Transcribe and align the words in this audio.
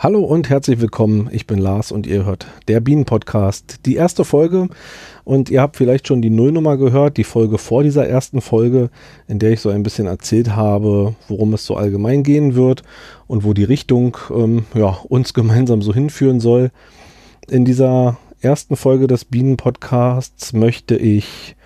Hallo 0.00 0.20
und 0.20 0.48
herzlich 0.48 0.80
willkommen. 0.80 1.28
Ich 1.32 1.48
bin 1.48 1.58
Lars 1.58 1.90
und 1.90 2.06
ihr 2.06 2.24
hört 2.24 2.46
der 2.68 2.78
Bienen-Podcast. 2.78 3.80
Die 3.84 3.96
erste 3.96 4.24
Folge 4.24 4.68
und 5.24 5.50
ihr 5.50 5.60
habt 5.60 5.74
vielleicht 5.74 6.06
schon 6.06 6.22
die 6.22 6.30
Nullnummer 6.30 6.76
gehört, 6.76 7.16
die 7.16 7.24
Folge 7.24 7.58
vor 7.58 7.82
dieser 7.82 8.06
ersten 8.06 8.40
Folge, 8.40 8.90
in 9.26 9.40
der 9.40 9.50
ich 9.50 9.60
so 9.60 9.70
ein 9.70 9.82
bisschen 9.82 10.06
erzählt 10.06 10.54
habe, 10.54 11.16
worum 11.26 11.52
es 11.52 11.66
so 11.66 11.74
allgemein 11.74 12.22
gehen 12.22 12.54
wird 12.54 12.84
und 13.26 13.42
wo 13.42 13.54
die 13.54 13.64
Richtung 13.64 14.16
ähm, 14.30 14.66
ja, 14.72 14.96
uns 15.08 15.34
gemeinsam 15.34 15.82
so 15.82 15.92
hinführen 15.92 16.38
soll. 16.38 16.70
In 17.48 17.64
dieser 17.64 18.18
ersten 18.40 18.76
Folge 18.76 19.08
des 19.08 19.24
Bienen-Podcasts 19.24 20.52
möchte 20.52 20.94
ich 20.94 21.56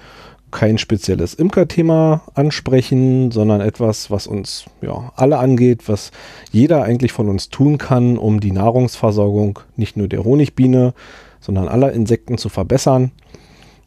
kein 0.52 0.78
spezielles 0.78 1.34
Imker-Thema 1.34 2.22
ansprechen, 2.34 3.32
sondern 3.32 3.60
etwas, 3.60 4.10
was 4.10 4.28
uns 4.28 4.66
ja, 4.80 5.12
alle 5.16 5.38
angeht, 5.38 5.88
was 5.88 6.12
jeder 6.52 6.84
eigentlich 6.84 7.12
von 7.12 7.28
uns 7.28 7.48
tun 7.48 7.78
kann, 7.78 8.18
um 8.18 8.38
die 8.38 8.52
Nahrungsversorgung 8.52 9.58
nicht 9.76 9.96
nur 9.96 10.06
der 10.06 10.24
Honigbiene, 10.24 10.94
sondern 11.40 11.66
aller 11.66 11.92
Insekten 11.92 12.38
zu 12.38 12.48
verbessern. 12.48 13.10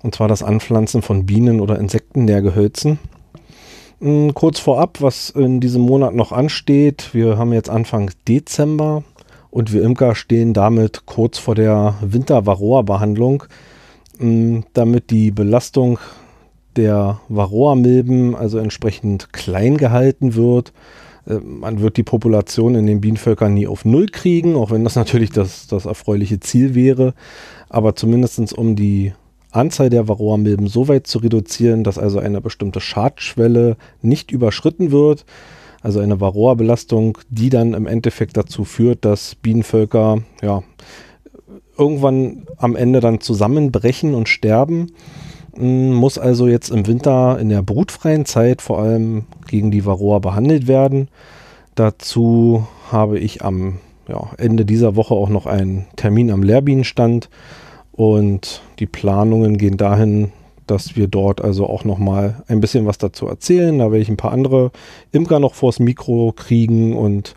Und 0.04 0.14
zwar 0.14 0.28
das 0.28 0.44
Anpflanzen 0.44 1.02
von 1.02 1.26
Bienen- 1.26 1.62
oder 1.62 1.80
Insektennährgehölzen. 1.80 3.00
Hm, 4.02 4.34
kurz 4.34 4.60
vorab, 4.60 5.02
was 5.02 5.30
in 5.30 5.62
diesem 5.62 5.82
Monat 5.84 6.14
noch 6.14 6.32
ansteht. 6.32 7.14
Wir 7.14 7.38
haben 7.38 7.54
jetzt 7.54 7.70
Anfang 7.70 8.12
Dezember 8.28 9.04
und 9.52 9.72
wir 9.72 9.84
Imker 9.84 10.16
stehen 10.16 10.54
damit 10.54 11.06
kurz 11.06 11.38
vor 11.38 11.56
der 11.56 11.96
Winter-Varroa-Behandlung, 12.02 13.46
hm, 14.20 14.66
damit 14.74 15.12
die 15.12 15.32
Belastung 15.32 15.98
der 16.78 17.20
Varroa-Milben 17.30 18.36
also 18.36 18.58
entsprechend 18.58 19.34
klein 19.34 19.78
gehalten 19.78 20.36
wird. 20.36 20.74
Äh, 21.28 21.36
man 21.36 21.82
wird 21.82 21.98
die 21.98 22.04
Population 22.04 22.76
in 22.76 22.86
den 22.86 23.02
Bienenvölkern 23.02 23.54
nie 23.54 23.68
auf 23.68 23.86
Null 23.86 24.08
kriegen, 24.08 24.56
auch 24.56 24.72
wenn 24.72 24.84
das 24.84 24.96
natürlich 24.96 25.32
das, 25.32 25.68
das 25.68 25.86
erfreuliche 25.86 26.40
Ziel 26.40 26.76
wäre. 26.76 27.14
Aber 27.70 27.96
zumindest 27.96 28.54
um 28.54 28.76
die 28.76 29.14
Anzahl 29.52 29.90
der 29.90 30.08
Varroa-Milben 30.08 30.68
so 30.68 30.88
weit 30.88 31.08
zu 31.08 31.20
reduzieren, 31.20 31.84
dass 31.84 31.98
also 31.98 32.20
eine 32.20 32.42
bestimmte 32.42 32.82
Schadschwelle 32.82 33.78
nicht 34.02 34.32
überschritten 34.32 34.92
wird. 34.92 35.26
Also 35.82 36.00
eine 36.00 36.20
Varroa-Belastung, 36.20 37.18
die 37.30 37.50
dann 37.50 37.74
im 37.74 37.88
Endeffekt 37.88 38.38
dazu 38.38 38.66
führt, 38.66 39.06
dass 39.06 39.36
Bienenvölker 39.36 40.24
ja, 40.42 40.64
irgendwann 41.78 42.48
am 42.58 42.76
Ende 42.76 43.00
dann 43.00 43.22
zusammenbrechen 43.22 44.14
und 44.14 44.28
sterben 44.28 44.92
muss 45.58 46.18
also 46.18 46.48
jetzt 46.48 46.70
im 46.70 46.88
Winter 46.88 47.40
in 47.40 47.50
der 47.50 47.62
brutfreien 47.62 48.26
Zeit 48.26 48.62
vor 48.62 48.80
allem 48.80 49.26
gegen 49.48 49.72
die 49.72 49.86
Varroa 49.86 50.20
behandelt 50.20 50.68
werden. 50.68 51.10
Dazu 51.76 52.68
habe 52.92 53.20
ich 53.20 53.44
am 53.44 53.80
ja, 54.08 54.32
Ende 54.38 54.66
dieser 54.66 54.96
Woche 54.96 55.14
auch 55.14 55.30
noch 55.30 55.46
einen 55.46 55.88
Termin 55.96 56.32
am 56.32 56.44
Lehrbienenstand 56.44 57.30
und 57.92 58.62
die 58.80 58.86
Planungen 58.86 59.58
gehen 59.58 59.78
dahin, 59.78 60.32
dass 60.68 60.96
wir 60.96 61.08
dort 61.08 61.42
also 61.42 61.68
auch 61.68 61.86
noch 61.86 61.98
mal 61.98 62.44
ein 62.48 62.60
bisschen 62.60 62.86
was 62.86 62.98
dazu 62.98 63.28
erzählen. 63.28 63.78
Da 63.80 63.86
werde 63.86 64.00
ich 64.02 64.10
ein 64.10 64.18
paar 64.18 64.32
andere 64.32 64.72
Imker 65.12 65.40
noch 65.40 65.54
vors 65.54 65.80
Mikro 65.80 66.34
kriegen 66.36 66.96
und 66.96 67.36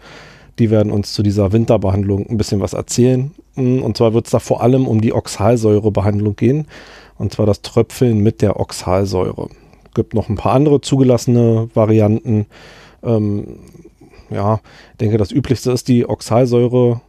die 0.59 0.71
werden 0.71 0.91
uns 0.91 1.13
zu 1.13 1.23
dieser 1.23 1.53
Winterbehandlung 1.53 2.29
ein 2.29 2.37
bisschen 2.37 2.61
was 2.61 2.73
erzählen. 2.73 3.33
Und 3.55 3.97
zwar 3.97 4.15
wird 4.15 4.27
es 4.27 4.33
da 4.33 4.39
vor 4.41 4.63
allem 4.63 4.89
um 4.89 5.01
die 5.01 5.13
Oxalsäurebehandlung 5.13 6.37
gehen 6.37 6.67
und 7.19 7.33
zwar 7.33 7.47
das 7.47 7.63
Tröpfeln 7.63 8.21
mit 8.21 8.43
der 8.43 8.59
Oxalsäure. 8.59 9.49
Gibt 9.95 10.15
noch 10.15 10.29
ein 10.29 10.37
paar 10.37 10.53
andere 10.53 10.81
zugelassene 10.81 11.69
Varianten. 11.75 12.47
Ähm, 13.03 13.59
ja, 14.31 14.61
ich 14.93 14.99
denke, 14.99 15.19
das 15.19 15.33
üblichste 15.33 15.73
ist 15.73 15.89
die 15.89 16.09
Oxalsäure 16.09 17.01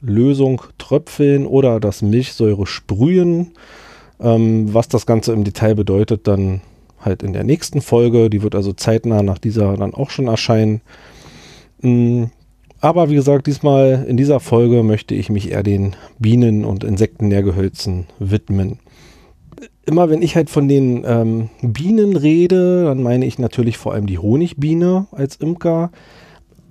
Lösung 0.00 0.62
tröpfeln 0.78 1.46
oder 1.46 1.80
das 1.80 2.02
Milchsäure 2.02 2.66
sprühen. 2.66 3.52
Ähm, 4.20 4.74
was 4.74 4.88
das 4.88 5.06
Ganze 5.06 5.32
im 5.32 5.44
Detail 5.44 5.74
bedeutet, 5.74 6.26
dann 6.26 6.60
halt 7.00 7.22
in 7.22 7.32
der 7.32 7.44
nächsten 7.44 7.80
Folge. 7.80 8.28
Die 8.28 8.42
wird 8.42 8.54
also 8.54 8.72
zeitnah 8.72 9.22
nach 9.22 9.38
dieser 9.38 9.76
dann 9.76 9.94
auch 9.94 10.10
schon 10.10 10.26
erscheinen. 10.28 10.80
Mm, 11.80 12.24
aber 12.80 13.10
wie 13.10 13.14
gesagt, 13.14 13.46
diesmal 13.46 14.04
in 14.08 14.16
dieser 14.16 14.40
Folge 14.40 14.82
möchte 14.82 15.14
ich 15.14 15.30
mich 15.30 15.52
eher 15.52 15.62
den 15.62 15.94
Bienen- 16.18 16.64
und 16.64 16.82
Insektennährgehölzen 16.82 18.06
widmen 18.18 18.80
immer 19.86 20.10
wenn 20.10 20.22
ich 20.22 20.36
halt 20.36 20.50
von 20.50 20.68
den 20.68 21.04
ähm, 21.06 21.50
Bienen 21.62 22.16
rede, 22.16 22.84
dann 22.84 23.02
meine 23.02 23.26
ich 23.26 23.38
natürlich 23.38 23.78
vor 23.78 23.92
allem 23.92 24.06
die 24.06 24.18
Honigbiene 24.18 25.06
als 25.12 25.36
Imker. 25.36 25.90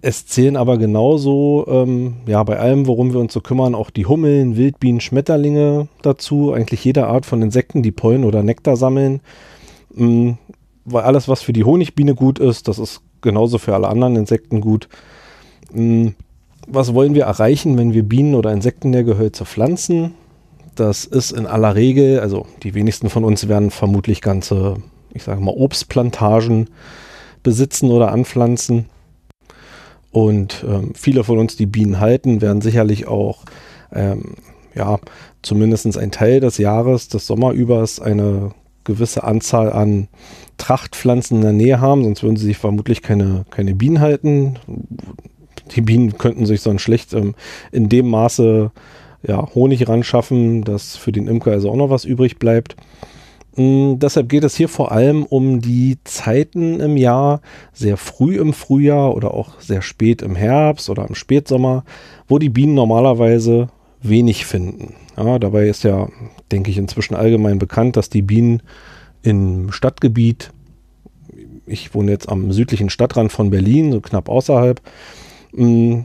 Es 0.03 0.25
zählen 0.25 0.56
aber 0.57 0.78
genauso, 0.78 1.66
ähm, 1.69 2.16
ja, 2.25 2.41
bei 2.44 2.57
allem, 2.57 2.88
worum 2.88 3.13
wir 3.13 3.19
uns 3.19 3.34
so 3.34 3.41
kümmern, 3.41 3.75
auch 3.75 3.91
die 3.91 4.07
Hummeln, 4.07 4.57
Wildbienen, 4.57 5.00
Schmetterlinge 5.00 5.88
dazu. 6.02 6.53
Eigentlich 6.53 6.84
jede 6.84 7.06
Art 7.06 7.25
von 7.25 7.41
Insekten, 7.41 7.84
die 7.84 7.91
Pollen 7.91 8.24
oder 8.24 8.41
Nektar 8.41 8.75
sammeln. 8.75 9.22
Ähm, 9.96 10.38
weil 10.85 11.03
alles, 11.03 11.28
was 11.28 11.44
für 11.44 11.53
die 11.53 11.63
Honigbiene 11.63 12.16
gut 12.16 12.40
ist, 12.40 12.68
das 12.68 12.79
ist 12.79 13.02
genauso 13.22 13.59
für 13.59 13.75
alle 13.75 13.90
anderen 13.90 14.16
Insekten 14.16 14.62
gut. 14.62 14.90
Ähm, 15.75 16.16
was 16.68 16.94
wollen 16.94 17.13
wir 17.13 17.25
erreichen, 17.25 17.78
wenn 17.78 17.94
wir 17.94 18.03
Bienen- 18.03 18.35
oder 18.35 18.52
Insektennährgehölze 18.52 19.46
pflanzen? 19.46 20.13
Das 20.76 21.06
ist 21.06 21.32
in 21.32 21.46
aller 21.46 21.76
Regel, 21.76 22.20
also 22.20 22.46
die 22.64 22.74
wenigsten 22.74 23.09
von 23.09 23.24
uns 23.24 23.48
werden 23.48 23.72
vermutlich 23.72 24.22
ganze, 24.22 24.78
ich 25.14 25.24
sage 25.24 25.42
mal, 25.42 25.54
Obstplantagen 25.56 26.70
besitzen 27.44 27.92
oder 27.92 28.12
anpflanzen. 28.12 28.86
Und 30.12 30.66
ähm, 30.68 30.94
viele 30.96 31.24
von 31.24 31.40
uns, 31.40 31.56
die 31.56 31.66
Bienen 31.66 32.00
halten, 32.00 32.42
werden 32.42 32.62
sicherlich 32.62 33.08
auch, 33.08 33.44
ähm, 33.94 34.36
ja, 34.76 35.00
zumindest 35.42 35.98
ein 35.98 36.12
Teil 36.12 36.40
des 36.40 36.58
Jahres, 36.58 37.08
des 37.08 37.28
Sommerübers, 37.28 38.00
eine 38.00 38.52
gewisse 38.84 39.24
Anzahl 39.24 39.72
an 39.72 40.08
Trachtpflanzen 40.58 41.38
in 41.38 41.44
der 41.44 41.53
Nähe 41.53 41.80
haben, 41.80 42.03
sonst 42.03 42.24
würden 42.24 42.38
sie 42.38 42.46
sich 42.46 42.58
vermutlich 42.58 43.02
keine, 43.02 43.46
keine 43.50 43.76
Bienen 43.76 44.00
halten. 44.00 44.58
Die 45.76 45.82
Bienen 45.82 46.18
könnten 46.18 46.46
sich 46.46 46.62
sonst 46.62 46.82
schlecht 46.82 47.14
ähm, 47.14 47.36
in 47.72 47.90
dem 47.90 48.09
Maße 48.09 48.72
ja, 49.26 49.48
Honig 49.54 49.88
ran 49.88 50.04
schaffen, 50.04 50.64
dass 50.64 50.98
für 50.98 51.12
den 51.12 51.28
Imker 51.28 51.52
also 51.52 51.70
auch 51.70 51.76
noch 51.76 51.90
was 51.90 52.06
übrig 52.06 52.40
bleibt. 52.40 52.76
Mm, 53.56 53.96
deshalb 53.98 54.30
geht 54.30 54.44
es 54.44 54.56
hier 54.56 54.70
vor 54.70 54.92
allem 54.92 55.26
um 55.26 55.59
die 55.62 55.98
Zeiten 56.04 56.80
im 56.80 56.98
Jahr, 56.98 57.42
sehr 57.74 57.98
früh 57.98 58.40
im 58.40 58.54
Frühjahr 58.54 59.16
oder 59.16 59.34
auch 59.34 59.59
sehr 59.59 59.82
spät 59.82 60.22
im 60.22 60.36
Herbst 60.36 60.90
oder 60.90 61.08
im 61.08 61.16
Spätsommer, 61.16 61.84
wo 62.28 62.40
die 62.40 62.50
Bienen 62.50 62.76
normalerweise 62.76 63.68
wenig 64.02 64.46
finden. 64.46 64.96
Ja, 65.18 65.38
dabei 65.38 65.68
ist 65.68 65.84
ja, 65.84 66.08
denke 66.52 66.72
ich, 66.72 66.78
inzwischen 66.78 67.16
allgemein 67.16 67.59
bekannt, 67.59 67.98
dass 67.98 68.09
die 68.09 68.22
Bienen 68.22 68.64
im 69.22 69.72
Stadtgebiet, 69.72 70.52
ich 71.68 71.94
wohne 71.94 72.12
jetzt 72.12 72.30
am 72.30 72.52
südlichen 72.52 72.90
Stadtrand 72.90 73.32
von 73.32 73.50
Berlin, 73.50 73.92
so 73.92 74.02
knapp 74.02 74.30
außerhalb, 74.30 74.82
mm, 75.52 76.00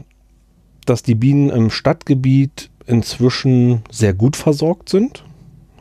dass 0.85 1.01
die 1.01 1.15
Bienen 1.15 1.49
im 1.49 1.69
Stadtgebiet 1.69 2.69
inzwischen 2.87 3.81
sehr 3.91 4.13
gut 4.13 4.35
versorgt 4.35 4.89
sind. 4.89 5.23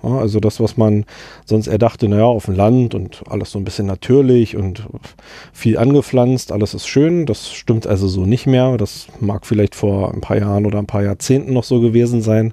Ja, 0.03 0.19
also 0.19 0.41
das, 0.41 0.61
was 0.61 0.77
man 0.77 1.05
sonst 1.45 1.67
eher 1.67 1.79
dachte, 1.79 2.09
naja, 2.09 2.25
auf 2.25 2.45
dem 2.45 2.55
Land 2.55 2.95
und 2.95 3.23
alles 3.29 3.51
so 3.51 3.59
ein 3.59 3.65
bisschen 3.65 3.87
natürlich 3.87 4.57
und 4.57 4.87
viel 5.53 5.79
angepflanzt, 5.79 6.53
alles 6.53 6.75
ist 6.75 6.87
schön. 6.87 7.27
Das 7.27 7.51
stimmt 7.53 7.87
also 7.87 8.07
so 8.07 8.27
nicht 8.27 8.47
mehr. 8.47 8.77
Das 8.77 9.09
mag 9.21 9.47
vielleicht 9.47 9.75
vor 9.75 10.13
ein 10.13 10.21
paar 10.21 10.39
Jahren 10.39 10.67
oder 10.67 10.79
ein 10.79 10.87
paar 10.87 11.03
Jahrzehnten 11.03 11.55
noch 11.55 11.65
so 11.65 11.81
gewesen 11.81 12.21
sein. 12.21 12.53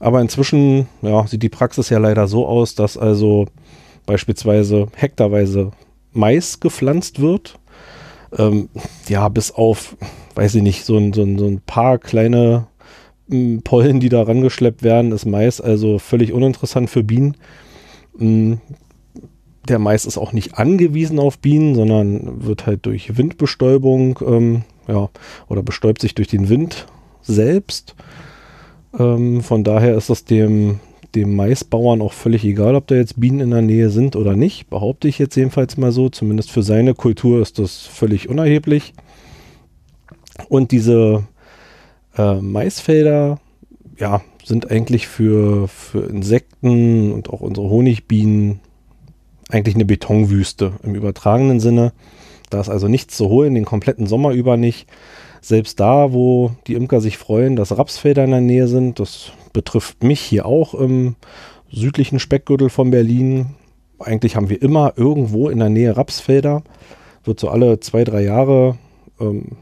Aber 0.00 0.20
inzwischen 0.20 0.88
ja, 1.02 1.26
sieht 1.26 1.42
die 1.42 1.48
Praxis 1.48 1.88
ja 1.88 1.98
leider 1.98 2.26
so 2.26 2.46
aus, 2.46 2.74
dass 2.74 2.98
also 2.98 3.46
beispielsweise 4.04 4.88
hektarweise 4.94 5.70
Mais 6.12 6.60
gepflanzt 6.60 7.20
wird. 7.20 7.58
Ähm, 8.36 8.68
ja, 9.08 9.28
bis 9.28 9.52
auf, 9.52 9.96
weiß 10.34 10.56
ich 10.56 10.62
nicht, 10.62 10.84
so 10.84 10.96
ein, 10.96 11.12
so 11.12 11.22
ein, 11.22 11.38
so 11.38 11.46
ein 11.46 11.60
paar 11.60 11.98
kleine 11.98 12.66
Pollen, 13.64 14.00
die 14.00 14.08
da 14.08 14.22
rangeschleppt 14.22 14.82
werden, 14.82 15.12
ist 15.12 15.26
Mais 15.26 15.60
also 15.60 15.98
völlig 15.98 16.32
uninteressant 16.32 16.90
für 16.90 17.02
Bienen. 17.02 17.36
Mm, 18.16 18.54
der 19.68 19.78
Mais 19.78 20.04
ist 20.04 20.18
auch 20.18 20.32
nicht 20.32 20.58
angewiesen 20.58 21.18
auf 21.18 21.38
Bienen, 21.38 21.74
sondern 21.74 22.44
wird 22.44 22.66
halt 22.66 22.86
durch 22.86 23.16
Windbestäubung, 23.16 24.18
ähm, 24.24 24.62
ja, 24.86 25.08
oder 25.48 25.62
bestäubt 25.62 26.00
sich 26.00 26.14
durch 26.14 26.28
den 26.28 26.48
Wind 26.48 26.86
selbst. 27.22 27.96
Ähm, 28.96 29.42
von 29.42 29.64
daher 29.64 29.96
ist 29.96 30.08
es 30.08 30.24
dem, 30.24 30.78
dem 31.16 31.34
Maisbauern 31.34 32.02
auch 32.02 32.12
völlig 32.12 32.44
egal, 32.44 32.76
ob 32.76 32.86
da 32.86 32.94
jetzt 32.94 33.18
Bienen 33.18 33.40
in 33.40 33.50
der 33.50 33.62
Nähe 33.62 33.90
sind 33.90 34.14
oder 34.14 34.36
nicht. 34.36 34.70
Behaupte 34.70 35.08
ich 35.08 35.18
jetzt 35.18 35.34
jedenfalls 35.34 35.76
mal 35.76 35.90
so. 35.90 36.08
Zumindest 36.08 36.50
für 36.50 36.62
seine 36.62 36.94
Kultur 36.94 37.42
ist 37.42 37.58
das 37.58 37.80
völlig 37.80 38.28
unerheblich. 38.28 38.92
Und 40.48 40.70
diese 40.70 41.24
äh, 42.16 42.34
Maisfelder, 42.34 43.38
ja, 43.98 44.22
sind 44.44 44.70
eigentlich 44.70 45.08
für, 45.08 45.68
für 45.68 46.08
Insekten 46.08 47.12
und 47.12 47.30
auch 47.30 47.40
unsere 47.40 47.68
Honigbienen 47.68 48.60
eigentlich 49.48 49.74
eine 49.74 49.84
Betonwüste 49.84 50.72
im 50.82 50.94
übertragenen 50.94 51.60
Sinne. 51.60 51.92
Da 52.50 52.60
ist 52.60 52.68
also 52.68 52.88
nichts 52.88 53.16
zu 53.16 53.28
holen, 53.28 53.54
den 53.54 53.64
kompletten 53.64 54.06
Sommer 54.06 54.32
über 54.32 54.56
nicht. 54.56 54.88
selbst 55.40 55.78
da, 55.78 56.12
wo 56.12 56.52
die 56.66 56.74
Imker 56.74 57.00
sich 57.00 57.18
freuen, 57.18 57.56
dass 57.56 57.76
Rapsfelder 57.76 58.24
in 58.24 58.30
der 58.30 58.40
Nähe 58.40 58.68
sind, 58.68 58.98
das 58.98 59.32
betrifft 59.52 60.02
mich 60.02 60.20
hier 60.20 60.46
auch 60.46 60.74
im 60.74 61.16
südlichen 61.70 62.18
Speckgürtel 62.18 62.68
von 62.68 62.90
Berlin. 62.90 63.54
Eigentlich 63.98 64.36
haben 64.36 64.48
wir 64.48 64.60
immer 64.60 64.94
irgendwo 64.96 65.48
in 65.48 65.58
der 65.58 65.68
Nähe 65.68 65.96
Rapsfelder. 65.96 66.62
Wird 67.24 67.40
so 67.40 67.48
alle 67.48 67.80
zwei, 67.80 68.04
drei 68.04 68.22
Jahre 68.22 68.76
ähm, 69.20 69.56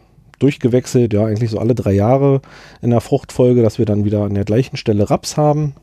durchgewechselt, 0.45 1.15
ja, 1.15 1.25
eigentlich 1.25 1.51
so 1.51 1.59
alle 1.59 1.75
drei 1.75 1.93
Jahre 1.93 2.43
in 2.83 2.91
der 2.91 3.01
Fruchtfolge, 3.01 3.63
dass 3.63 3.79
wir 3.79 3.87
dann 3.87 4.05
wieder 4.05 4.25
an 4.25 4.35
der 4.35 4.45
gleichen 4.45 4.77
Stelle 4.77 5.09
Raps 5.09 5.39
haben. 5.39 5.75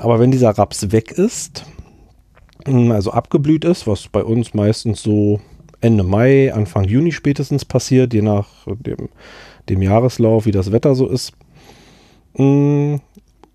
Aber 0.00 0.18
wenn 0.18 0.32
dieser 0.32 0.50
Raps 0.50 0.90
weg 0.90 1.12
ist, 1.12 1.64
hm, 2.66 2.90
also 2.90 3.12
abgeblüht 3.12 3.64
ist, 3.64 3.86
was 3.86 4.08
bei 4.08 4.24
uns 4.24 4.52
meistens 4.52 5.00
so 5.00 5.40
Ende 5.80 6.02
Mai, 6.02 6.52
Anfang 6.52 6.84
Juni 6.84 7.12
spätestens 7.12 7.64
passiert, 7.64 8.12
je 8.12 8.22
nach 8.22 8.48
dem, 8.66 9.10
dem 9.68 9.80
Jahreslauf, 9.80 10.44
wie 10.44 10.50
das 10.50 10.72
Wetter 10.72 10.96
so 10.96 11.06
ist, 11.06 11.34
hm, 12.34 13.00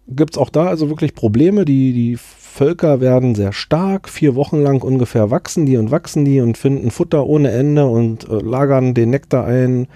gibt 0.08 0.36
es 0.36 0.38
auch 0.38 0.50
da 0.50 0.68
also 0.68 0.90
wirklich 0.90 1.16
Probleme. 1.16 1.66
Die, 1.66 1.92
die 1.92 2.18
Völker 2.54 3.02
werden 3.02 3.34
sehr 3.34 3.52
stark, 3.52 4.08
vier 4.08 4.36
Wochen 4.36 4.62
lang 4.62 4.84
ungefähr 4.84 5.32
wachsen 5.32 5.66
die 5.66 5.78
und 5.78 5.90
wachsen 5.90 6.24
die 6.24 6.40
und 6.40 6.56
finden 6.56 6.92
Futter 6.92 7.26
ohne 7.26 7.50
Ende 7.50 7.88
und 7.88 8.30
äh, 8.30 8.36
lagern 8.36 8.94
den 8.94 9.10
Nektar 9.10 9.46
ein. 9.46 9.88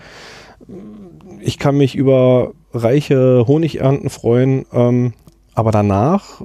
Ich 1.39 1.59
kann 1.59 1.77
mich 1.77 1.95
über 1.95 2.53
reiche 2.73 3.45
Honigernten 3.47 4.09
freuen, 4.09 4.65
ähm, 4.73 5.13
aber 5.53 5.71
danach 5.71 6.41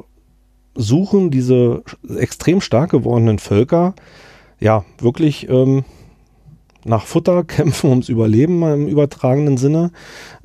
suchen 0.75 1.31
diese 1.31 1.83
extrem 2.19 2.61
stark 2.61 2.91
gewordenen 2.91 3.39
Völker 3.39 3.95
ja 4.61 4.85
wirklich 4.99 5.49
ähm, 5.49 5.85
nach 6.85 7.07
Futter 7.07 7.45
kämpfen 7.47 7.89
ums 7.89 8.09
Überleben 8.09 8.63
im 8.63 8.87
übertragenen 8.87 9.57
Sinne. 9.57 9.93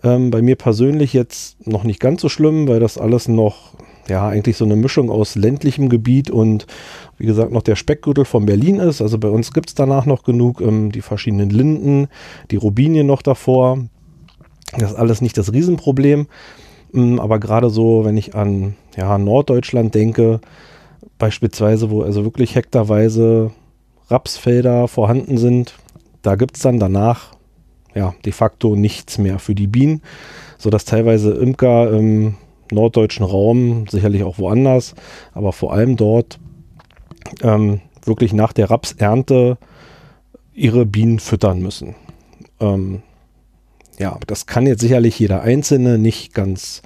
Ähm, 0.04 0.31
bei 0.31 0.42
mir 0.42 0.56
persönlich 0.56 1.14
jetzt 1.14 1.68
noch 1.68 1.84
nicht 1.84 2.00
ganz 2.00 2.22
so 2.22 2.30
schlimm, 2.30 2.68
weil 2.68 2.80
das 2.80 2.98
alles 2.98 3.28
noch, 3.28 3.74
ja, 4.09 4.27
eigentlich 4.27 4.57
so 4.57 4.65
eine 4.65 4.75
Mischung 4.75 5.09
aus 5.09 5.36
ländlichem 5.36 5.89
Gebiet 5.89 6.30
und 6.30 6.65
wie 7.18 7.25
gesagt 7.25 7.51
noch 7.51 7.62
der 7.62 7.75
Speckgürtel 7.75 8.25
von 8.25 8.45
Berlin 8.45 8.80
ist. 8.80 9.01
Also 9.01 9.18
bei 9.18 9.30
uns 9.30 9.54
gibt 9.54 9.69
es 9.69 9.75
danach 9.75 10.06
noch 10.06 10.24
genug, 10.24 10.62
ähm, 10.62 10.92
die 10.92 11.01
verschiedenen 11.01 11.50
Linden, 11.50 12.07
die 12.51 12.56
Robinien 12.56 13.07
noch 13.07 13.21
davor. 13.21 13.80
Das 14.77 14.92
ist 14.92 14.98
alles 14.98 15.21
nicht 15.21 15.38
das 15.38 15.51
Riesenproblem. 15.51 16.27
Ähm, 16.94 17.19
aber 17.19 17.39
gerade 17.39 17.69
so, 17.69 18.06
wenn 18.06 18.18
ich 18.18 18.36
an 18.36 18.75
ja, 18.95 19.18
Norddeutschland 19.18 19.94
denke, 19.95 20.39
beispielsweise, 21.18 21.89
wo 21.89 22.01
also 22.01 22.24
wirklich 22.24 22.56
hektarweise 22.56 23.51
Rapsfelder 24.09 24.88
vorhanden 24.88 25.38
sind, 25.38 25.75
da 26.21 26.36
gibt 26.36 26.56
es 26.56 26.63
dann 26.63 26.80
danach 26.80 27.33
ja 27.95 28.13
de 28.25 28.31
facto 28.31 28.75
nichts 28.75 29.18
mehr 29.18 29.39
für 29.39 29.56
die 29.56 29.68
Bienen, 29.68 30.01
sodass 30.57 30.86
teilweise 30.86 31.31
Imker 31.31 31.92
im 31.92 32.36
norddeutschen 32.72 33.25
Raum, 33.25 33.86
sicherlich 33.88 34.24
auch 34.24 34.38
woanders, 34.38 34.96
aber 35.34 35.52
vor 35.54 35.74
allem 35.74 35.96
dort 35.98 36.40
ähm, 37.42 37.81
wirklich 38.04 38.34
nach 38.34 38.54
der 38.54 38.69
Rapsernte 38.69 39.58
ihre 40.54 40.86
Bienen 40.86 41.19
füttern 41.19 41.60
müssen. 41.60 41.96
Ähm, 42.60 43.02
ja, 44.00 44.18
das 44.28 44.46
kann 44.46 44.68
jetzt 44.68 44.81
sicherlich 44.81 45.18
jeder 45.19 45.42
Einzelne 45.42 45.98
nicht 45.98 46.34
ganz 46.34 46.81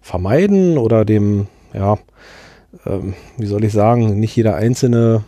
vermeiden 0.00 0.78
oder 0.78 1.04
dem, 1.04 1.48
ja, 1.72 1.98
ähm, 2.84 3.14
wie 3.36 3.46
soll 3.46 3.64
ich 3.64 3.72
sagen, 3.72 4.18
nicht 4.20 4.36
jeder 4.36 4.56
Einzelne 4.56 5.24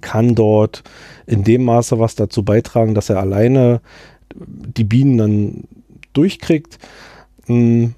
kann 0.00 0.34
dort 0.34 0.82
in 1.26 1.44
dem 1.44 1.64
Maße 1.64 1.98
was 1.98 2.14
dazu 2.14 2.44
beitragen, 2.44 2.94
dass 2.94 3.10
er 3.10 3.18
alleine 3.18 3.80
die 4.34 4.84
Bienen 4.84 5.18
dann 5.18 5.64
durchkriegt. 6.12 6.78
Hm, 7.46 7.94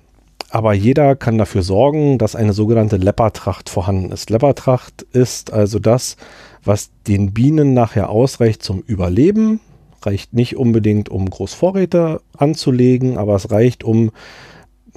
aber 0.50 0.72
jeder 0.74 1.14
kann 1.16 1.38
dafür 1.38 1.62
sorgen, 1.62 2.18
dass 2.18 2.34
eine 2.34 2.52
sogenannte 2.52 2.96
Leppertracht 2.96 3.68
vorhanden 3.68 4.10
ist. 4.10 4.30
Leppertracht 4.30 5.02
ist 5.12 5.52
also 5.52 5.78
das, 5.78 6.16
was 6.64 6.90
den 7.06 7.32
Bienen 7.32 7.72
nachher 7.72 8.10
ausreicht 8.10 8.62
zum 8.62 8.80
Überleben. 8.80 9.60
Reicht 10.02 10.34
nicht 10.34 10.56
unbedingt, 10.56 11.08
um 11.08 11.30
Großvorräte 11.30 12.20
anzulegen, 12.36 13.16
aber 13.16 13.36
es 13.36 13.50
reicht, 13.50 13.84
um 13.84 14.10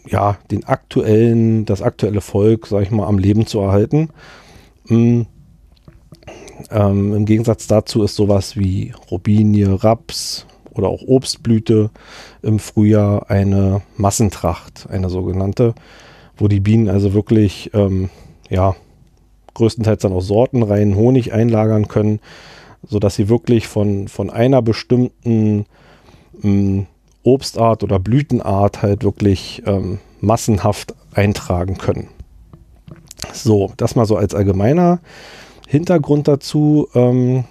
ja, 0.08 0.38
den 0.50 0.66
aktuellen, 0.66 1.66
das 1.66 1.82
aktuelle 1.82 2.22
Volk, 2.22 2.68
sag 2.68 2.84
ich 2.84 2.92
mal, 2.92 3.08
am 3.08 3.20
Leben 3.20 3.46
zu 3.46 3.60
erhalten. 3.60 4.10
Hm, 4.88 5.28
ähm, 6.72 7.14
Im 7.14 7.26
Gegensatz 7.26 7.68
dazu 7.68 8.04
ist 8.04 8.16
sowas 8.16 8.58
wie 8.58 8.94
Robinie, 9.12 9.84
Raps 9.84 10.46
oder 10.72 10.88
auch 10.88 11.02
Obstblüte 11.06 11.92
im 12.44 12.60
Frühjahr 12.60 13.30
eine 13.30 13.82
Massentracht, 13.98 14.88
eine 14.90 15.10
sogenannte, 15.10 15.74
wo 16.38 16.48
die 16.48 16.60
Bienen 16.60 16.90
also 16.90 17.14
wirklich, 17.14 17.72
ähm, 17.74 18.10
ja, 18.50 18.76
größtenteils 19.54 20.02
dann 20.02 20.14
auch 20.14 20.22
sortenreinen 20.22 20.96
Honig 20.96 21.34
einlagern 21.34 21.88
können, 21.88 22.20
sodass 22.88 23.16
sie 23.16 23.30
wirklich 23.30 23.68
von, 23.68 24.08
von 24.08 24.30
einer 24.30 24.62
bestimmten 24.62 25.66
ähm, 26.44 26.88
Obstart 27.24 27.84
oder 27.84 28.00
Blütenart 28.00 28.82
halt 28.82 29.04
wirklich 29.04 29.64
ähm, 29.66 30.00
massenhaft 30.20 30.94
eintragen 31.14 31.78
können. 31.78 32.10
So, 33.32 33.72
das 33.78 33.96
mal 33.96 34.06
so 34.06 34.18
als 34.18 34.36
allgemeiner 34.36 35.00
Hintergrund 35.68 36.28
dazu 36.28 36.90
ähm, 36.94 37.46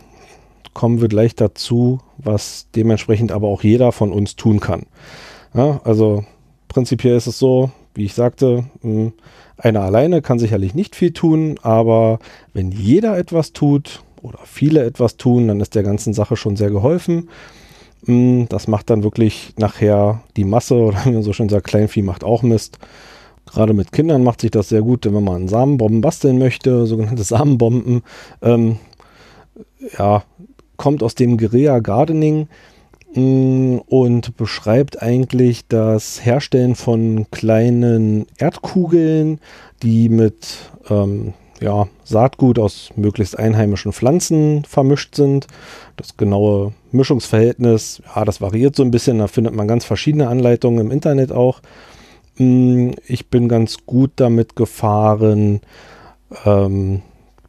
kommen 0.74 1.00
wir 1.00 1.08
gleich 1.08 1.34
dazu, 1.34 2.00
was 2.18 2.68
dementsprechend 2.74 3.32
aber 3.32 3.48
auch 3.48 3.62
jeder 3.62 3.92
von 3.92 4.12
uns 4.12 4.36
tun 4.36 4.60
kann. 4.60 4.86
Ja, 5.54 5.80
also 5.84 6.24
prinzipiell 6.68 7.16
ist 7.16 7.26
es 7.26 7.38
so, 7.38 7.70
wie 7.94 8.04
ich 8.04 8.14
sagte, 8.14 8.64
hm, 8.80 9.12
einer 9.58 9.82
alleine 9.82 10.22
kann 10.22 10.38
sicherlich 10.38 10.74
nicht 10.74 10.96
viel 10.96 11.12
tun, 11.12 11.58
aber 11.62 12.18
wenn 12.54 12.72
jeder 12.72 13.18
etwas 13.18 13.52
tut 13.52 14.02
oder 14.22 14.40
viele 14.44 14.84
etwas 14.84 15.16
tun, 15.16 15.48
dann 15.48 15.60
ist 15.60 15.74
der 15.74 15.82
ganzen 15.82 16.14
Sache 16.14 16.36
schon 16.36 16.56
sehr 16.56 16.70
geholfen. 16.70 17.28
Hm, 18.06 18.46
das 18.48 18.66
macht 18.66 18.90
dann 18.90 19.04
wirklich 19.04 19.52
nachher 19.58 20.22
die 20.36 20.44
Masse 20.44 20.74
oder 20.74 21.04
wie 21.04 21.12
man 21.12 21.22
so 21.22 21.32
schön 21.32 21.48
sagt, 21.48 21.66
Kleinvieh 21.66 22.02
macht 22.02 22.24
auch 22.24 22.42
Mist. 22.42 22.78
Gerade 23.46 23.74
mit 23.74 23.92
Kindern 23.92 24.24
macht 24.24 24.40
sich 24.40 24.50
das 24.50 24.68
sehr 24.68 24.82
gut, 24.82 25.04
wenn 25.04 25.24
man 25.24 25.48
Samenbomben 25.48 26.00
basteln 26.00 26.38
möchte, 26.38 26.86
sogenannte 26.86 27.22
Samenbomben. 27.24 28.02
Ähm, 28.40 28.78
ja, 29.98 30.22
kommt 30.82 31.04
aus 31.04 31.14
dem 31.14 31.38
Guerilla 31.38 31.78
Gardening 31.78 32.48
mm, 33.14 33.76
und 33.86 34.36
beschreibt 34.36 35.00
eigentlich 35.00 35.68
das 35.68 36.24
Herstellen 36.24 36.74
von 36.74 37.26
kleinen 37.30 38.26
Erdkugeln, 38.36 39.38
die 39.84 40.08
mit 40.08 40.72
ähm, 40.90 41.34
ja, 41.60 41.86
Saatgut 42.02 42.58
aus 42.58 42.90
möglichst 42.96 43.38
einheimischen 43.38 43.92
Pflanzen 43.92 44.64
vermischt 44.64 45.14
sind. 45.14 45.46
Das 45.94 46.16
genaue 46.16 46.72
Mischungsverhältnis, 46.90 48.02
ja, 48.16 48.24
das 48.24 48.40
variiert 48.40 48.74
so 48.74 48.82
ein 48.82 48.90
bisschen, 48.90 49.18
da 49.18 49.28
findet 49.28 49.54
man 49.54 49.68
ganz 49.68 49.84
verschiedene 49.84 50.26
Anleitungen 50.26 50.86
im 50.86 50.90
Internet 50.90 51.30
auch. 51.30 51.60
Hm, 52.38 52.96
ich 53.06 53.28
bin 53.28 53.46
ganz 53.46 53.86
gut 53.86 54.10
damit 54.16 54.56
gefahren, 54.56 55.60
ähm, 56.44 57.02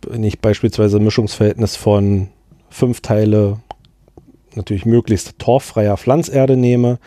wenn 0.08 0.24
ich 0.24 0.40
beispielsweise 0.40 1.00
Mischungsverhältnis 1.00 1.76
von 1.78 2.28
fünf 2.74 3.02
Teile 3.02 3.58
natürlich 4.56 4.86
möglichst 4.86 5.40
torffreier 5.40 5.98
Pflanzerde 5.98 6.58
nehme, 6.58 7.00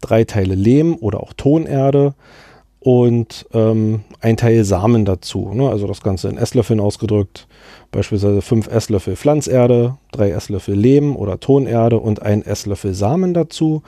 drei 0.00 0.24
Teile 0.24 0.54
Lehm 0.54 0.96
oder 1.00 1.20
auch 1.20 1.32
Tonerde 1.32 2.14
und 2.80 3.46
ähm, 3.52 4.02
ein 4.20 4.36
Teil 4.36 4.64
Samen 4.64 5.04
dazu. 5.04 5.52
Ne? 5.54 5.68
Also 5.68 5.86
das 5.86 6.02
Ganze 6.02 6.28
in 6.28 6.36
Esslöffeln 6.36 6.80
ausgedrückt. 6.80 7.46
Beispielsweise 7.90 8.42
fünf 8.42 8.66
Esslöffel 8.68 9.16
Pflanzerde, 9.16 9.96
drei 10.10 10.30
Esslöffel 10.30 10.74
Lehm 10.74 11.16
oder 11.16 11.38
Tonerde 11.38 11.98
und 11.98 12.22
ein 12.22 12.42
Esslöffel 12.42 12.94
Samen 12.94 13.34
dazu. 13.34 13.82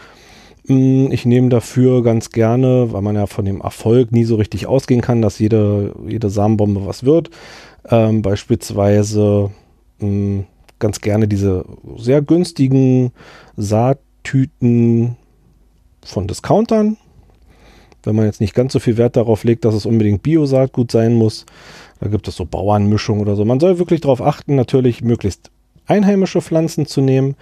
Mm, 0.67 1.09
ich 1.11 1.27
nehme 1.27 1.49
dafür 1.49 2.03
ganz 2.03 2.31
gerne, 2.31 2.93
weil 2.93 3.03
man 3.03 3.17
ja 3.17 3.27
von 3.27 3.45
dem 3.45 3.61
Erfolg 3.61 4.13
nie 4.13 4.25
so 4.25 4.37
richtig 4.37 4.67
ausgehen 4.67 5.01
kann, 5.01 5.23
dass 5.23 5.39
jede, 5.39 5.93
jede 6.07 6.31
Samenbombe 6.31 6.87
was 6.87 7.05
wird. 7.05 7.31
Ähm, 7.91 8.23
beispielsweise 8.23 9.51
mh, 9.99 10.09
mm, 10.09 10.47
ganz 10.85 11.01
gerne 11.01 11.27
diese 11.27 11.65
sehr 11.97 12.21
günstigen 12.21 13.13
Saattüten 13.57 15.17
von 16.05 16.27
Discountern. 16.29 16.99
Wenn 18.03 18.15
man 18.15 18.27
jetzt 18.27 18.43
nicht 18.43 18.55
ganz 18.55 18.75
so 18.75 18.81
viel 18.81 18.99
Wert 18.99 19.17
darauf 19.17 19.45
legt, 19.45 19.65
dass 19.65 19.75
es 19.75 19.87
unbedingt 19.87 20.23
Bio-Saatgut 20.23 20.93
sein 20.93 21.15
muss. 21.15 21.47
Da 22.01 22.09
gibt 22.09 22.29
es 22.29 22.37
so 22.37 22.45
Bauernmischung 22.45 23.21
oder 23.21 23.35
so. 23.35 23.47
Man 23.47 23.61
soll 23.61 23.79
wirklich 23.79 24.03
darauf 24.03 24.21
achten, 24.21 24.57
natürlich 24.57 25.03
möglichst 25.03 25.51
einheimische 25.87 26.43
Pflanzen 26.43 26.85
zu 26.85 27.01
nehmen, 27.01 27.35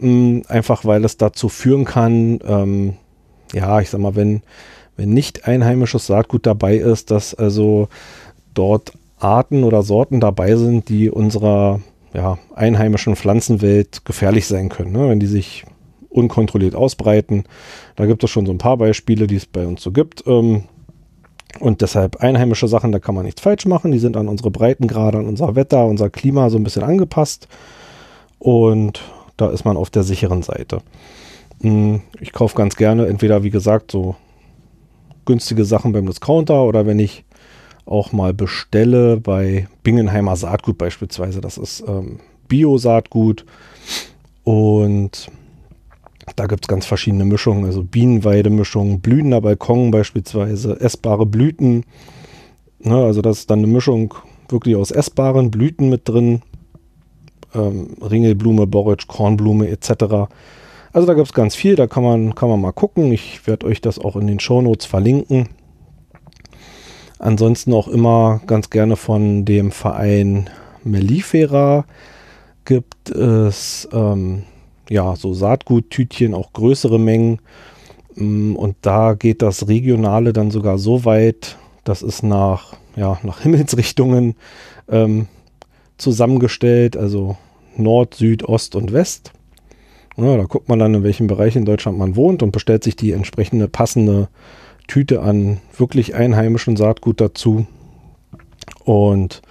mm, 0.00 0.40
einfach 0.48 0.84
weil 0.84 1.04
es 1.04 1.18
dazu 1.18 1.48
führen 1.48 1.84
kann, 1.84 2.40
ähm, 2.44 2.94
ja, 3.54 3.80
ich 3.80 3.90
sag 3.90 4.00
mal, 4.00 4.16
wenn, 4.16 4.42
wenn 4.96 5.10
nicht 5.10 5.46
einheimisches 5.46 6.08
Saatgut 6.08 6.46
dabei 6.46 6.78
ist, 6.78 7.12
dass 7.12 7.32
also 7.32 7.86
dort 8.54 8.92
Arten 9.20 9.62
oder 9.62 9.84
Sorten 9.84 10.18
dabei 10.18 10.56
sind, 10.56 10.88
die 10.88 11.10
unserer 11.10 11.78
ja, 12.14 12.38
einheimischen 12.54 13.16
Pflanzenwelt 13.16 14.04
gefährlich 14.04 14.46
sein 14.46 14.68
können. 14.68 14.92
Ne? 14.92 15.08
Wenn 15.08 15.20
die 15.20 15.26
sich 15.26 15.64
unkontrolliert 16.10 16.74
ausbreiten. 16.74 17.44
Da 17.96 18.06
gibt 18.06 18.24
es 18.24 18.30
schon 18.30 18.46
so 18.46 18.52
ein 18.52 18.58
paar 18.58 18.76
Beispiele, 18.76 19.26
die 19.26 19.36
es 19.36 19.46
bei 19.46 19.66
uns 19.66 19.82
so 19.82 19.92
gibt. 19.92 20.24
Ähm, 20.26 20.64
und 21.60 21.80
deshalb 21.80 22.16
einheimische 22.16 22.68
Sachen, 22.68 22.92
da 22.92 22.98
kann 22.98 23.14
man 23.14 23.24
nichts 23.24 23.40
falsch 23.40 23.66
machen. 23.66 23.92
Die 23.92 23.98
sind 23.98 24.16
an 24.16 24.28
unsere 24.28 24.50
Breitengrade, 24.50 25.18
an 25.18 25.26
unser 25.26 25.54
Wetter, 25.54 25.86
unser 25.86 26.10
Klima 26.10 26.50
so 26.50 26.56
ein 26.56 26.64
bisschen 26.64 26.82
angepasst. 26.82 27.48
Und 28.38 29.00
da 29.36 29.50
ist 29.50 29.64
man 29.64 29.76
auf 29.76 29.90
der 29.90 30.02
sicheren 30.02 30.42
Seite. 30.42 30.80
Hm, 31.60 32.02
ich 32.20 32.32
kaufe 32.32 32.56
ganz 32.56 32.76
gerne 32.76 33.06
entweder, 33.06 33.42
wie 33.42 33.50
gesagt, 33.50 33.90
so 33.90 34.16
günstige 35.24 35.64
Sachen 35.64 35.92
beim 35.92 36.06
Discounter 36.06 36.64
oder 36.64 36.86
wenn 36.86 36.98
ich 36.98 37.24
auch 37.88 38.12
mal 38.12 38.34
bestelle 38.34 39.18
bei 39.18 39.68
Bingenheimer 39.82 40.36
Saatgut 40.36 40.78
beispielsweise. 40.78 41.40
Das 41.40 41.58
ist 41.58 41.84
ähm, 41.86 42.20
Bio-Saatgut 42.48 43.44
und 44.44 45.30
da 46.36 46.46
gibt 46.46 46.64
es 46.64 46.68
ganz 46.68 46.86
verschiedene 46.86 47.24
Mischungen, 47.24 47.64
also 47.64 47.82
Bienenweidemischungen, 47.82 49.00
blühender 49.00 49.40
Balkon 49.40 49.90
beispielsweise, 49.90 50.78
essbare 50.80 51.26
Blüten. 51.26 51.84
Ne, 52.80 52.96
also 52.96 53.22
das 53.22 53.40
ist 53.40 53.50
dann 53.50 53.60
eine 53.60 53.66
Mischung 53.66 54.14
wirklich 54.48 54.76
aus 54.76 54.90
essbaren 54.90 55.50
Blüten 55.50 55.88
mit 55.88 56.08
drin. 56.08 56.42
Ähm, 57.54 57.96
Ringelblume, 58.02 58.66
Borage, 58.66 59.06
Kornblume 59.06 59.68
etc. 59.68 60.28
Also 60.92 61.06
da 61.06 61.14
gibt 61.14 61.28
es 61.28 61.32
ganz 61.32 61.54
viel, 61.54 61.76
da 61.76 61.86
kann 61.86 62.02
man, 62.02 62.34
kann 62.34 62.48
man 62.48 62.60
mal 62.60 62.72
gucken. 62.72 63.12
Ich 63.12 63.46
werde 63.46 63.66
euch 63.66 63.80
das 63.80 63.98
auch 63.98 64.16
in 64.16 64.26
den 64.26 64.40
Shownotes 64.40 64.86
verlinken. 64.86 65.48
Ansonsten 67.18 67.72
auch 67.72 67.88
immer 67.88 68.40
ganz 68.46 68.70
gerne 68.70 68.96
von 68.96 69.44
dem 69.44 69.70
Verein 69.70 70.48
Mellifera 70.84 71.84
gibt 72.64 73.10
es 73.10 73.88
ähm, 73.92 74.44
ja 74.88 75.16
so 75.16 75.34
Saatguttütchen, 75.34 76.34
auch 76.34 76.52
größere 76.52 76.98
Mengen. 76.98 77.40
Mm, 78.14 78.54
und 78.54 78.76
da 78.82 79.14
geht 79.14 79.42
das 79.42 79.68
Regionale 79.68 80.32
dann 80.32 80.50
sogar 80.50 80.78
so 80.78 81.04
weit, 81.04 81.56
das 81.84 82.02
ist 82.02 82.22
nach, 82.22 82.74
ja, 82.94 83.18
nach 83.22 83.40
Himmelsrichtungen 83.42 84.36
ähm, 84.88 85.26
zusammengestellt, 85.96 86.96
also 86.96 87.36
Nord, 87.76 88.14
Süd, 88.14 88.44
Ost 88.44 88.76
und 88.76 88.92
West. 88.92 89.32
Ja, 90.16 90.36
da 90.36 90.44
guckt 90.44 90.68
man 90.68 90.80
dann, 90.80 90.94
in 90.94 91.04
welchem 91.04 91.28
Bereich 91.28 91.54
in 91.54 91.64
Deutschland 91.64 91.96
man 91.96 92.16
wohnt 92.16 92.42
und 92.42 92.50
bestellt 92.50 92.82
sich 92.82 92.96
die 92.96 93.12
entsprechende 93.12 93.68
passende 93.68 94.28
Tüte 94.88 95.20
an 95.22 95.58
wirklich 95.76 96.14
einheimischem 96.14 96.76
Saatgut 96.76 97.20
dazu. 97.20 97.66
Und 98.84 99.42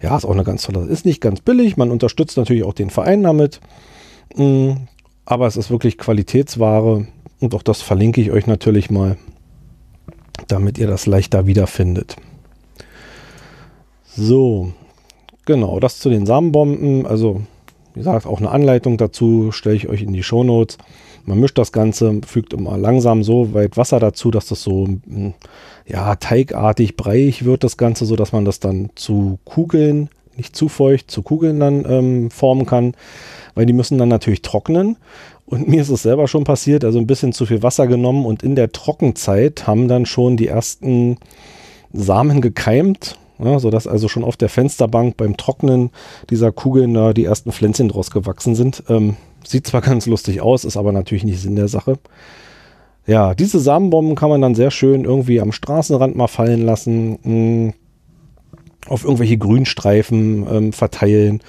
ja, 0.00 0.16
ist 0.16 0.24
auch 0.24 0.30
eine 0.30 0.44
ganz 0.44 0.62
tolle. 0.62 0.86
Ist 0.86 1.04
nicht 1.04 1.20
ganz 1.20 1.40
billig. 1.40 1.76
Man 1.76 1.90
unterstützt 1.90 2.36
natürlich 2.36 2.62
auch 2.62 2.72
den 2.72 2.90
Verein 2.90 3.24
damit. 3.24 3.60
Mm, 4.36 4.72
aber 5.26 5.46
es 5.46 5.56
ist 5.56 5.70
wirklich 5.70 5.98
Qualitätsware. 5.98 7.06
Und 7.40 7.54
auch 7.54 7.62
das 7.62 7.82
verlinke 7.82 8.20
ich 8.20 8.30
euch 8.30 8.46
natürlich 8.46 8.90
mal, 8.90 9.16
damit 10.46 10.78
ihr 10.78 10.86
das 10.86 11.06
leichter 11.06 11.46
wiederfindet. 11.46 12.16
So, 14.06 14.72
genau, 15.44 15.80
das 15.80 15.98
zu 15.98 16.08
den 16.08 16.24
Samenbomben. 16.24 17.04
Also, 17.04 17.42
wie 17.94 18.00
gesagt, 18.00 18.26
auch 18.26 18.38
eine 18.38 18.50
Anleitung 18.50 18.96
dazu 18.96 19.50
stelle 19.50 19.74
ich 19.74 19.88
euch 19.88 20.02
in 20.02 20.12
die 20.12 20.22
Shownotes. 20.22 20.78
Notes. 20.78 20.94
Man 21.26 21.40
mischt 21.40 21.58
das 21.58 21.72
Ganze, 21.72 22.20
fügt 22.26 22.52
immer 22.52 22.76
langsam 22.76 23.22
so 23.22 23.54
weit 23.54 23.76
Wasser 23.76 23.98
dazu, 24.00 24.30
dass 24.30 24.46
das 24.46 24.62
so 24.62 24.86
hm, 24.86 25.34
ja, 25.86 26.16
teigartig 26.16 26.96
breiig 26.96 27.44
wird, 27.44 27.64
das 27.64 27.76
Ganze, 27.76 28.04
so 28.06 28.16
dass 28.16 28.32
man 28.32 28.44
das 28.44 28.60
dann 28.60 28.90
zu 28.94 29.38
Kugeln, 29.44 30.08
nicht 30.36 30.56
zu 30.56 30.68
feucht, 30.68 31.10
zu 31.10 31.22
Kugeln 31.22 31.60
dann 31.60 31.84
ähm, 31.88 32.30
formen 32.30 32.66
kann, 32.66 32.94
weil 33.54 33.66
die 33.66 33.72
müssen 33.72 33.98
dann 33.98 34.08
natürlich 34.08 34.42
trocknen. 34.42 34.96
Und 35.46 35.68
mir 35.68 35.82
ist 35.82 35.90
es 35.90 36.02
selber 36.02 36.28
schon 36.28 36.44
passiert, 36.44 36.84
also 36.84 36.98
ein 36.98 37.06
bisschen 37.06 37.32
zu 37.32 37.46
viel 37.46 37.62
Wasser 37.62 37.86
genommen 37.86 38.26
und 38.26 38.42
in 38.42 38.56
der 38.56 38.72
Trockenzeit 38.72 39.66
haben 39.66 39.88
dann 39.88 40.06
schon 40.06 40.36
die 40.36 40.48
ersten 40.48 41.18
Samen 41.92 42.40
gekeimt, 42.40 43.18
ja, 43.38 43.58
sodass 43.58 43.86
also 43.86 44.08
schon 44.08 44.24
auf 44.24 44.36
der 44.36 44.48
Fensterbank 44.48 45.16
beim 45.16 45.36
Trocknen 45.36 45.90
dieser 46.30 46.52
Kugeln 46.52 46.94
da 46.94 47.12
die 47.12 47.24
ersten 47.24 47.52
Pflänzchen 47.52 47.88
draus 47.88 48.10
gewachsen 48.10 48.54
sind. 48.54 48.84
Ähm, 48.88 49.16
Sieht 49.46 49.66
zwar 49.66 49.80
ganz 49.80 50.06
lustig 50.06 50.40
aus, 50.40 50.64
ist 50.64 50.76
aber 50.76 50.92
natürlich 50.92 51.24
nicht 51.24 51.40
Sinn 51.40 51.56
der 51.56 51.68
Sache. 51.68 51.98
Ja, 53.06 53.34
diese 53.34 53.60
Samenbomben 53.60 54.14
kann 54.14 54.30
man 54.30 54.40
dann 54.40 54.54
sehr 54.54 54.70
schön 54.70 55.04
irgendwie 55.04 55.40
am 55.40 55.52
Straßenrand 55.52 56.16
mal 56.16 56.28
fallen 56.28 56.62
lassen, 56.62 57.10
mh, 57.10 57.18
hm, 57.22 57.72
auf 58.86 59.04
irgendwelche 59.04 59.38
Grünstreifen 59.38 60.46
ähm, 60.50 60.72
verteilen. 60.72 61.40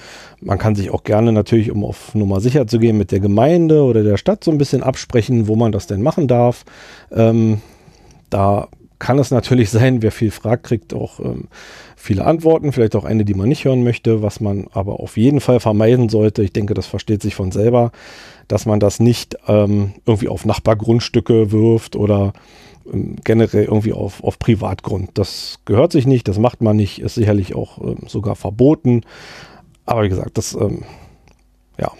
Man 0.41 0.57
kann 0.57 0.75
sich 0.75 0.89
auch 0.89 1.03
gerne 1.03 1.31
natürlich, 1.33 1.71
um 1.71 1.83
auf 1.83 2.15
Nummer 2.15 2.39
sicher 2.39 2.65
zu 2.67 2.79
gehen, 2.79 2.97
mit 2.97 3.11
der 3.11 3.19
Gemeinde 3.19 3.83
oder 3.83 4.03
der 4.03 4.17
Stadt 4.17 4.43
so 4.43 4.51
ein 4.51 4.57
bisschen 4.57 4.83
absprechen, 4.83 5.47
wo 5.47 5.55
man 5.55 5.71
das 5.71 5.87
denn 5.87 6.01
machen 6.01 6.27
darf. 6.27 6.63
Ähm, 7.11 7.61
da 8.29 8.69
kann 9.05 9.19
es 9.19 9.29
natürlich 9.29 9.69
sein, 9.79 10.01
wer 10.01 10.11
viel 10.11 10.31
fragt, 10.31 10.63
kriegt 10.63 10.93
auch 10.93 11.19
ähm, 11.19 11.47
viele 11.95 12.25
Antworten, 12.25 12.71
vielleicht 12.71 12.95
auch 12.95 13.05
eine, 13.05 13.23
die 13.23 13.35
man 13.35 13.47
nicht 13.47 13.63
hören 13.63 13.83
möchte, 13.83 14.23
was 14.23 14.39
man 14.39 14.65
aber 14.73 14.99
auf 14.99 15.15
jeden 15.15 15.41
Fall 15.41 15.59
vermeiden 15.59 16.09
sollte. 16.09 16.41
Ich 16.41 16.53
denke, 16.53 16.73
das 16.73 16.87
versteht 16.87 17.21
sich 17.21 17.35
von 17.35 17.51
selber, 17.51 17.91
dass 18.47 18.65
man 18.65 18.79
das 18.79 18.99
nicht 18.99 19.37
ähm, 19.47 19.93
irgendwie 20.07 20.27
auf 20.27 20.43
Nachbargrundstücke 20.43 21.51
wirft 21.51 21.95
oder 21.95 22.33
ähm, 22.91 23.17
generell 23.23 23.65
irgendwie 23.65 23.93
auf, 23.93 24.23
auf 24.23 24.39
Privatgrund. 24.39 25.11
Das 25.13 25.59
gehört 25.65 25.91
sich 25.91 26.07
nicht, 26.07 26.27
das 26.27 26.39
macht 26.39 26.61
man 26.61 26.75
nicht, 26.75 26.99
ist 26.99 27.13
sicherlich 27.13 27.53
auch 27.53 27.77
ähm, 27.81 28.07
sogar 28.07 28.35
verboten. 28.35 29.01
Aber 29.85 30.01
wie 30.01 30.09
gesagt, 30.09 30.39
das 30.39 30.55
ähm, 30.55 30.81
ja, 31.79 31.91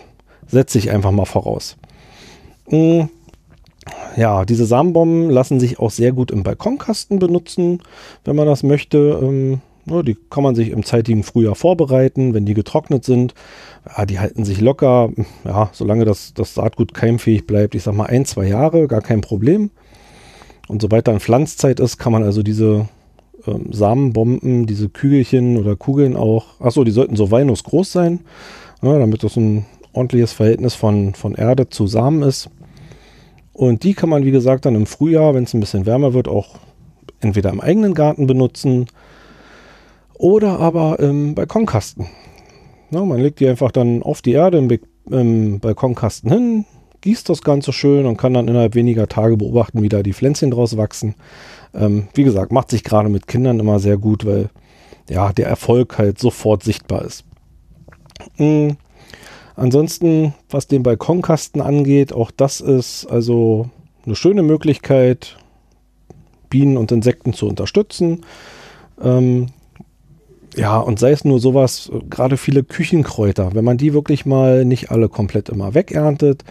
setze 0.48 0.80
ich 0.80 0.90
einfach 0.90 1.12
mal 1.12 1.26
voraus. 1.26 1.78
Mhm. 2.68 3.10
Ja, 4.16 4.46
diese 4.46 4.66
Samenbomben 4.66 5.30
lassen 5.30 5.60
sich 5.60 5.80
auch 5.80 5.92
sehr 5.92 6.12
gut 6.12 6.32
im 6.32 6.44
Balkonkasten 6.44 7.20
benutzen, 7.20 7.82
wenn 8.24 8.36
man 8.36 8.48
das 8.48 8.64
möchte. 8.64 9.20
Ähm, 9.22 9.62
die 9.86 10.18
kann 10.30 10.44
man 10.44 10.56
sich 10.56 10.70
im 10.70 10.84
zeitigen 10.84 11.24
Frühjahr 11.24 11.56
vorbereiten, 11.56 12.34
wenn 12.34 12.46
die 12.46 12.56
getrocknet 12.56 13.04
sind. 13.04 13.36
Ja, 13.86 14.06
die 14.06 14.20
halten 14.20 14.44
sich 14.44 14.60
locker, 14.60 15.12
ja, 15.44 15.70
solange 15.74 16.06
das, 16.06 16.34
das 16.34 16.56
Saatgut 16.56 16.94
keimfähig 16.94 17.46
bleibt, 17.46 17.76
ich 17.76 17.84
sag 17.84 17.94
mal 17.94 18.08
ein, 18.08 18.26
zwei 18.26 18.48
Jahre, 18.48 18.88
gar 18.88 19.02
kein 19.02 19.22
Problem. 19.22 19.70
Und 20.68 20.82
sobald 20.82 21.08
dann 21.08 21.20
Pflanzzeit 21.20 21.80
ist, 21.80 22.00
kann 22.00 22.12
man 22.12 22.24
also 22.24 22.42
diese 22.42 22.88
ähm, 23.46 23.72
Samenbomben, 23.72 24.66
diese 24.66 24.90
Kügelchen 24.90 25.58
oder 25.58 25.76
Kugeln 25.76 26.16
auch, 26.16 26.60
achso, 26.60 26.84
die 26.84 26.92
sollten 26.92 27.16
so 27.16 27.30
Walnuss 27.30 27.64
groß 27.64 27.92
sein, 27.92 28.22
ja, 28.82 28.98
damit 28.98 29.24
das 29.24 29.36
ein 29.36 29.66
ordentliches 29.94 30.34
Verhältnis 30.34 30.74
von, 30.74 31.14
von 31.14 31.36
Erde 31.36 31.70
zu 31.70 31.86
Samen 31.86 32.24
ist. 32.24 32.50
Und 33.56 33.84
die 33.84 33.94
kann 33.94 34.10
man, 34.10 34.26
wie 34.26 34.32
gesagt, 34.32 34.66
dann 34.66 34.76
im 34.76 34.86
Frühjahr, 34.86 35.34
wenn 35.34 35.46
es 35.46 35.54
ein 35.54 35.62
bisschen 35.62 35.86
wärmer 35.86 36.14
wird, 36.14 36.28
auch 36.28 36.56
entweder 37.22 37.52
im 37.52 37.62
eigenen 37.62 37.94
Garten 37.94 38.28
benutzen 38.28 38.88
oder 40.16 40.60
aber 40.60 41.00
im 41.00 41.36
Balkonkasten. 41.36 42.08
Na, 42.90 43.06
man 43.06 43.22
legt 43.22 43.40
die 43.40 43.48
einfach 43.48 43.72
dann 43.72 44.04
auf 44.04 44.22
die 44.22 44.34
Erde 44.34 44.58
im, 44.58 44.70
im, 45.10 45.62
Balkonkasten 45.62 46.30
hin, 46.30 46.66
gießt 47.00 47.30
das 47.30 47.44
Ganze 47.44 47.72
schön 47.72 48.06
und 48.06 48.18
kann 48.18 48.34
dann 48.34 48.50
innerhalb 48.50 48.76
weniger 48.76 49.08
Tage 49.08 49.38
beobachten, 49.38 49.82
wie 49.82 49.90
da 49.90 50.04
die 50.04 50.14
Pflänzchen 50.14 50.52
draus 50.52 50.76
wachsen. 50.76 51.16
Ähm, 51.74 52.10
wie 52.14 52.26
gesagt, 52.26 52.52
macht 52.52 52.70
sich 52.70 52.84
gerade 52.84 53.08
mit 53.08 53.26
Kindern 53.26 53.62
immer 53.62 53.80
sehr 53.80 53.98
gut, 53.98 54.26
weil 54.26 54.50
ja, 55.10 55.32
der 55.32 55.48
Erfolg 55.48 55.98
halt 55.98 56.20
sofort 56.20 56.62
sichtbar 56.62 57.06
ist. 57.06 57.24
Mhm. 58.38 58.76
Ansonsten, 59.56 60.34
was 60.50 60.68
den 60.68 60.84
Balkonkasten 60.84 61.62
angeht, 61.62 62.14
auch 62.14 62.32
das 62.32 62.62
ist 62.62 63.06
also 63.06 63.70
eine 64.06 64.16
schöne 64.16 64.44
Möglichkeit, 64.44 65.38
Bienen 66.50 66.78
und 66.78 66.92
Insekten 66.92 67.34
zu 67.34 67.48
unterstützen. 67.48 68.22
Ähm, 69.02 69.48
ja, 70.56 70.78
und 70.80 71.00
sei 71.00 71.12
es 71.12 71.26
nur 71.26 71.40
sowas, 71.40 71.92
gerade 72.10 72.38
viele 72.38 72.64
Küchenkräuter, 72.64 73.54
wenn 73.54 73.66
man 73.66 73.78
die 73.78 73.94
wirklich 73.94 74.26
mal 74.26 74.64
nicht 74.66 74.92
alle 74.92 75.10
komplett 75.10 75.50
immer 75.50 75.74
wegerntet, 75.74 76.44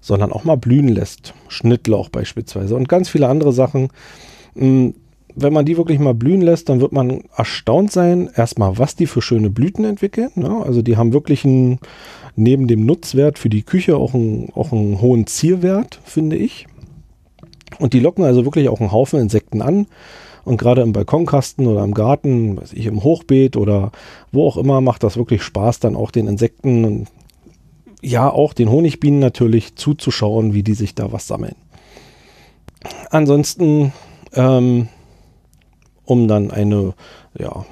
sondern 0.00 0.32
auch 0.32 0.44
mal 0.44 0.56
blühen 0.56 0.88
lässt. 0.88 1.34
Schnittlauch 1.48 2.08
beispielsweise 2.08 2.74
und 2.74 2.88
ganz 2.88 3.08
viele 3.08 3.28
andere 3.28 3.52
Sachen. 3.52 3.88
Hm, 4.54 4.94
wenn 5.34 5.52
man 5.52 5.64
die 5.64 5.76
wirklich 5.76 5.98
mal 5.98 6.12
blühen 6.12 6.42
lässt, 6.42 6.68
dann 6.68 6.80
wird 6.80 6.92
man 6.92 7.22
erstaunt 7.36 7.90
sein, 7.90 8.28
erstmal, 8.34 8.78
was 8.78 8.96
die 8.96 9.06
für 9.06 9.22
schöne 9.22 9.48
Blüten 9.48 9.84
entwickeln. 9.84 10.30
Ne? 10.34 10.62
Also 10.62 10.82
die 10.82 10.96
haben 10.96 11.12
wirklich 11.12 11.44
einen, 11.44 11.78
neben 12.36 12.66
dem 12.66 12.86
Nutzwert 12.86 13.38
für 13.38 13.48
die 13.48 13.62
Küche 13.62 13.96
auch 13.96 14.14
einen, 14.14 14.50
auch 14.54 14.72
einen 14.72 15.00
hohen 15.00 15.26
Zielwert, 15.26 16.00
finde 16.04 16.36
ich. 16.36 16.66
Und 17.78 17.92
die 17.92 18.00
locken 18.00 18.24
also 18.24 18.44
wirklich 18.44 18.68
auch 18.68 18.80
einen 18.80 18.92
Haufen 18.92 19.20
Insekten 19.20 19.62
an. 19.62 19.86
Und 20.44 20.56
gerade 20.56 20.82
im 20.82 20.92
Balkonkasten 20.92 21.66
oder 21.66 21.84
im 21.84 21.94
Garten, 21.94 22.56
weiß 22.60 22.72
ich, 22.72 22.86
im 22.86 23.04
Hochbeet 23.04 23.56
oder 23.56 23.92
wo 24.32 24.46
auch 24.46 24.56
immer, 24.56 24.80
macht 24.80 25.04
das 25.04 25.16
wirklich 25.16 25.42
Spaß, 25.42 25.78
dann 25.78 25.94
auch 25.94 26.10
den 26.10 26.26
Insekten 26.26 26.84
und 26.84 27.08
ja, 28.00 28.28
auch 28.28 28.52
den 28.52 28.68
Honigbienen 28.68 29.20
natürlich 29.20 29.76
zuzuschauen, 29.76 30.54
wie 30.54 30.64
die 30.64 30.74
sich 30.74 30.96
da 30.96 31.12
was 31.12 31.28
sammeln. 31.28 31.54
Ansonsten, 33.10 33.92
ähm, 34.34 34.88
um 36.04 36.26
dann 36.26 36.50
eine 36.50 36.94
ja, 37.38 37.64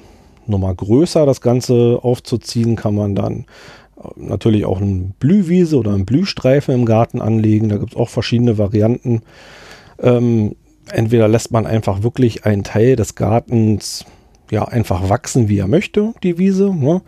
Nummer 0.47 0.73
größer 0.73 1.25
das 1.25 1.41
Ganze 1.41 1.99
aufzuziehen, 2.01 2.77
kann 2.77 2.95
man 2.95 3.13
dann 3.13 3.45
natürlich 4.15 4.65
auch 4.65 4.81
eine 4.81 5.11
Blühwiese 5.19 5.77
oder 5.77 5.93
einen 5.93 6.05
Blühstreifen 6.05 6.73
im 6.73 6.85
Garten 6.85 7.21
anlegen. 7.21 7.69
Da 7.69 7.77
gibt 7.77 7.93
es 7.93 7.97
auch 7.97 8.09
verschiedene 8.09 8.57
Varianten. 8.57 9.21
Ähm, 9.99 10.55
entweder 10.91 11.27
lässt 11.27 11.51
man 11.51 11.65
einfach 11.65 12.03
wirklich 12.03 12.45
einen 12.45 12.63
Teil 12.63 12.95
des 12.95 13.15
Gartens 13.15 14.05
ja 14.49 14.65
einfach 14.65 15.09
wachsen, 15.09 15.49
wie 15.49 15.59
er 15.59 15.67
möchte, 15.67 16.13
die 16.23 16.37
Wiese. 16.37 16.73
Ne? 16.73 17.01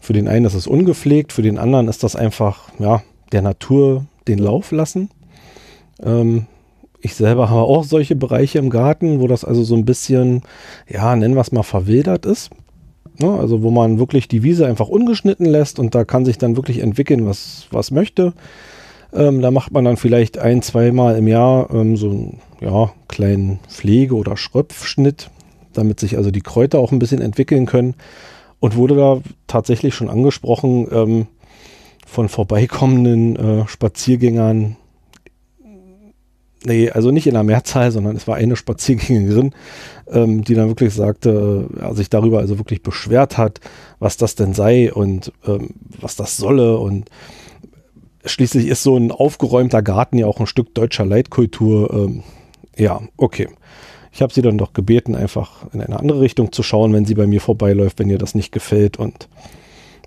Für 0.00 0.12
den 0.12 0.28
einen 0.28 0.44
ist 0.44 0.54
es 0.54 0.66
ungepflegt, 0.66 1.32
für 1.32 1.42
den 1.42 1.58
anderen 1.58 1.88
ist 1.88 2.02
das 2.02 2.14
einfach 2.16 2.68
ja 2.78 3.02
der 3.32 3.42
Natur 3.42 4.06
den 4.28 4.38
Lauf 4.38 4.70
lassen. 4.70 5.10
Ähm, 6.02 6.46
ich 7.00 7.14
selber 7.14 7.50
habe 7.50 7.62
auch 7.62 7.84
solche 7.84 8.16
Bereiche 8.16 8.58
im 8.58 8.70
Garten, 8.70 9.20
wo 9.20 9.26
das 9.26 9.44
also 9.44 9.62
so 9.62 9.74
ein 9.74 9.84
bisschen, 9.84 10.42
ja, 10.88 11.14
nennen 11.14 11.34
wir 11.34 11.42
es 11.42 11.52
mal 11.52 11.62
verwildert 11.62 12.24
ist. 12.24 12.50
Ne? 13.18 13.30
Also 13.38 13.62
wo 13.62 13.70
man 13.70 13.98
wirklich 13.98 14.28
die 14.28 14.42
Wiese 14.42 14.66
einfach 14.66 14.88
ungeschnitten 14.88 15.46
lässt 15.46 15.78
und 15.78 15.94
da 15.94 16.04
kann 16.04 16.24
sich 16.24 16.38
dann 16.38 16.56
wirklich 16.56 16.80
entwickeln, 16.80 17.26
was, 17.26 17.66
was 17.70 17.90
möchte. 17.90 18.32
Ähm, 19.12 19.40
da 19.40 19.50
macht 19.50 19.72
man 19.72 19.84
dann 19.84 19.96
vielleicht 19.96 20.38
ein, 20.38 20.62
zweimal 20.62 21.16
im 21.16 21.28
Jahr 21.28 21.72
ähm, 21.72 21.96
so 21.96 22.10
einen 22.10 22.40
ja, 22.60 22.92
kleinen 23.08 23.60
Pflege- 23.68 24.16
oder 24.16 24.36
Schröpfschnitt, 24.36 25.30
damit 25.72 26.00
sich 26.00 26.16
also 26.16 26.30
die 26.30 26.40
Kräuter 26.40 26.78
auch 26.80 26.90
ein 26.90 26.98
bisschen 26.98 27.20
entwickeln 27.20 27.66
können. 27.66 27.94
Und 28.60 28.76
wurde 28.76 28.96
da 28.96 29.20
tatsächlich 29.46 29.94
schon 29.94 30.08
angesprochen 30.08 30.88
ähm, 30.90 31.26
von 32.06 32.28
vorbeikommenden 32.30 33.36
äh, 33.36 33.68
Spaziergängern, 33.68 34.76
nee, 36.64 36.90
also 36.90 37.10
nicht 37.10 37.26
in 37.26 37.34
der 37.34 37.42
Mehrzahl, 37.42 37.90
sondern 37.90 38.16
es 38.16 38.26
war 38.26 38.36
eine 38.36 38.56
Spaziergängerin, 38.56 39.54
ähm, 40.10 40.44
die 40.44 40.54
dann 40.54 40.68
wirklich 40.68 40.94
sagte, 40.94 41.68
äh, 41.80 41.94
sich 41.94 42.10
darüber 42.10 42.40
also 42.40 42.58
wirklich 42.58 42.82
beschwert 42.82 43.38
hat, 43.38 43.60
was 43.98 44.16
das 44.16 44.34
denn 44.34 44.54
sei 44.54 44.92
und 44.92 45.32
ähm, 45.46 45.70
was 46.00 46.16
das 46.16 46.36
solle 46.36 46.78
und 46.78 47.10
schließlich 48.24 48.66
ist 48.66 48.82
so 48.82 48.96
ein 48.96 49.12
aufgeräumter 49.12 49.82
Garten 49.82 50.18
ja 50.18 50.26
auch 50.26 50.40
ein 50.40 50.46
Stück 50.46 50.74
deutscher 50.74 51.04
Leitkultur. 51.04 51.92
Ähm, 51.92 52.22
ja, 52.76 53.00
okay. 53.16 53.48
Ich 54.12 54.22
habe 54.22 54.32
sie 54.32 54.42
dann 54.42 54.58
doch 54.58 54.72
gebeten, 54.72 55.14
einfach 55.16 55.66
in 55.72 55.80
eine 55.80 55.98
andere 55.98 56.20
Richtung 56.20 56.52
zu 56.52 56.62
schauen, 56.62 56.92
wenn 56.92 57.04
sie 57.04 57.14
bei 57.14 57.26
mir 57.26 57.40
vorbeiläuft, 57.40 57.98
wenn 57.98 58.10
ihr 58.10 58.18
das 58.18 58.34
nicht 58.34 58.52
gefällt 58.52 58.96
und 58.96 59.28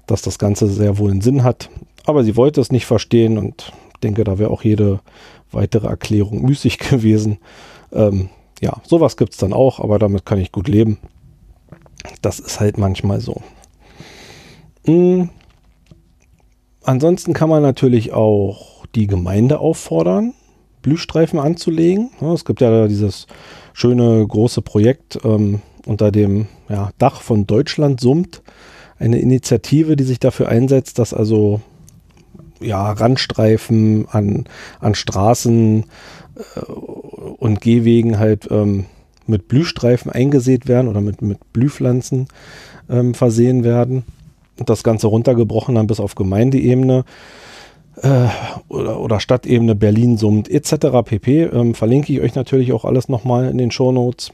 dass 0.05 0.21
das 0.21 0.39
Ganze 0.39 0.67
sehr 0.67 0.97
wohl 0.97 1.11
einen 1.11 1.21
Sinn 1.21 1.43
hat. 1.43 1.69
Aber 2.05 2.23
sie 2.23 2.37
wollte 2.37 2.61
es 2.61 2.71
nicht 2.71 2.85
verstehen 2.85 3.37
und 3.37 3.73
denke, 4.03 4.23
da 4.23 4.39
wäre 4.39 4.49
auch 4.49 4.63
jede 4.63 5.01
weitere 5.57 5.87
Erklärung 5.87 6.43
müßig 6.43 6.77
gewesen. 6.89 7.39
Ähm, 7.91 8.29
ja, 8.61 8.77
sowas 8.83 9.17
gibt 9.17 9.33
es 9.33 9.37
dann 9.37 9.53
auch, 9.53 9.79
aber 9.79 9.99
damit 9.99 10.25
kann 10.25 10.39
ich 10.39 10.51
gut 10.51 10.67
leben. 10.67 10.97
Das 12.21 12.39
ist 12.39 12.59
halt 12.59 12.77
manchmal 12.77 13.19
so. 13.19 13.41
Mhm. 14.85 15.29
Ansonsten 16.83 17.33
kann 17.33 17.49
man 17.49 17.61
natürlich 17.61 18.13
auch 18.13 18.85
die 18.95 19.07
Gemeinde 19.07 19.59
auffordern, 19.59 20.33
Blühstreifen 20.81 21.37
anzulegen. 21.37 22.11
Es 22.33 22.45
gibt 22.45 22.61
ja 22.61 22.87
dieses 22.87 23.27
schöne 23.73 24.25
große 24.25 24.61
Projekt 24.61 25.19
ähm, 25.25 25.61
unter 25.85 26.11
dem 26.11 26.47
ja, 26.69 26.91
Dach 26.97 27.21
von 27.21 27.45
Deutschland 27.45 27.99
summt. 27.99 28.41
Eine 28.99 29.19
Initiative, 29.19 29.97
die 29.97 30.05
sich 30.05 30.19
dafür 30.19 30.47
einsetzt, 30.47 30.97
dass 30.97 31.13
also 31.13 31.59
ja, 32.59 32.91
Randstreifen 32.91 34.07
an, 34.09 34.45
an 34.79 34.95
Straßen 34.95 35.85
äh, 36.35 36.59
und 36.61 37.61
Gehwegen 37.61 38.19
halt 38.19 38.47
ähm, 38.51 38.85
mit 39.25 39.47
Blühstreifen 39.47 40.11
eingesät 40.11 40.67
werden 40.67 40.87
oder 40.87 41.01
mit, 41.01 41.21
mit 41.21 41.53
Blühpflanzen 41.53 42.27
ähm, 42.89 43.13
versehen 43.13 43.63
werden. 43.63 44.03
Das 44.65 44.83
Ganze 44.83 45.07
runtergebrochen 45.07 45.75
dann 45.75 45.87
bis 45.87 45.99
auf 45.99 46.15
Gemeindeebene 46.15 47.03
äh, 48.01 48.27
oder, 48.69 48.99
oder 48.99 49.19
Stadtebene, 49.19 49.75
Berlin 49.75 50.17
summt 50.17 50.49
etc. 50.49 51.03
pp. 51.05 51.43
Ähm, 51.43 51.73
verlinke 51.73 52.13
ich 52.13 52.21
euch 52.21 52.35
natürlich 52.35 52.73
auch 52.73 52.85
alles 52.85 53.09
nochmal 53.09 53.49
in 53.49 53.57
den 53.57 53.71
Shownotes. 53.71 54.31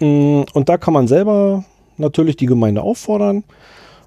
Mm, 0.00 0.42
und 0.52 0.68
da 0.68 0.78
kann 0.78 0.94
man 0.94 1.08
selber 1.08 1.64
natürlich 1.98 2.36
die 2.36 2.46
Gemeinde 2.46 2.82
auffordern, 2.82 3.44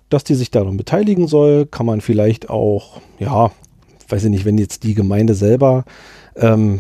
dass 0.10 0.24
die 0.24 0.36
sich 0.36 0.52
daran 0.52 0.78
beteiligen 0.78 1.28
soll. 1.28 1.66
Kann 1.66 1.86
man 1.86 2.02
vielleicht 2.02 2.50
auch, 2.50 3.02
ja, 3.20 3.52
weiß 4.08 4.26
ich 4.26 4.30
nicht, 4.30 4.46
wenn 4.46 4.58
jetzt 4.58 4.84
die 4.84 4.96
Gemeinde 4.96 5.36
selber, 5.36 5.86
ähm, 6.36 6.80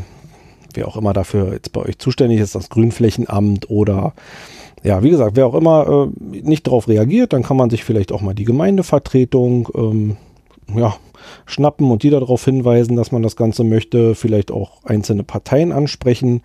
wer 0.73 0.87
auch 0.87 0.97
immer 0.97 1.13
dafür 1.13 1.53
jetzt 1.53 1.71
bei 1.71 1.81
euch 1.81 1.97
zuständig 1.99 2.39
ist, 2.39 2.55
das 2.55 2.69
Grünflächenamt 2.69 3.69
oder 3.69 4.13
ja, 4.83 5.03
wie 5.03 5.09
gesagt, 5.09 5.35
wer 5.35 5.45
auch 5.45 5.55
immer 5.55 6.09
äh, 6.33 6.41
nicht 6.41 6.65
darauf 6.67 6.87
reagiert, 6.87 7.33
dann 7.33 7.43
kann 7.43 7.57
man 7.57 7.69
sich 7.69 7.83
vielleicht 7.83 8.11
auch 8.11 8.21
mal 8.21 8.33
die 8.33 8.45
Gemeindevertretung 8.45 9.67
ähm, 9.75 10.17
ja, 10.73 10.95
schnappen 11.45 11.91
und 11.91 12.03
die 12.03 12.09
darauf 12.09 12.45
hinweisen, 12.45 12.95
dass 12.95 13.11
man 13.11 13.21
das 13.21 13.35
Ganze 13.35 13.63
möchte, 13.63 14.15
vielleicht 14.15 14.51
auch 14.51 14.83
einzelne 14.85 15.23
Parteien 15.23 15.71
ansprechen, 15.71 16.41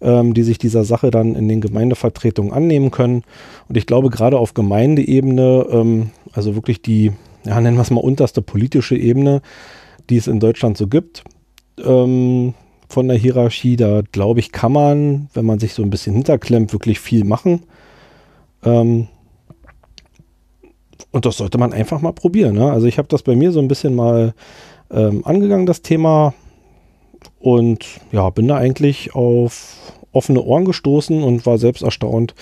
ähm, 0.00 0.34
die 0.34 0.42
sich 0.42 0.58
dieser 0.58 0.84
Sache 0.84 1.10
dann 1.10 1.34
in 1.34 1.48
den 1.48 1.60
Gemeindevertretungen 1.60 2.52
annehmen 2.52 2.90
können. 2.90 3.22
Und 3.68 3.76
ich 3.76 3.86
glaube, 3.86 4.10
gerade 4.10 4.38
auf 4.38 4.54
Gemeindeebene, 4.54 5.66
ähm, 5.70 6.10
also 6.32 6.54
wirklich 6.54 6.82
die, 6.82 7.12
ja, 7.44 7.60
nennen 7.60 7.76
wir 7.76 7.82
es 7.82 7.90
mal 7.90 8.00
unterste 8.00 8.42
politische 8.42 8.96
Ebene, 8.96 9.42
die 10.10 10.16
es 10.16 10.26
in 10.26 10.40
Deutschland 10.40 10.76
so 10.76 10.86
gibt, 10.86 11.24
ähm, 11.84 12.54
von 12.88 13.08
der 13.08 13.16
Hierarchie, 13.16 13.76
da 13.76 14.02
glaube 14.12 14.40
ich, 14.40 14.52
kann 14.52 14.72
man, 14.72 15.28
wenn 15.34 15.44
man 15.44 15.58
sich 15.58 15.74
so 15.74 15.82
ein 15.82 15.90
bisschen 15.90 16.14
hinterklemmt, 16.14 16.72
wirklich 16.72 17.00
viel 17.00 17.24
machen. 17.24 17.62
Ähm, 18.64 19.08
und 21.10 21.24
das 21.26 21.38
sollte 21.38 21.58
man 21.58 21.72
einfach 21.72 22.00
mal 22.00 22.12
probieren. 22.12 22.54
Ne? 22.54 22.70
Also 22.70 22.86
ich 22.86 22.98
habe 22.98 23.08
das 23.08 23.22
bei 23.22 23.34
mir 23.34 23.50
so 23.50 23.60
ein 23.60 23.68
bisschen 23.68 23.94
mal 23.94 24.34
ähm, 24.90 25.24
angegangen, 25.24 25.66
das 25.66 25.82
Thema. 25.82 26.34
Und 27.46 27.86
ja, 28.10 28.28
bin 28.30 28.48
da 28.48 28.56
eigentlich 28.56 29.14
auf 29.14 29.76
offene 30.10 30.42
Ohren 30.42 30.64
gestoßen 30.64 31.22
und 31.22 31.46
war 31.46 31.58
selbst 31.58 31.84
erstaunt, 31.84 32.34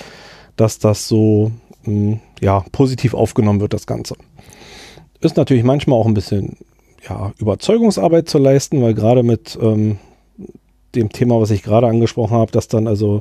dass 0.56 0.78
das 0.78 1.08
so 1.08 1.52
mh, 1.84 1.90
hm, 1.92 2.20
ja, 2.40 2.64
positiv 2.72 3.12
aufgenommen 3.12 3.60
wird, 3.60 3.74
das 3.74 3.86
Ganze. 3.86 4.16
Ist 5.20 5.36
natürlich 5.36 5.62
manchmal 5.62 5.98
auch 5.98 6.06
ein 6.06 6.14
bisschen 6.14 6.56
ja, 7.06 7.34
Überzeugungsarbeit 7.36 8.30
zu 8.30 8.38
leisten, 8.38 8.80
weil 8.80 8.94
gerade 8.94 9.22
mit 9.22 9.58
ähm, 9.60 9.98
dem 10.94 11.10
Thema, 11.10 11.38
was 11.38 11.50
ich 11.50 11.62
gerade 11.62 11.86
angesprochen 11.86 12.38
habe, 12.38 12.52
dass 12.52 12.68
dann 12.68 12.88
also 12.88 13.20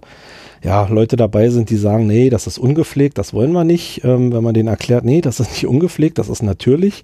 ja, 0.63 0.87
Leute 0.87 1.17
dabei 1.17 1.49
sind, 1.49 1.69
die 1.69 1.75
sagen, 1.75 2.07
nee, 2.07 2.29
das 2.29 2.47
ist 2.47 2.59
ungepflegt, 2.59 3.17
das 3.17 3.33
wollen 3.33 3.51
wir 3.51 3.65
nicht. 3.65 4.05
Ähm, 4.05 4.31
wenn 4.31 4.43
man 4.45 4.53
denen 4.53 4.69
erklärt, 4.69 5.03
nee, 5.03 5.19
das 5.19 5.41
ist 5.41 5.51
nicht 5.51 5.67
ungepflegt, 5.67 6.17
das 6.17 6.29
ist 6.29 6.43
natürlich. 6.43 7.03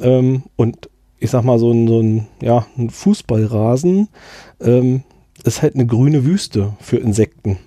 Ähm, 0.00 0.42
und 0.56 0.88
ich 1.20 1.30
sag 1.30 1.44
mal, 1.44 1.58
so 1.58 1.70
ein, 1.70 1.86
so 1.86 2.00
ein, 2.00 2.26
ja, 2.42 2.66
ein 2.78 2.90
Fußballrasen 2.90 4.08
ähm, 4.60 5.02
ist 5.44 5.62
halt 5.62 5.74
eine 5.74 5.86
grüne 5.86 6.24
Wüste 6.24 6.72
für 6.80 6.96
Insekten. 6.96 7.58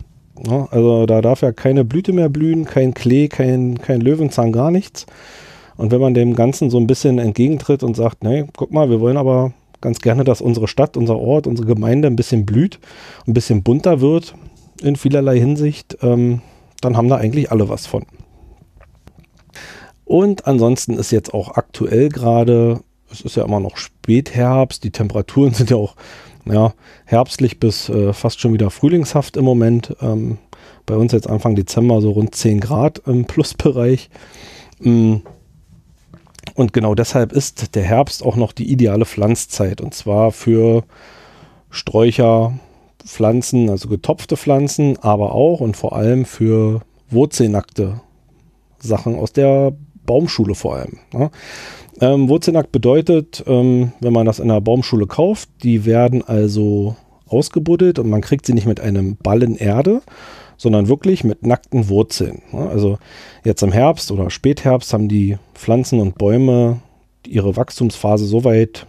Ja, 0.45 0.67
also 0.71 1.05
da 1.05 1.21
darf 1.21 1.41
ja 1.41 1.51
keine 1.51 1.85
Blüte 1.85 2.11
mehr 2.11 2.29
blühen, 2.29 2.65
kein 2.65 2.93
Klee, 2.93 3.27
kein, 3.27 3.77
kein 3.79 4.01
Löwenzahn, 4.01 4.51
gar 4.51 4.71
nichts. 4.71 5.05
Und 5.77 5.91
wenn 5.91 6.01
man 6.01 6.13
dem 6.13 6.35
Ganzen 6.35 6.69
so 6.69 6.77
ein 6.79 6.87
bisschen 6.87 7.19
entgegentritt 7.19 7.83
und 7.83 7.95
sagt, 7.95 8.23
nee, 8.23 8.45
guck 8.55 8.71
mal, 8.71 8.89
wir 8.89 8.99
wollen 8.99 9.17
aber 9.17 9.53
ganz 9.81 9.99
gerne, 9.99 10.23
dass 10.23 10.41
unsere 10.41 10.67
Stadt, 10.67 10.97
unser 10.97 11.17
Ort, 11.17 11.45
unsere 11.45 11.67
Gemeinde 11.67 12.07
ein 12.07 12.15
bisschen 12.15 12.45
blüht, 12.45 12.79
ein 13.27 13.33
bisschen 13.33 13.63
bunter 13.63 14.01
wird, 14.01 14.33
in 14.81 14.95
vielerlei 14.95 15.39
Hinsicht, 15.39 15.97
ähm, 16.01 16.41
dann 16.81 16.97
haben 16.97 17.07
da 17.07 17.17
eigentlich 17.17 17.51
alle 17.51 17.69
was 17.69 17.85
von. 17.85 18.05
Und 20.05 20.47
ansonsten 20.47 20.93
ist 20.93 21.11
jetzt 21.11 21.33
auch 21.33 21.55
aktuell 21.55 22.09
gerade, 22.09 22.81
es 23.13 23.21
ist 23.21 23.37
ja 23.37 23.45
immer 23.45 23.59
noch 23.59 23.77
Spätherbst, 23.77 24.83
die 24.83 24.91
Temperaturen 24.91 25.53
sind 25.53 25.69
ja 25.69 25.77
auch 25.77 25.95
ja, 26.45 26.73
herbstlich 27.05 27.59
bis 27.59 27.87
äh, 27.89 28.11
fast 28.11 28.41
schon 28.41 28.53
wieder 28.53 28.69
frühlingshaft 28.69 29.37
im 29.37 29.45
Moment. 29.45 29.95
Ähm, 30.01 30.39
bei 30.85 30.95
uns 30.95 31.13
jetzt 31.13 31.29
Anfang 31.29 31.55
Dezember 31.55 32.01
so 32.01 32.11
rund 32.11 32.35
10 32.35 32.59
Grad 32.59 33.01
im 33.05 33.25
Plusbereich. 33.27 34.09
Mm. 34.79 35.17
Und 36.55 36.73
genau 36.73 36.93
deshalb 36.93 37.31
ist 37.31 37.73
der 37.73 37.83
Herbst 37.83 38.23
auch 38.23 38.35
noch 38.35 38.51
die 38.51 38.69
ideale 38.69 39.05
Pflanzzeit. 39.05 39.79
Und 39.79 39.93
zwar 39.93 40.31
für 40.31 40.83
Sträucher, 41.69 42.59
Pflanzen, 43.03 43.69
also 43.69 43.87
getopfte 43.87 44.35
Pflanzen, 44.35 44.99
aber 45.01 45.33
auch 45.33 45.61
und 45.61 45.77
vor 45.77 45.95
allem 45.95 46.25
für 46.25 46.81
wurzelnackte 47.09 48.01
Sachen 48.77 49.15
aus 49.15 49.31
der 49.31 49.73
Baumschule 50.05 50.55
vor 50.55 50.75
allem. 50.75 50.99
Ne? 51.13 51.31
Ähm, 52.01 52.29
Wurzelnackt 52.29 52.71
bedeutet, 52.71 53.43
ähm, 53.47 53.91
wenn 53.99 54.13
man 54.13 54.25
das 54.25 54.39
in 54.39 54.47
der 54.47 54.61
Baumschule 54.61 55.07
kauft, 55.07 55.49
die 55.63 55.85
werden 55.85 56.23
also 56.23 56.95
ausgebuddelt 57.27 57.99
und 57.99 58.09
man 58.09 58.21
kriegt 58.21 58.45
sie 58.45 58.53
nicht 58.53 58.67
mit 58.67 58.79
einem 58.79 59.15
Ballen 59.15 59.55
Erde, 59.55 60.01
sondern 60.57 60.87
wirklich 60.87 61.23
mit 61.23 61.45
nackten 61.45 61.89
Wurzeln. 61.89 62.41
Ne? 62.51 62.69
Also 62.69 62.97
jetzt 63.43 63.63
im 63.63 63.71
Herbst 63.71 64.11
oder 64.11 64.29
Spätherbst 64.29 64.93
haben 64.93 65.07
die 65.07 65.37
Pflanzen 65.53 65.99
und 65.99 66.17
Bäume 66.17 66.79
ihre 67.27 67.55
Wachstumsphase 67.55 68.25
so 68.25 68.43
weit 68.43 68.85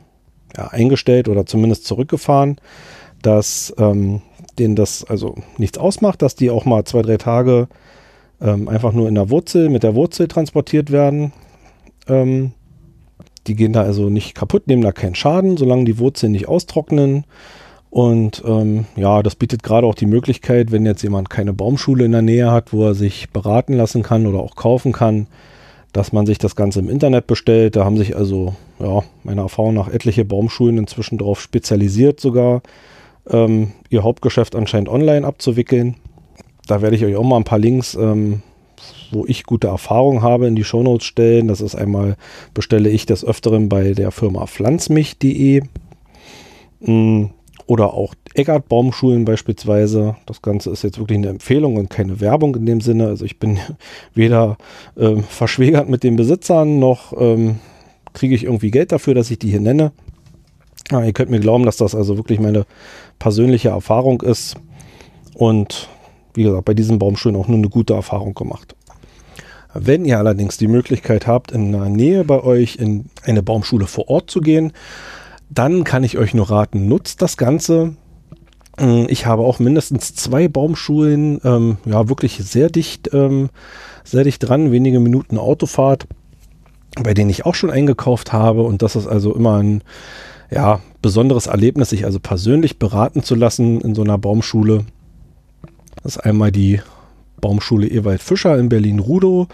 ja, 0.57 0.69
eingestellt 0.69 1.29
oder 1.29 1.47
zumindest 1.47 1.87
zurückgefahren, 1.87 2.61
dass 3.23 3.75
ähm, 3.79 4.23
denen 4.59 4.77
das 4.77 5.05
also 5.05 5.37
nichts 5.59 5.79
ausmacht, 5.79 6.23
dass 6.23 6.37
die 6.37 6.51
auch 6.51 6.65
mal 6.65 6.85
zwei, 6.85 7.03
drei 7.03 7.17
Tage 7.17 7.69
ähm, 8.41 8.69
einfach 8.69 8.93
nur 8.93 9.09
in 9.09 9.15
der 9.15 9.31
Wurzel, 9.31 9.69
mit 9.71 9.83
der 9.83 9.95
Wurzel 9.95 10.29
transportiert 10.29 10.91
werden. 10.91 11.33
Ähm, 12.09 12.53
die 13.47 13.55
gehen 13.55 13.73
da 13.73 13.83
also 13.83 14.09
nicht 14.09 14.35
kaputt, 14.35 14.67
nehmen 14.67 14.83
da 14.83 14.93
keinen 14.93 15.15
Schaden, 15.15 15.57
solange 15.57 15.85
die 15.85 15.99
Wurzeln 15.99 16.33
nicht 16.33 16.49
austrocknen. 16.49 17.25
Und 17.91 18.43
ähm, 18.45 18.87
ja, 18.97 19.23
das 19.23 19.37
bietet 19.37 19.63
gerade 19.63 19.87
auch 19.87 19.95
die 19.95 20.07
Möglichkeit, 20.07 20.73
wenn 20.73 20.85
jetzt 20.85 21.03
jemand 21.03 21.31
keine 21.31 21.53
Baumschule 21.53 22.05
in 22.05 22.13
der 22.13 22.23
Nähe 22.23 22.51
hat, 22.51 22.73
wo 22.73 22.85
er 22.85 22.95
sich 22.95 23.31
beraten 23.31 23.75
lassen 23.75 24.03
kann 24.03 24.27
oder 24.27 24.41
auch 24.41 24.57
kaufen 24.57 24.93
kann, 24.93 25.29
dass 25.93 26.13
man 26.13 26.27
sich 26.27 26.39
das 26.39 26.57
Ganze 26.57 26.81
im 26.81 26.91
Internet 26.91 27.29
bestellt. 27.29 27.77
Da 27.77 27.85
haben 27.85 27.97
sich 27.97 28.17
also, 28.17 28.57
ja, 28.81 29.03
meiner 29.23 29.43
Erfahrung 29.43 29.75
nach 29.75 29.89
etliche 29.89 30.25
Baumschulen 30.25 30.79
inzwischen 30.79 31.19
darauf 31.19 31.41
spezialisiert, 31.41 32.19
sogar 32.19 32.63
ähm, 33.31 33.73
ihr 33.91 34.03
Hauptgeschäft 34.03 34.57
anscheinend 34.57 34.89
online 34.89 35.25
abzuwickeln. 35.25 35.95
Da 36.67 36.83
werde 36.83 36.97
ich 36.97 37.05
euch 37.05 37.17
auch 37.17 37.25
mal 37.25 37.37
ein 37.37 37.45
paar 37.45 37.59
Links, 37.59 37.95
ähm, 37.95 38.43
wo 39.11 39.25
ich 39.27 39.45
gute 39.45 39.69
Erfahrungen 39.69 40.23
habe, 40.23 40.47
in 40.47 40.57
die 40.57 40.65
Shownotes 40.65 41.07
stellen. 41.07 41.49
Das 41.49 41.61
ist 41.61 41.75
einmal, 41.75 42.17
bestelle 42.53 42.89
ich 42.89 43.07
des 43.07 43.25
Öfteren 43.25 43.69
bei 43.69 43.93
der 43.93 44.11
Firma 44.11 44.47
pflanzmich.de. 44.47 45.63
Mm, 46.81 47.27
oder 47.67 47.95
auch 47.95 48.15
Eggert 48.35 48.69
Baumschulen 48.69 49.25
beispielsweise. 49.25 50.17
Das 50.27 50.43
Ganze 50.43 50.71
ist 50.71 50.83
jetzt 50.83 50.99
wirklich 50.99 51.19
eine 51.19 51.29
Empfehlung 51.29 51.77
und 51.77 51.89
keine 51.89 52.21
Werbung 52.21 52.57
in 52.57 52.67
dem 52.67 52.81
Sinne. 52.81 53.07
Also 53.07 53.25
ich 53.25 53.39
bin 53.39 53.59
weder 54.15 54.59
ähm, 54.99 55.23
verschwägert 55.23 55.89
mit 55.89 56.03
den 56.03 56.17
Besitzern 56.17 56.79
noch 56.79 57.13
ähm, 57.19 57.61
kriege 58.15 58.35
ich 58.35 58.45
irgendwie 58.45 58.71
Geld 58.71 58.93
dafür, 58.93 59.15
dass 59.15 59.31
ich 59.31 59.39
die 59.39 59.51
hier 59.51 59.61
nenne. 59.61 59.93
Ja, 60.91 61.03
ihr 61.03 61.13
könnt 61.13 61.31
mir 61.31 61.41
glauben, 61.41 61.65
dass 61.65 61.77
das 61.77 61.95
also 61.95 62.17
wirklich 62.17 62.41
meine 62.41 62.65
persönliche 63.19 63.71
Erfahrung 63.71 64.23
ist. 64.23 64.57
Und 65.35 65.89
wie 66.35 66.43
gesagt, 66.43 66.65
bei 66.65 66.75
diesen 66.75 66.99
Baumschulen 66.99 67.37
auch 67.37 67.49
nur 67.49 67.59
eine 67.59 67.69
gute 67.69 67.95
Erfahrung 67.95 68.35
gemacht. 68.35 68.75
Wenn 69.73 70.05
ihr 70.05 70.19
allerdings 70.19 70.57
die 70.57 70.69
Möglichkeit 70.69 71.27
habt, 71.27 71.51
in 71.51 71.73
der 71.73 71.89
Nähe 71.89 72.25
bei 72.25 72.43
euch 72.43 72.77
in 72.77 73.07
eine 73.25 73.43
Baumschule 73.43 73.87
vor 73.87 74.09
Ort 74.09 74.31
zu 74.31 74.41
gehen, 74.41 74.73
dann 75.51 75.85
kann 75.85 76.05
ich 76.05 76.17
euch 76.17 76.33
nur 76.35 76.51
raten, 76.51 76.89
nutzt 76.89 77.23
das 77.23 77.37
Ganze. 77.37 77.97
Mm, 78.79 79.05
ich 79.09 79.27
habe 79.27 79.43
auch 79.43 79.59
mindestens 79.59 80.15
zwei 80.15 80.49
Baumschulen, 80.49 81.41
ähm, 81.45 81.77
ja, 81.87 82.09
wirklich 82.09 82.39
sehr 82.39 82.69
dicht, 82.71 83.11
ähm, 83.13 83.51
sehr 84.05 84.25
dicht 84.25 84.49
dran, 84.49 84.71
wenige 84.71 85.01
Minuten 85.01 85.39
Autofahrt, 85.39 86.07
bei 87.03 87.15
denen 87.15 87.31
ich 87.31 87.45
auch 87.45 87.55
schon 87.57 87.71
eingekauft 87.71 88.33
habe. 88.33 88.63
Und 88.63 88.83
das 88.83 88.95
ist 88.95 89.09
also 89.09 89.35
immer 89.35 89.57
ein, 89.61 89.83
ja, 90.51 90.81
besonderes 91.03 91.47
Erlebnis, 91.47 91.91
sich 91.91 92.05
also 92.05 92.21
persönlich 92.21 92.79
beraten 92.79 93.23
zu 93.23 93.35
lassen 93.35 93.81
in 93.81 93.95
so 93.95 94.03
einer 94.03 94.19
Baumschule. 94.19 94.85
Das 96.05 96.17
ist 96.17 96.23
einmal 96.23 96.53
die 96.53 96.81
Baumschule 97.41 97.89
Ewald 97.89 98.23
Fischer 98.23 98.59
in 98.59 98.69
Berlin-Rudow 98.69 99.49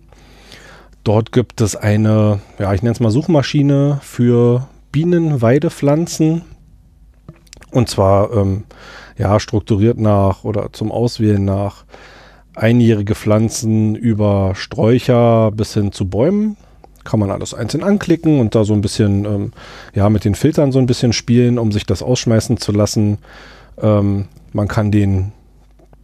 Dort 1.04 1.32
gibt 1.32 1.62
es 1.62 1.76
eine, 1.76 2.42
ja, 2.60 2.72
ich 2.74 2.84
nenne 2.84 2.94
es 2.94 3.00
mal 3.00 3.10
Suchmaschine 3.10 4.00
für 4.04 4.68
Bienenweidepflanzen. 4.92 6.44
Und 7.72 7.90
zwar, 7.90 8.32
ähm, 8.34 8.66
ja, 9.18 9.40
strukturiert 9.40 9.98
nach 9.98 10.44
oder 10.44 10.72
zum 10.74 10.92
Auswählen 10.92 11.44
nach 11.44 11.86
einjährige 12.56 13.16
Pflanzen 13.16 13.96
über 13.96 14.54
Sträucher 14.56 15.52
bis 15.52 15.74
hin 15.74 15.92
zu 15.92 16.10
Bäumen 16.10 16.58
kann 17.04 17.20
man 17.20 17.32
alles 17.32 17.54
einzeln 17.54 17.84
anklicken 17.84 18.40
und 18.40 18.56
da 18.56 18.64
so 18.64 18.74
ein 18.74 18.82
bisschen, 18.82 19.26
ähm, 19.26 19.52
ja, 19.94 20.10
mit 20.10 20.26
den 20.26 20.36
Filtern 20.36 20.72
so 20.72 20.80
ein 20.80 20.86
bisschen 20.86 21.14
spielen, 21.14 21.58
um 21.58 21.72
sich 21.72 21.86
das 21.86 22.04
ausschmeißen 22.04 22.58
zu 22.58 22.72
lassen. 22.72 23.18
Ähm, 23.82 24.26
man 24.54 24.68
kann 24.68 24.92
den 24.92 25.32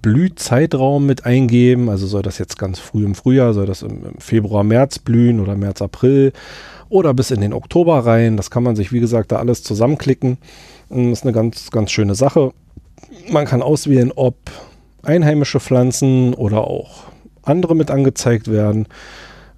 Blühzeitraum 0.02 1.06
mit 1.06 1.26
eingeben, 1.26 1.90
also 1.90 2.08
soll 2.08 2.22
das 2.22 2.38
jetzt 2.38 2.58
ganz 2.58 2.80
früh 2.80 3.06
im 3.06 3.16
Frühjahr, 3.16 3.54
soll 3.54 3.66
das 3.66 3.82
im, 3.82 4.06
im 4.06 4.20
Februar, 4.20 4.64
März 4.64 5.00
blühen 5.00 5.40
oder 5.40 5.56
März, 5.56 5.82
April 5.82 6.34
oder 6.90 7.14
bis 7.14 7.32
in 7.32 7.42
den 7.42 7.54
Oktober 7.54 8.06
rein. 8.06 8.38
Das 8.38 8.50
kann 8.50 8.64
man 8.64 8.76
sich, 8.76 8.92
wie 8.92 9.00
gesagt, 9.00 9.32
da 9.32 9.38
alles 9.38 9.64
zusammenklicken. 9.64 10.38
Das 10.90 11.00
ist 11.00 11.24
eine 11.24 11.34
ganz, 11.34 11.70
ganz 11.72 11.92
schöne 11.92 12.16
Sache. 12.16 12.54
Man 13.30 13.46
kann 13.46 13.62
auswählen, 13.62 14.12
ob 14.16 14.36
einheimische 15.08 15.60
Pflanzen 15.60 16.34
oder 16.34 16.68
auch 16.68 17.06
andere 17.44 17.76
mit 17.76 17.90
angezeigt 17.92 18.50
werden. 18.50 18.88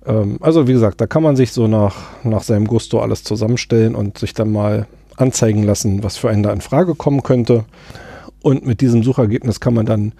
Ähm, 0.05 0.37
also 0.41 0.67
wie 0.67 0.73
gesagt, 0.73 1.01
da 1.01 1.07
kann 1.07 1.23
man 1.23 1.35
sich 1.35 1.51
so 1.51 1.67
nach, 1.67 1.95
nach 2.23 2.43
seinem 2.43 2.67
Gusto 2.67 2.99
alles 2.99 3.23
zusammenstellen 3.23 3.95
und 3.95 4.17
sich 4.17 4.33
dann 4.33 4.51
mal 4.51 4.87
anzeigen 5.17 5.63
lassen, 5.63 6.03
was 6.03 6.17
für 6.17 6.29
einen 6.29 6.43
da 6.43 6.53
in 6.53 6.61
Frage 6.61 6.95
kommen 6.95 7.23
könnte. 7.23 7.65
Und 8.41 8.65
mit 8.65 8.79
diesem 8.79 9.03
Suchergebnis 9.03 9.59
kann 9.59 9.73
man 9.73 9.85
dann 9.85 10.13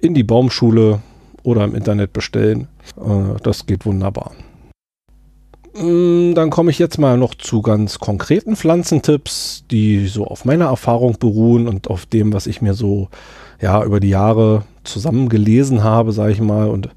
in 0.00 0.14
die 0.14 0.24
Baumschule 0.24 1.00
oder 1.42 1.64
im 1.64 1.74
Internet 1.74 2.12
bestellen. 2.12 2.68
Äh, 2.96 3.40
das 3.42 3.66
geht 3.66 3.86
wunderbar. 3.86 4.32
Mm, 5.74 6.34
dann 6.34 6.50
komme 6.50 6.70
ich 6.70 6.78
jetzt 6.78 6.98
mal 6.98 7.16
noch 7.16 7.34
zu 7.34 7.62
ganz 7.62 7.98
konkreten 7.98 8.56
Pflanzentipps, 8.56 9.64
die 9.70 10.06
so 10.06 10.26
auf 10.26 10.44
meiner 10.44 10.66
Erfahrung 10.66 11.18
beruhen 11.18 11.68
und 11.68 11.88
auf 11.88 12.06
dem, 12.06 12.32
was 12.32 12.46
ich 12.46 12.60
mir 12.60 12.74
so 12.74 13.08
ja 13.60 13.84
über 13.84 14.00
die 14.00 14.08
Jahre 14.08 14.64
zusammengelesen 14.84 15.84
habe, 15.84 16.12
sage 16.12 16.32
ich 16.32 16.40
mal, 16.40 16.68
und 16.68 16.88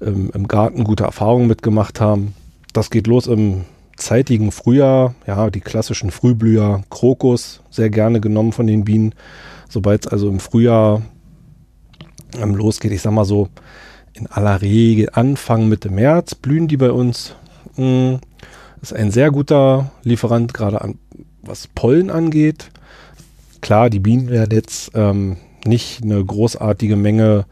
ähm, 0.00 0.30
im 0.34 0.46
Garten 0.46 0.84
gute 0.84 1.04
Erfahrungen 1.04 1.48
mitgemacht 1.48 2.00
haben. 2.00 2.34
Das 2.72 2.90
geht 2.90 3.06
los 3.06 3.26
im 3.26 3.64
zeitigen 3.96 4.52
Frühjahr, 4.52 5.14
ja, 5.26 5.50
die 5.50 5.60
klassischen 5.60 6.10
Frühblüher, 6.10 6.82
Krokus, 6.90 7.60
sehr 7.70 7.90
gerne 7.90 8.20
genommen 8.20 8.52
von 8.52 8.66
den 8.66 8.84
Bienen. 8.84 9.14
Sobald 9.68 10.06
es 10.06 10.12
also 10.12 10.28
im 10.28 10.40
Frühjahr 10.40 11.02
ähm, 12.40 12.54
losgeht, 12.54 12.92
ich 12.92 13.02
sag 13.02 13.12
mal 13.12 13.24
so, 13.24 13.48
in 14.14 14.26
aller 14.26 14.60
Regel 14.60 15.08
Anfang 15.12 15.68
Mitte 15.68 15.90
März 15.90 16.34
blühen 16.34 16.68
die 16.68 16.76
bei 16.76 16.90
uns. 16.90 17.34
Mhm. 17.76 18.20
Ist 18.80 18.92
ein 18.92 19.10
sehr 19.10 19.30
guter 19.30 19.92
Lieferant, 20.02 20.54
gerade 20.54 20.80
an 20.80 20.98
was 21.42 21.68
Pollen 21.68 22.10
angeht. 22.10 22.70
Klar, 23.60 23.90
die 23.90 24.00
Bienen 24.00 24.28
werden 24.28 24.50
jetzt 24.52 24.92
ähm, 24.94 25.36
nicht 25.64 26.02
eine 26.02 26.24
großartige 26.24 26.96
Menge 26.96 27.46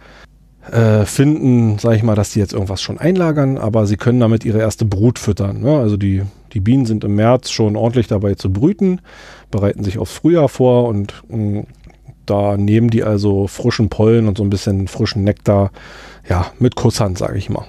äh, 0.71 1.05
finden, 1.05 1.79
sage 1.79 1.97
ich 1.97 2.03
mal, 2.03 2.15
dass 2.15 2.33
die 2.33 2.39
jetzt 2.39 2.53
irgendwas 2.53 2.83
schon 2.83 2.99
einlagern, 2.99 3.59
aber 3.59 3.87
sie 3.87 3.97
können 3.97 4.21
damit 4.21 4.45
ihre 4.45 4.59
erste 4.59 4.85
Brut 4.85 5.19
füttern. 5.19 5.61
Ne? 5.61 5.79
Also 5.79 5.97
die, 5.97 6.23
die 6.53 6.61
Bienen 6.61 6.87
sind 6.87 7.05
im 7.05 7.15
März 7.15 7.51
schon 7.51 7.77
ordentlich 7.77 8.09
dabei 8.09 8.35
zu 8.35 8.53
brüten, 8.53 9.01
bereiten 9.51 9.85
sich 9.85 9.99
aufs 9.99 10.13
Frühjahr 10.13 10.49
vor 10.49 10.89
und 10.89 11.23
mh, 11.29 11.61
mm, 11.61 11.67
da 12.27 12.57
nehmen 12.57 12.91
die 12.91 13.03
also 13.03 13.49
frischen 13.49 13.89
Pollen 13.89 14.29
und 14.29 14.39
so 14.39 14.45
ein 14.45 14.51
bisschen 14.51 14.87
frischen 14.87 15.25
Nektar, 15.25 15.73
ja, 16.29 16.47
mit 16.61 16.77
Kusshand, 16.77 17.19
sage 17.19 17.37
ich 17.37 17.51
mal. 17.51 17.65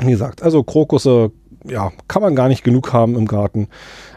Wie 0.00 0.10
gesagt, 0.10 0.42
also 0.42 0.62
Krokusse, 0.62 1.30
ja, 1.66 1.92
kann 2.08 2.22
man 2.22 2.34
gar 2.34 2.48
nicht 2.48 2.64
genug 2.64 2.92
haben 2.92 3.16
im 3.16 3.26
Garten. 3.26 3.68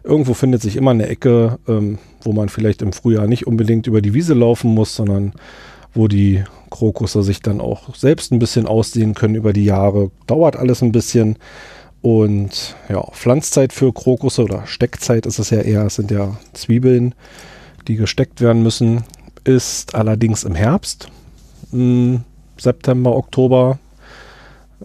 Irgendwo 0.04 0.34
findet 0.34 0.62
sich 0.62 0.76
immer 0.76 0.92
eine 0.92 1.08
Ecke, 1.08 1.60
ähm, 1.68 2.00
wo 2.22 2.32
man 2.32 2.50
vielleicht 2.50 2.82
im 2.82 2.94
Frühjahr 2.94 3.28
nicht 3.28 3.48
unbedingt 3.48 3.88
über 3.88 4.02
die 4.02 4.14
Wiese 4.14 4.34
laufen 4.34 4.74
muss, 4.74 4.96
sondern 4.96 5.34
wo 5.94 6.08
die 6.08 6.44
Krokusse 6.70 7.22
sich 7.22 7.42
dann 7.42 7.62
auch 7.62 7.96
selbst 7.96 8.32
ein 8.32 8.40
bisschen 8.40 8.66
aussehen 8.66 9.14
können 9.14 9.36
über 9.36 9.54
die 9.54 9.66
Jahre. 9.66 10.12
Dauert 10.26 10.56
alles 10.56 10.82
ein 10.82 10.92
bisschen. 10.92 11.38
Und 12.02 12.76
ja, 12.90 13.02
Pflanzzeit 13.12 13.72
für 13.72 13.94
Krokusse 13.94 14.44
oder 14.44 14.66
Steckzeit 14.66 15.26
ist 15.26 15.40
es 15.40 15.52
ja 15.52 15.60
eher, 15.60 15.86
es 15.86 15.96
sind 15.96 16.12
ja 16.12 16.38
Zwiebeln, 16.54 17.16
die 17.88 17.96
gesteckt 17.96 18.42
werden 18.42 18.64
müssen, 18.64 19.04
ist 19.46 19.96
allerdings 19.96 20.44
im 20.44 20.56
Herbst, 20.56 21.08
im 21.72 22.24
September, 22.58 23.16
Oktober. 23.16 23.80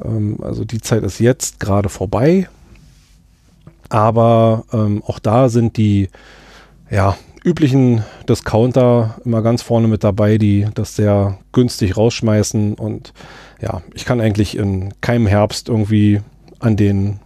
Ähm, 0.04 0.38
also 0.42 0.64
die 0.64 0.80
Zeit 0.80 1.02
ist 1.02 1.18
jetzt 1.18 1.60
gerade 1.60 1.88
vorbei. 1.88 2.48
Aber 3.88 4.64
ähm, 4.72 5.02
auch 5.06 5.18
da 5.18 5.48
sind 5.48 5.76
die 5.76 6.10
ja, 6.90 7.16
üblichen 7.44 8.04
Discounter 8.28 9.16
immer 9.24 9.42
ganz 9.42 9.62
vorne 9.62 9.88
mit 9.88 10.04
dabei, 10.04 10.38
die 10.38 10.66
das 10.74 10.96
sehr 10.96 11.38
günstig 11.52 11.96
rausschmeißen. 11.96 12.74
Und 12.74 13.12
ja, 13.60 13.82
ich 13.94 14.04
kann 14.04 14.20
eigentlich 14.20 14.56
in 14.56 14.92
keinem 15.00 15.26
Herbst 15.26 15.68
irgendwie 15.68 16.20
an 16.58 16.76
den 16.76 17.20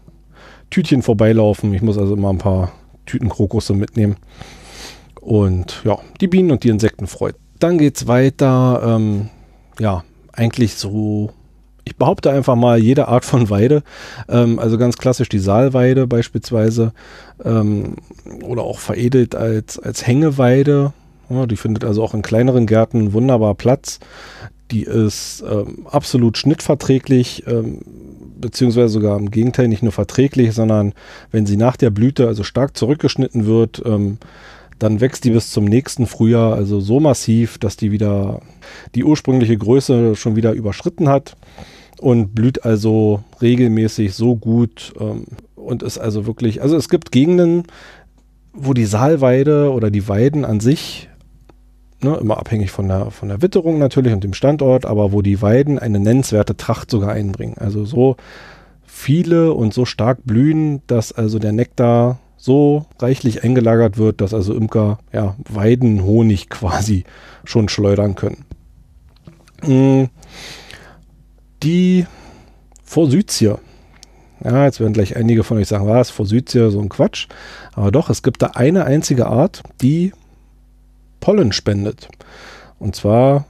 Tütchen 0.70 1.02
vorbeilaufen. 1.02 1.74
Ich 1.74 1.82
muss 1.82 1.98
also 1.98 2.14
immer 2.14 2.30
ein 2.30 2.38
paar 2.38 2.72
Tüten 3.06 3.28
Krokusse 3.28 3.74
mitnehmen. 3.74 4.16
Und 5.20 5.82
ja, 5.84 5.98
die 6.20 6.28
Bienen 6.28 6.50
und 6.50 6.64
die 6.64 6.68
Insekten 6.68 7.06
freut. 7.06 7.36
Dann 7.58 7.78
geht 7.78 7.96
es 7.96 8.06
weiter. 8.08 8.82
Ähm, 8.84 9.28
ja, 9.78 10.04
eigentlich 10.32 10.74
so, 10.74 11.30
ich 11.84 11.96
behaupte 11.96 12.30
einfach 12.30 12.54
mal 12.54 12.78
jede 12.78 13.08
Art 13.08 13.24
von 13.24 13.50
Weide. 13.50 13.82
Ähm, 14.28 14.58
also 14.58 14.78
ganz 14.78 14.96
klassisch 14.98 15.28
die 15.28 15.38
Saalweide 15.38 16.06
beispielsweise. 16.06 16.92
Ähm, 17.44 17.96
oder 18.42 18.62
auch 18.62 18.78
veredelt 18.78 19.34
als, 19.34 19.78
als 19.78 20.06
Hängeweide. 20.06 20.92
Ja, 21.28 21.46
die 21.46 21.56
findet 21.56 21.84
also 21.84 22.02
auch 22.02 22.14
in 22.14 22.22
kleineren 22.22 22.66
Gärten 22.66 23.12
wunderbar 23.12 23.54
Platz. 23.54 23.98
Die 24.70 24.82
ist 24.82 25.42
ähm, 25.50 25.86
absolut 25.90 26.38
schnittverträglich. 26.38 27.44
Ähm, 27.46 27.80
beziehungsweise 28.42 28.88
sogar 28.88 29.18
im 29.18 29.30
Gegenteil 29.30 29.68
nicht 29.68 29.82
nur 29.82 29.92
verträglich, 29.92 30.52
sondern 30.52 30.92
wenn 31.30 31.46
sie 31.46 31.56
nach 31.56 31.76
der 31.76 31.90
Blüte 31.90 32.26
also 32.26 32.42
stark 32.42 32.76
zurückgeschnitten 32.76 33.46
wird, 33.46 33.80
ähm, 33.86 34.18
dann 34.82 35.00
wächst 35.00 35.24
die 35.24 35.30
bis 35.30 35.50
zum 35.50 35.64
nächsten 35.64 36.06
Frühjahr 36.06 36.54
also 36.54 36.80
so 36.80 36.98
massiv, 36.98 37.58
dass 37.58 37.76
die 37.76 37.92
wieder 37.92 38.40
die 38.94 39.04
ursprüngliche 39.04 39.56
Größe 39.56 40.16
schon 40.16 40.34
wieder 40.36 40.52
überschritten 40.52 41.08
hat 41.08 41.36
und 42.00 42.34
blüht 42.34 42.64
also 42.64 43.22
regelmäßig 43.40 44.14
so 44.14 44.34
gut 44.36 44.92
ähm, 44.98 45.26
und 45.54 45.82
ist 45.82 45.98
also 45.98 46.26
wirklich, 46.26 46.62
also 46.62 46.76
es 46.76 46.88
gibt 46.88 47.12
Gegenden, 47.12 47.64
wo 48.52 48.74
die 48.74 48.84
Saalweide 48.84 49.72
oder 49.72 49.90
die 49.90 50.08
Weiden 50.08 50.44
an 50.44 50.60
sich 50.60 51.08
Ne, 52.04 52.16
immer 52.16 52.38
abhängig 52.38 52.72
von 52.72 52.88
der, 52.88 53.12
von 53.12 53.28
der 53.28 53.42
Witterung 53.42 53.78
natürlich 53.78 54.12
und 54.12 54.24
dem 54.24 54.34
Standort, 54.34 54.86
aber 54.86 55.12
wo 55.12 55.22
die 55.22 55.40
Weiden 55.40 55.78
eine 55.78 56.00
nennenswerte 56.00 56.56
Tracht 56.56 56.90
sogar 56.90 57.12
einbringen. 57.12 57.54
Also 57.58 57.84
so 57.84 58.16
viele 58.84 59.52
und 59.52 59.72
so 59.72 59.84
stark 59.84 60.18
blühen, 60.24 60.82
dass 60.88 61.12
also 61.12 61.38
der 61.38 61.52
Nektar 61.52 62.18
so 62.42 62.86
reichlich 62.98 63.44
eingelagert 63.44 63.98
wird, 63.98 64.20
dass 64.20 64.34
also 64.34 64.52
Imker 64.52 64.98
ja, 65.12 65.36
Weidenhonig 65.48 66.48
quasi 66.48 67.04
schon 67.44 67.68
schleudern 67.68 68.16
können. 68.16 68.44
Mm, 69.64 70.06
die 71.62 72.04
Forsythie. 72.82 73.54
Ja, 74.42 74.64
jetzt 74.64 74.80
werden 74.80 74.92
gleich 74.92 75.14
einige 75.14 75.44
von 75.44 75.58
euch 75.58 75.68
sagen, 75.68 75.86
was, 75.86 76.10
Forsythie, 76.10 76.68
so 76.72 76.80
ein 76.80 76.88
Quatsch. 76.88 77.28
Aber 77.74 77.92
doch, 77.92 78.10
es 78.10 78.24
gibt 78.24 78.42
da 78.42 78.48
eine 78.54 78.86
einzige 78.86 79.28
Art, 79.28 79.62
die 79.80 80.12
Pollen 81.20 81.52
spendet. 81.52 82.08
Und 82.80 82.96
zwar, 82.96 83.44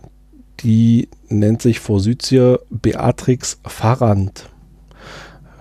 die 0.60 1.08
nennt 1.30 1.62
sich 1.62 1.80
Forsythia 1.80 2.58
Beatrix 2.68 3.58
farand. 3.64 4.50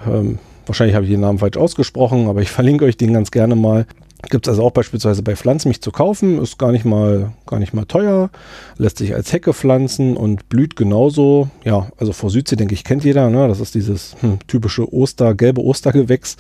Ähm, 0.05 0.39
wahrscheinlich 0.65 0.95
habe 0.95 1.05
ich 1.05 1.11
den 1.11 1.21
Namen 1.21 1.39
falsch 1.39 1.57
ausgesprochen, 1.57 2.27
aber 2.27 2.41
ich 2.41 2.51
verlinke 2.51 2.85
euch 2.85 2.97
den 2.97 3.13
ganz 3.13 3.31
gerne 3.31 3.55
mal. 3.55 3.85
Gibt 4.29 4.45
es 4.45 4.51
also 4.51 4.63
auch 4.63 4.71
beispielsweise 4.71 5.23
bei 5.23 5.35
Pflanzmilch 5.35 5.81
zu 5.81 5.91
kaufen, 5.91 6.39
ist 6.39 6.59
gar 6.59 6.71
nicht 6.71 6.85
mal, 6.85 7.31
gar 7.47 7.59
nicht 7.59 7.73
mal 7.73 7.85
teuer, 7.85 8.29
lässt 8.77 8.99
sich 8.99 9.15
als 9.15 9.33
Hecke 9.33 9.51
pflanzen 9.51 10.15
und 10.15 10.47
blüht 10.47 10.75
genauso. 10.75 11.49
Ja, 11.63 11.89
also 11.97 12.13
Forsythia, 12.13 12.55
denke 12.55 12.75
ich, 12.75 12.83
kennt 12.83 13.03
jeder. 13.03 13.31
Ne? 13.31 13.47
Das 13.47 13.59
ist 13.59 13.73
dieses 13.73 14.15
hm, 14.19 14.37
typische 14.47 14.93
Oster, 14.93 15.33
gelbe 15.33 15.63
Ostergewächs, 15.63 16.37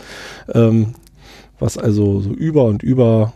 ähm, 0.53 0.93
was 1.59 1.79
also 1.79 2.19
so 2.19 2.29
über 2.29 2.65
und 2.65 2.83
über 2.83 3.33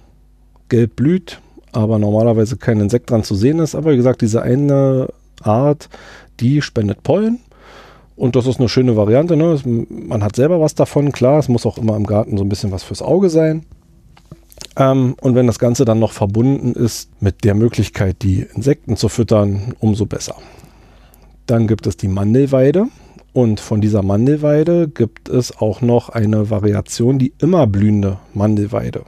gelb 0.70 0.96
blüht 0.96 1.40
aber 1.76 2.00
normalerweise 2.00 2.58
kein 2.58 2.80
Insekt 2.80 3.10
dran 3.10 3.24
zu 3.24 3.36
sehen 3.36 3.60
ist. 3.60 3.76
Aber 3.76 3.92
wie 3.92 3.98
gesagt, 3.98 4.22
diese 4.22 4.42
eine 4.42 5.10
Art, 5.42 5.90
die 6.40 6.62
spendet 6.62 7.04
Pollen. 7.04 7.40
Und 8.16 8.36
das 8.36 8.48
ist 8.48 8.60
eine 8.60 8.70
schöne 8.70 8.96
Variante. 8.96 9.36
Ne? 9.36 9.60
Man 9.90 10.24
hat 10.24 10.36
selber 10.36 10.62
was 10.62 10.76
davon, 10.76 11.12
klar. 11.12 11.40
Es 11.40 11.50
muss 11.50 11.66
auch 11.66 11.78
immer 11.78 11.96
im 11.96 12.06
Garten 12.06 12.38
so 12.38 12.44
ein 12.44 12.50
bisschen 12.50 12.72
was 12.72 12.84
fürs 12.84 13.02
Auge 13.02 13.30
sein. 13.30 13.66
Ähm, 14.78 15.16
und 15.22 15.36
wenn 15.36 15.48
das 15.48 15.60
Ganze 15.60 15.86
dann 15.86 16.00
noch 16.00 16.12
verbunden 16.12 16.74
ist 16.74 17.10
mit 17.22 17.44
der 17.44 17.56
Möglichkeit, 17.56 18.18
die 18.22 18.46
Insekten 18.56 18.96
zu 18.96 19.10
füttern, 19.10 19.74
umso 19.80 20.06
besser. 20.06 20.36
Dann 21.46 21.68
gibt 21.68 21.88
es 21.88 21.98
die 21.98 22.08
Mandelweide. 22.08 22.88
Und 23.34 23.60
von 23.60 23.82
dieser 23.82 24.02
Mandelweide 24.02 24.88
gibt 24.88 25.28
es 25.28 25.58
auch 25.58 25.82
noch 25.82 26.08
eine 26.08 26.50
Variation, 26.50 27.20
die 27.20 27.34
immer 27.40 27.68
blühende 27.68 28.18
Mandelweide. 28.34 29.04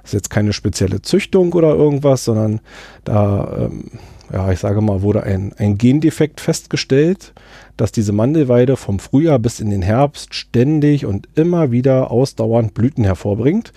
Das 0.00 0.10
ist 0.10 0.12
jetzt 0.14 0.30
keine 0.30 0.54
spezielle 0.54 1.02
Züchtung 1.02 1.52
oder 1.52 1.74
irgendwas, 1.74 2.24
sondern 2.24 2.60
da, 3.04 3.66
ähm, 3.66 3.84
ja, 4.32 4.50
ich 4.52 4.60
sage 4.60 4.80
mal, 4.80 5.02
wurde 5.02 5.22
ein, 5.24 5.52
ein 5.58 5.76
Gendefekt 5.76 6.40
festgestellt, 6.40 7.32
dass 7.76 7.92
diese 7.92 8.12
Mandelweide 8.12 8.76
vom 8.76 8.98
Frühjahr 8.98 9.38
bis 9.38 9.60
in 9.60 9.70
den 9.70 9.82
Herbst 9.82 10.34
ständig 10.34 11.06
und 11.06 11.28
immer 11.34 11.70
wieder 11.70 12.10
ausdauernd 12.10 12.74
Blüten 12.74 13.04
hervorbringt. 13.04 13.72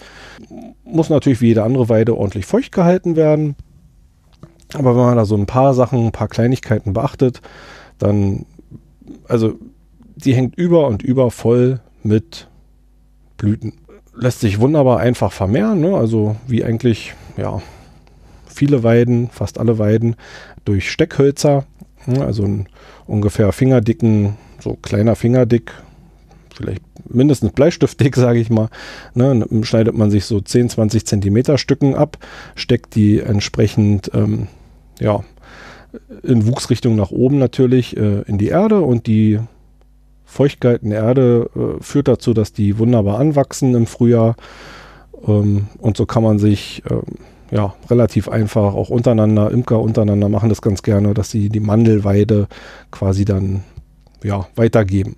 Muss 0.84 1.10
natürlich 1.10 1.42
wie 1.42 1.48
jede 1.48 1.64
andere 1.64 1.90
Weide 1.90 2.18
ordentlich 2.18 2.46
feucht 2.46 2.72
gehalten 2.72 3.16
werden. 3.16 3.56
Aber 4.74 4.96
wenn 4.96 5.06
man 5.06 5.18
da 5.18 5.26
so 5.26 5.36
ein 5.36 5.46
paar 5.46 5.74
Sachen, 5.74 6.08
ein 6.08 6.12
paar 6.12 6.28
Kleinigkeiten 6.28 6.94
beachtet, 6.94 7.42
dann, 7.98 8.46
also 9.28 9.56
die 10.16 10.34
hängt 10.36 10.56
über 10.56 10.88
und 10.88 11.04
über 11.04 11.32
voll 11.32 11.80
mit 12.04 12.48
Blüten 13.38 13.74
lässt 14.16 14.42
sich 14.42 14.60
wunderbar 14.60 15.00
einfach 15.00 15.32
vermehren. 15.32 15.80
Ne? 15.80 15.96
Also 15.96 16.36
wie 16.48 16.64
eigentlich, 16.64 17.14
ja, 17.38 17.62
viele 18.54 18.84
Weiden, 18.84 19.30
fast 19.30 19.60
alle 19.60 19.80
Weiden 19.80 20.16
durch 20.66 20.90
Steckhölzer. 20.90 21.66
Ne? 22.06 22.24
Also 22.24 22.44
einen 22.44 22.68
ungefähr 23.06 23.52
fingerdicken, 23.52 24.38
so 24.60 24.78
kleiner 24.82 25.16
Fingerdick, 25.16 25.72
vielleicht 26.56 26.84
mindestens 27.10 27.52
Bleistiftdick, 27.52 28.16
sage 28.16 28.40
ich 28.40 28.50
mal. 28.50 28.70
Ne? 29.14 29.46
Schneidet 29.64 29.96
man 29.96 30.12
sich 30.12 30.26
so 30.26 30.40
10, 30.40 30.70
20 30.70 31.06
Zentimeter 31.06 31.58
Stücken 31.58 31.96
ab, 31.96 32.18
steckt 32.56 32.96
die 32.96 33.20
entsprechend, 33.20 34.12
ähm, 34.14 34.48
ja, 35.00 35.24
in 36.24 36.48
Wuchsrichtung 36.48 36.96
nach 36.96 37.12
oben 37.12 37.38
natürlich 37.38 37.96
äh, 37.98 38.22
in 38.22 38.38
die 38.40 38.48
Erde 38.48 38.82
und 38.82 39.06
die 39.06 39.40
Feuchtgehalt 40.26 40.82
in 40.82 40.90
der 40.90 41.04
Erde 41.04 41.50
äh, 41.56 41.84
führt 41.84 42.08
dazu, 42.08 42.34
dass 42.34 42.54
die 42.54 42.80
wunderbar 42.80 43.20
anwachsen 43.20 43.76
im 43.76 43.86
Frühjahr. 43.86 44.36
Ähm, 45.28 45.68
und 45.78 45.96
so 45.96 46.08
kann 46.08 46.24
man 46.24 46.40
sich 46.40 46.82
ähm, 46.90 47.02
ja, 47.52 47.74
relativ 47.90 48.30
einfach 48.30 48.74
auch 48.74 48.90
untereinander, 48.90 49.52
Imker 49.52 49.80
untereinander 49.80 50.30
machen 50.30 50.50
das 50.50 50.62
ganz 50.62 50.84
gerne, 50.84 51.14
dass 51.14 51.30
sie 51.30 51.50
die 51.50 51.60
Mandelweide 51.60 52.48
quasi 52.92 53.26
dann 53.26 53.64
ja, 54.24 54.48
weitergeben. 54.56 55.18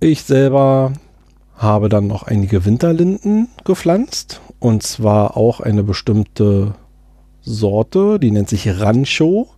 Ich 0.00 0.22
selber 0.22 0.92
habe 1.56 1.88
dann 1.88 2.06
noch 2.06 2.24
einige 2.24 2.64
Winterlinden 2.64 3.48
gepflanzt 3.64 4.40
und 4.60 4.82
zwar 4.82 5.36
auch 5.36 5.60
eine 5.60 5.82
bestimmte 5.82 6.74
Sorte, 7.42 8.18
die 8.18 8.30
nennt 8.30 8.48
sich 8.48 8.68
Rancho. 8.80 9.48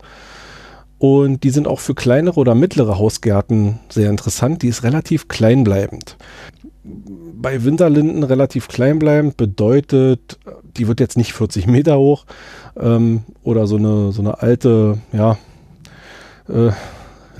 Und 0.99 1.45
die 1.45 1.51
sind 1.51 1.67
auch 1.67 1.81
für 1.81 1.95
kleinere 1.95 2.39
oder 2.39 2.55
mittlere 2.55 2.99
Hausgärten 2.99 3.81
sehr 3.89 4.11
interessant. 4.11 4.61
Die 4.61 4.69
ist 4.69 4.83
relativ 4.83 5.29
kleinbleibend. 5.29 6.19
Bei 6.85 7.65
Winterlinden 7.65 8.23
relativ 8.23 8.69
kleinbleibend 8.69 9.39
bedeutet, 9.39 10.39
die 10.77 10.89
wird 10.89 11.01
jetzt 11.01 11.17
nicht 11.17 11.33
40 11.33 11.67
Meter 11.67 11.99
hoch 11.99 12.25
ähm, 12.79 13.23
oder 13.43 13.67
so 13.67 13.77
eine, 13.77 14.13
so 14.13 14.23
eine 14.23 14.43
alte, 14.43 14.99
ja, 15.13 15.39
äh, 16.49 16.73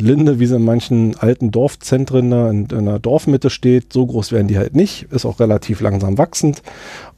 Linde, 0.01 0.41
wie 0.41 0.47
sie 0.47 0.57
in 0.57 0.65
manchen 0.65 1.17
alten 1.19 1.51
Dorfzentren 1.51 2.33
in, 2.33 2.67
in 2.67 2.79
einer 2.79 2.99
Dorfmitte 2.99 3.51
steht. 3.51 3.93
So 3.93 4.07
groß 4.07 4.33
werden 4.33 4.49
die 4.49 4.59
halt 4.59 4.75
nicht, 4.75 5.05
ist 5.11 5.25
auch 5.25 5.41
relativ 5.41 5.81
langsam 5.81 6.19
wachsend 6.19 6.63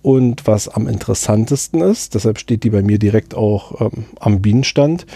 Und 0.03 0.46
was 0.46 0.68
am 0.68 0.88
interessantesten 0.88 1.81
ist, 1.81 2.14
deshalb 2.14 2.38
steht 2.38 2.64
die 2.64 2.70
bei 2.70 2.83
mir 2.83 2.98
direkt 2.98 3.35
auch 3.35 3.81
ähm, 3.81 4.05
am 4.18 4.42
Bienenstand, 4.42 5.07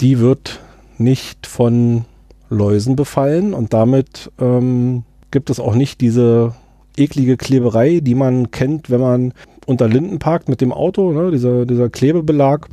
die 0.00 0.18
wird 0.18 0.60
nicht 0.96 1.46
von 1.46 2.04
Läusen 2.50 2.96
befallen 2.96 3.52
und 3.52 3.74
damit 3.74 4.32
ähm, 4.40 5.04
gibt 5.30 5.50
es 5.50 5.60
auch 5.60 5.74
nicht 5.74 6.00
diese 6.00 6.54
eklige 6.96 7.36
Kleberei, 7.36 8.00
die 8.00 8.14
man 8.14 8.50
kennt, 8.50 8.90
wenn 8.90 9.00
man 9.00 9.34
unter 9.68 9.86
Linden 9.86 10.18
parkt 10.18 10.48
mit 10.48 10.62
dem 10.62 10.72
Auto, 10.72 11.12
ne? 11.12 11.30
dieser, 11.30 11.66
dieser 11.66 11.90
Klebebelag, 11.90 12.68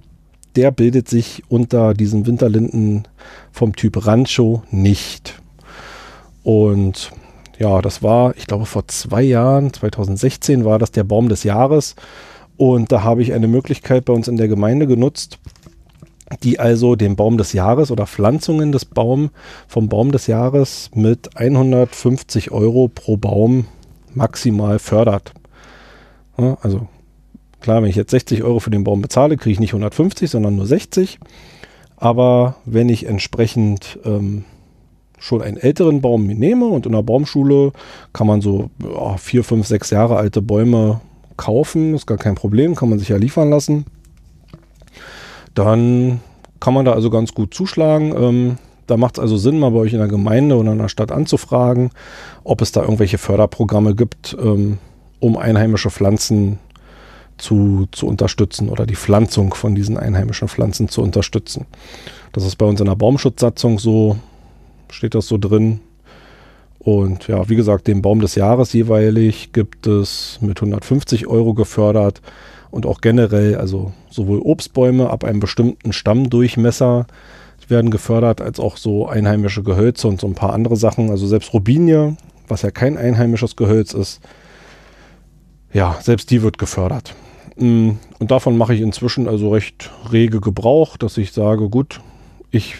der 0.55 0.71
bildet 0.71 1.09
sich 1.09 1.43
unter 1.49 1.93
diesen 1.93 2.25
Winterlinden 2.25 3.05
vom 3.51 3.75
Typ 3.75 4.07
Rancho 4.07 4.63
nicht. 4.71 5.41
Und 6.43 7.11
ja, 7.59 7.81
das 7.81 8.01
war, 8.01 8.33
ich 8.37 8.47
glaube, 8.47 8.65
vor 8.65 8.87
zwei 8.87 9.23
Jahren, 9.23 9.73
2016 9.73 10.63
war 10.63 10.79
das 10.79 10.91
der 10.91 11.03
Baum 11.03 11.27
des 11.27 11.43
Jahres. 11.43 11.95
Und 12.55 12.93
da 12.93 13.03
habe 13.03 13.21
ich 13.21 13.33
eine 13.33 13.49
Möglichkeit 13.49 14.05
bei 14.05 14.13
uns 14.13 14.29
in 14.29 14.37
der 14.37 14.47
Gemeinde 14.47 14.87
genutzt, 14.87 15.39
die 16.43 16.59
also 16.59 16.95
den 16.95 17.17
Baum 17.17 17.37
des 17.37 17.51
Jahres 17.51 17.91
oder 17.91 18.07
Pflanzungen 18.07 18.71
des 18.71 18.85
Baum 18.85 19.31
vom 19.67 19.89
Baum 19.89 20.13
des 20.13 20.27
Jahres 20.27 20.89
mit 20.93 21.35
150 21.35 22.51
Euro 22.51 22.87
pro 22.87 23.17
Baum 23.17 23.65
maximal 24.13 24.79
fördert. 24.79 25.33
Also 26.37 26.87
klar, 27.61 27.81
wenn 27.81 27.89
ich 27.89 27.95
jetzt 27.95 28.11
60 28.11 28.43
Euro 28.43 28.59
für 28.59 28.71
den 28.71 28.83
Baum 28.83 29.01
bezahle, 29.01 29.37
kriege 29.37 29.53
ich 29.53 29.59
nicht 29.59 29.71
150, 29.71 30.29
sondern 30.29 30.55
nur 30.55 30.65
60. 30.65 31.19
Aber 31.97 32.55
wenn 32.65 32.89
ich 32.89 33.05
entsprechend 33.05 33.99
ähm, 34.03 34.43
schon 35.17 35.41
einen 35.41 35.57
älteren 35.57 36.01
Baum 36.01 36.27
nehme 36.27 36.65
und 36.65 36.85
in 36.85 36.91
der 36.91 37.03
Baumschule 37.03 37.71
kann 38.13 38.27
man 38.27 38.41
so 38.41 38.69
ja, 38.83 39.17
vier, 39.17 39.43
fünf, 39.43 39.65
sechs 39.65 39.89
Jahre 39.89 40.17
alte 40.17 40.41
Bäume 40.41 41.01
kaufen, 41.37 41.95
ist 41.95 42.05
gar 42.05 42.17
kein 42.17 42.35
Problem, 42.35 42.75
kann 42.75 42.89
man 42.89 42.99
sich 42.99 43.09
ja 43.09 43.17
liefern 43.17 43.49
lassen. 43.49 43.85
Dann 45.53 46.19
kann 46.59 46.73
man 46.73 46.85
da 46.85 46.93
also 46.93 47.09
ganz 47.09 47.33
gut 47.33 47.53
zuschlagen. 47.53 48.13
Ähm, 48.17 48.57
da 48.87 48.97
macht 48.97 49.17
es 49.17 49.21
also 49.21 49.37
Sinn, 49.37 49.59
mal 49.59 49.71
bei 49.71 49.79
euch 49.79 49.93
in 49.93 49.99
der 49.99 50.07
Gemeinde 50.07 50.57
oder 50.57 50.73
in 50.73 50.77
der 50.77 50.89
Stadt 50.89 51.11
anzufragen, 51.11 51.89
ob 52.43 52.61
es 52.61 52.71
da 52.71 52.81
irgendwelche 52.81 53.17
Förderprogramme 53.17 53.95
gibt, 53.95 54.37
ähm, 54.39 54.77
um 55.19 55.37
einheimische 55.37 55.89
Pflanzen 55.89 56.59
zu, 57.37 57.87
zu 57.91 58.07
unterstützen 58.07 58.69
oder 58.69 58.85
die 58.85 58.95
Pflanzung 58.95 59.53
von 59.53 59.75
diesen 59.75 59.97
einheimischen 59.97 60.47
Pflanzen 60.47 60.87
zu 60.87 61.01
unterstützen. 61.01 61.65
Das 62.31 62.45
ist 62.45 62.55
bei 62.57 62.65
uns 62.65 62.79
in 62.79 62.87
der 62.87 62.95
Baumschutzsatzung 62.95 63.79
so, 63.79 64.17
steht 64.89 65.15
das 65.15 65.27
so 65.27 65.37
drin. 65.37 65.79
Und 66.79 67.27
ja, 67.27 67.49
wie 67.49 67.55
gesagt, 67.55 67.87
den 67.87 68.01
Baum 68.01 68.19
des 68.19 68.35
Jahres 68.35 68.71
jeweilig 68.73 69.51
gibt 69.53 69.87
es 69.87 70.37
mit 70.41 70.57
150 70.59 71.27
Euro 71.27 71.53
gefördert 71.53 72.21
und 72.69 72.85
auch 72.85 73.01
generell, 73.01 73.55
also 73.55 73.91
sowohl 74.09 74.39
Obstbäume 74.39 75.09
ab 75.09 75.23
einem 75.23 75.39
bestimmten 75.39 75.93
Stammdurchmesser 75.93 77.07
werden 77.67 77.89
gefördert, 77.89 78.41
als 78.41 78.59
auch 78.59 78.77
so 78.77 79.07
einheimische 79.07 79.63
Gehölze 79.63 80.07
und 80.07 80.21
so 80.21 80.27
ein 80.27 80.35
paar 80.35 80.53
andere 80.53 80.75
Sachen. 80.75 81.09
Also 81.09 81.25
selbst 81.25 81.53
Robinie, 81.53 82.15
was 82.47 82.61
ja 82.61 82.69
kein 82.69 82.97
einheimisches 82.97 83.55
Gehölz 83.55 83.93
ist, 83.93 84.21
ja, 85.75 85.97
selbst 85.99 86.31
die 86.31 86.41
wird 86.41 86.57
gefördert. 86.57 87.13
Mm, 87.57 87.91
und 88.19 88.31
davon 88.31 88.57
mache 88.57 88.73
ich 88.73 88.79
inzwischen 88.79 89.27
also 89.27 89.49
recht 89.49 89.91
rege 90.09 90.39
Gebrauch, 90.39 90.95
dass 90.95 91.17
ich 91.17 91.33
sage, 91.33 91.67
gut, 91.67 91.99
ich 92.49 92.77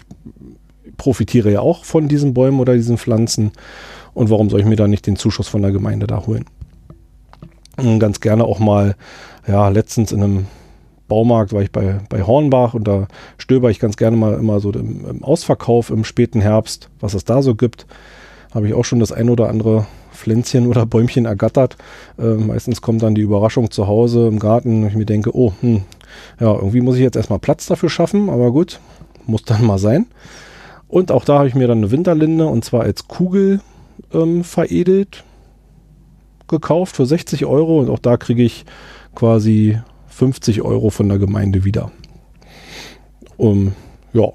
profitiere 0.96 1.52
ja 1.52 1.60
auch 1.60 1.84
von 1.84 2.08
diesen 2.08 2.32
Bäumen 2.32 2.58
oder 2.58 2.72
diesen 2.72 2.96
Pflanzen 2.96 3.52
und 4.14 4.30
warum 4.30 4.48
soll 4.48 4.60
ich 4.60 4.66
mir 4.66 4.76
da 4.76 4.88
nicht 4.88 5.06
den 5.06 5.16
Zuschuss 5.16 5.46
von 5.46 5.60
der 5.60 5.72
Gemeinde 5.72 6.06
da 6.06 6.26
holen? 6.26 6.46
Und 7.76 7.98
ganz 7.98 8.20
gerne 8.20 8.44
auch 8.44 8.60
mal, 8.60 8.96
ja, 9.46 9.68
letztens 9.68 10.10
in 10.10 10.22
einem 10.22 10.46
Baumarkt 11.06 11.52
war 11.52 11.60
ich 11.60 11.70
bei, 11.70 12.00
bei 12.08 12.22
Hornbach 12.22 12.72
und 12.72 12.88
da 12.88 13.08
stöber 13.36 13.70
ich 13.70 13.78
ganz 13.78 13.98
gerne 13.98 14.16
mal 14.16 14.38
immer 14.38 14.58
so 14.60 14.70
im 14.72 15.22
Ausverkauf 15.22 15.90
im 15.90 16.04
späten 16.04 16.40
Herbst, 16.40 16.88
was 16.98 17.12
es 17.12 17.26
da 17.26 17.42
so 17.42 17.56
gibt. 17.56 17.86
Habe 18.54 18.68
ich 18.68 18.72
auch 18.72 18.86
schon 18.86 19.00
das 19.00 19.12
ein 19.12 19.28
oder 19.28 19.50
andere 19.50 19.86
Pflänzchen 20.16 20.66
oder 20.66 20.86
Bäumchen 20.86 21.26
ergattert. 21.26 21.76
Äh, 22.18 22.34
meistens 22.34 22.82
kommt 22.82 23.02
dann 23.02 23.14
die 23.14 23.22
Überraschung 23.22 23.70
zu 23.70 23.86
Hause 23.86 24.26
im 24.26 24.38
Garten 24.38 24.82
und 24.82 24.88
ich 24.88 24.96
mir 24.96 25.06
denke, 25.06 25.36
oh, 25.36 25.52
hm, 25.60 25.82
ja, 26.40 26.52
irgendwie 26.54 26.80
muss 26.80 26.96
ich 26.96 27.02
jetzt 27.02 27.16
erstmal 27.16 27.38
Platz 27.38 27.66
dafür 27.66 27.90
schaffen, 27.90 28.28
aber 28.28 28.50
gut, 28.50 28.80
muss 29.26 29.44
dann 29.44 29.64
mal 29.64 29.78
sein. 29.78 30.06
Und 30.88 31.10
auch 31.10 31.24
da 31.24 31.38
habe 31.38 31.48
ich 31.48 31.54
mir 31.54 31.68
dann 31.68 31.78
eine 31.78 31.90
Winterlinde 31.90 32.46
und 32.46 32.64
zwar 32.64 32.82
als 32.82 33.08
Kugel 33.08 33.60
ähm, 34.12 34.44
veredelt 34.44 35.24
gekauft 36.48 36.96
für 36.96 37.06
60 37.06 37.44
Euro 37.44 37.80
und 37.80 37.90
auch 37.90 37.98
da 37.98 38.16
kriege 38.16 38.42
ich 38.42 38.64
quasi 39.14 39.80
50 40.08 40.62
Euro 40.62 40.90
von 40.90 41.08
der 41.08 41.18
Gemeinde 41.18 41.64
wieder. 41.64 41.90
Um, 43.36 43.72
ja, 44.12 44.32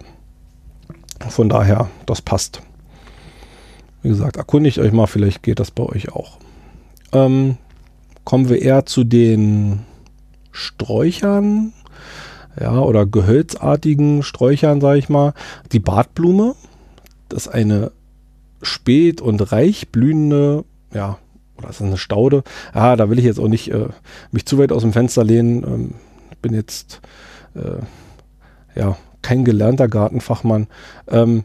von 1.30 1.50
daher, 1.50 1.90
das 2.06 2.22
passt. 2.22 2.62
Wie 4.02 4.10
gesagt, 4.10 4.38
erkundigt 4.38 4.80
euch 4.80 4.92
mal, 4.92 5.08
vielleicht 5.08 5.44
geht 5.44 5.60
das 5.60 5.72
bei 5.72 5.84
euch 5.84 6.12
auch. 6.12 6.38
Ähm, 7.12 7.58
kommen 8.24 8.50
wir 8.50 8.62
eher 8.62 8.86
zu 8.86 9.04
den 9.04 9.82
Sträuchern, 10.52 11.74
ja, 12.60 12.80
oder 12.80 13.06
gehölzartigen 13.06 14.24
Sträuchern, 14.24 14.82
sage 14.82 15.00
ich 15.00 15.10
mal. 15.10 15.34
Die 15.72 15.80
Bartblume, 15.80 16.56
das 17.30 17.48
ist 17.48 17.54
eine 17.54 17.92
spät 18.62 19.22
und 19.22 19.52
reich 19.52 19.90
blühende, 19.90 20.66
ja, 20.94 21.18
oder 21.58 21.70
ist 21.70 21.80
das 21.80 21.88
eine 21.88 21.98
Staude? 21.98 22.44
Ah, 22.74 22.96
da 22.96 23.10
will 23.10 23.20
ich 23.20 23.26
jetzt 23.26 23.40
auch 23.40 23.48
nicht 23.48 23.72
äh, 23.72 23.90
mich 24.32 24.46
zu 24.46 24.58
weit 24.58 24.72
aus 24.72 24.82
dem 24.82 24.94
Fenster 24.94 25.24
lehnen. 25.24 25.64
Ähm, 25.64 25.94
bin 26.42 26.54
jetzt 26.54 27.02
äh, 27.54 27.84
ja 28.80 28.98
kein 29.22 29.46
gelernter 29.46 29.88
Gartenfachmann. 29.88 30.68
Ähm, 31.08 31.44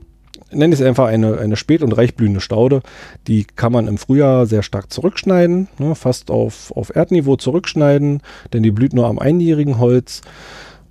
nenne 0.53 0.75
ich 0.75 0.81
es 0.81 0.87
einfach 0.87 1.07
eine, 1.07 1.39
eine 1.39 1.57
spät- 1.57 1.83
und 1.83 1.93
reichblühende 1.93 2.41
Staude. 2.41 2.83
Die 3.27 3.45
kann 3.45 3.73
man 3.73 3.89
im 3.89 3.99
Frühjahr 3.99 4.47
sehr 4.47 4.63
stark 4.63 4.93
zurückschneiden, 4.93 5.69
ne, 5.79 5.95
fast 5.95 6.31
auf, 6.31 6.73
auf 6.77 6.95
Erdniveau 6.95 7.37
zurückschneiden, 7.37 8.21
denn 8.53 8.63
die 8.63 8.71
blüht 8.71 8.93
nur 8.93 9.07
am 9.07 9.19
einjährigen 9.19 9.79
Holz. 9.79 10.23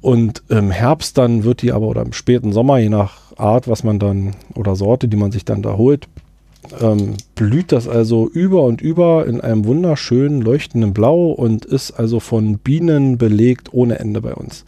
Und 0.02 0.44
im 0.50 0.70
Herbst 0.70 1.18
dann 1.18 1.44
wird 1.46 1.62
die 1.62 1.72
aber, 1.72 1.88
oder 1.88 2.04
im 2.04 2.14
späten 2.14 2.54
Sommer, 2.54 2.78
je 2.78 2.90
nach 2.90 3.36
Art, 3.38 3.68
was 3.68 3.84
man 3.84 3.98
dann, 3.98 4.36
oder 4.54 4.76
Sorte, 4.76 5.08
die 5.08 5.18
man 5.18 5.32
sich 5.32 5.46
dann 5.46 5.64
da 5.64 5.78
holt, 5.78 6.08
ähm, 6.80 7.16
blüht 7.36 7.72
das 7.72 7.88
also 7.88 8.30
über 8.30 8.64
und 8.64 8.82
über 8.82 9.26
in 9.26 9.42
einem 9.42 9.66
wunderschönen 9.66 10.42
leuchtenden 10.42 10.94
Blau 10.94 11.32
und 11.32 11.66
ist 11.66 11.92
also 11.92 12.20
von 12.20 12.58
Bienen 12.60 13.18
belegt 13.18 13.74
ohne 13.74 14.00
Ende 14.00 14.22
bei 14.22 14.34
uns. 14.34 14.66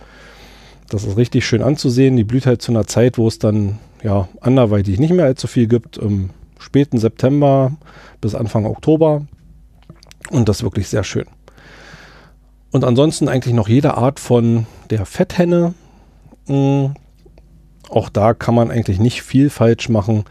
Das 0.89 1.04
ist 1.04 1.17
richtig 1.17 1.45
schön 1.45 1.62
anzusehen. 1.62 2.15
Die 2.15 2.23
blüht 2.23 2.45
halt 2.45 2.62
zu 2.62 2.71
einer 2.71 2.88
Zeit, 2.88 3.17
wo 3.17 3.28
es 3.28 3.39
dann 3.39 3.78
ja 4.04 4.28
anderweitig 4.42 5.00
nicht 5.00 5.14
mehr 5.14 5.26
allzu 5.26 5.48
viel 5.48 5.68
gibt, 5.68 5.98
im 5.98 6.30
späten 6.60 6.98
September 6.98 7.72
bis 8.22 8.36
Anfang 8.36 8.66
Oktober. 8.66 9.26
Und 10.30 10.50
das 10.50 10.58
ist 10.58 10.64
wirklich 10.64 10.88
sehr 10.90 11.04
schön. 11.04 11.26
Und 12.72 12.84
ansonsten 12.84 13.30
eigentlich 13.30 13.54
noch 13.54 13.70
jede 13.70 13.96
Art 13.96 14.20
von 14.20 14.66
der 14.90 15.06
Fetthenne. 15.06 15.74
Hm, 16.48 16.96
auch 17.90 18.10
da 18.10 18.34
kann 18.34 18.56
man 18.56 18.72
eigentlich 18.72 19.00
nicht 19.00 19.22
viel 19.22 19.50
falsch 19.50 19.88
machen 19.88 20.26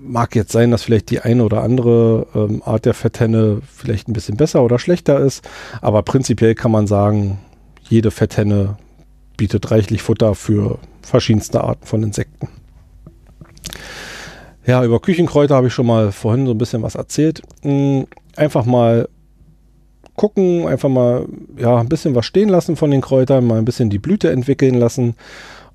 mag 0.00 0.34
jetzt 0.34 0.52
sein, 0.52 0.70
dass 0.70 0.82
vielleicht 0.82 1.10
die 1.10 1.20
eine 1.20 1.44
oder 1.44 1.62
andere 1.62 2.26
ähm, 2.34 2.62
Art 2.64 2.84
der 2.84 2.94
Fetthenne 2.94 3.60
vielleicht 3.72 4.08
ein 4.08 4.12
bisschen 4.12 4.36
besser 4.36 4.62
oder 4.62 4.78
schlechter 4.78 5.20
ist, 5.20 5.48
aber 5.80 6.02
prinzipiell 6.02 6.54
kann 6.54 6.70
man 6.70 6.86
sagen, 6.86 7.38
jede 7.88 8.10
Fetthenne 8.10 8.76
bietet 9.36 9.70
reichlich 9.70 10.02
Futter 10.02 10.34
für 10.34 10.78
verschiedenste 11.02 11.62
Arten 11.62 11.86
von 11.86 12.02
Insekten. 12.02 12.48
Ja, 14.66 14.84
über 14.84 15.00
Küchenkräuter 15.00 15.56
habe 15.56 15.68
ich 15.68 15.72
schon 15.72 15.86
mal 15.86 16.12
vorhin 16.12 16.46
so 16.46 16.52
ein 16.52 16.58
bisschen 16.58 16.82
was 16.82 16.94
erzählt. 16.94 17.42
Hm, 17.62 18.06
einfach 18.36 18.64
mal 18.64 19.08
gucken, 20.16 20.68
einfach 20.68 20.88
mal 20.88 21.26
ja, 21.56 21.78
ein 21.78 21.88
bisschen 21.88 22.14
was 22.14 22.26
stehen 22.26 22.50
lassen 22.50 22.76
von 22.76 22.90
den 22.90 23.00
Kräutern, 23.00 23.46
mal 23.46 23.58
ein 23.58 23.64
bisschen 23.64 23.88
die 23.88 23.98
Blüte 23.98 24.30
entwickeln 24.30 24.74
lassen 24.74 25.14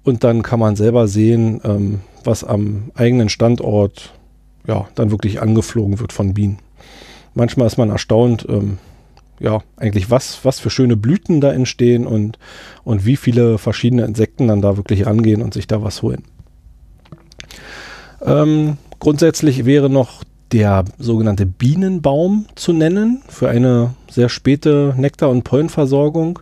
und 0.04 0.24
dann 0.24 0.44
kann 0.44 0.60
man 0.60 0.76
selber 0.76 1.08
sehen, 1.08 1.62
ähm, 1.64 2.02
was 2.24 2.44
am 2.44 2.92
eigenen 2.94 3.30
Standort 3.30 4.14
ja, 4.68 4.88
dann 4.96 5.12
wirklich 5.12 5.42
angeflogen 5.42 6.00
wird 6.00 6.14
von 6.14 6.36
Bienen. 6.36 6.60
Manchmal 7.34 7.68
ist 7.68 7.78
man 7.78 7.90
erstaunt, 7.90 8.46
ähm, 8.48 8.78
ja, 9.40 9.62
eigentlich 9.78 10.10
was, 10.10 10.46
was 10.46 10.60
für 10.60 10.70
schöne 10.70 10.96
Blüten 10.96 11.42
da 11.42 11.52
entstehen 11.52 12.08
und, 12.08 12.38
und 12.84 13.06
wie 13.06 13.18
viele 13.18 13.58
verschiedene 13.58 14.06
Insekten 14.06 14.48
dann 14.48 14.62
da 14.62 14.78
wirklich 14.78 15.06
rangehen 15.06 15.42
und 15.42 15.54
sich 15.54 15.68
da 15.68 15.84
was 15.84 16.02
holen. 16.02 16.24
Ähm, 18.22 18.78
grundsätzlich 19.00 19.66
wäre 19.66 19.90
noch 19.90 20.24
der 20.52 20.86
sogenannte 21.00 21.46
Bienenbaum 21.46 22.46
zu 22.56 22.72
nennen 22.72 23.22
für 23.28 23.50
eine 23.50 23.94
sehr 24.10 24.30
späte 24.30 24.94
Nektar- 24.98 25.30
und 25.30 25.44
Pollenversorgung 25.44 26.40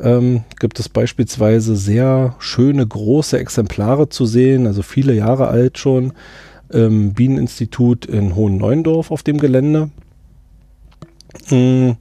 ähm, 0.00 0.44
gibt 0.58 0.78
es 0.78 0.88
beispielsweise 0.88 1.76
sehr 1.76 2.36
schöne 2.38 2.86
große 2.86 3.38
Exemplare 3.38 4.08
zu 4.08 4.26
sehen, 4.26 4.66
also 4.66 4.82
viele 4.82 5.14
Jahre 5.14 5.48
alt 5.48 5.78
schon, 5.78 6.12
im 6.70 7.14
Bieneninstitut 7.14 8.04
in 8.04 8.34
Hohen 8.34 8.58
Neuendorf 8.58 9.10
auf 9.10 9.22
dem 9.22 9.38
Gelände. 9.38 9.90
Hm, 11.48 11.96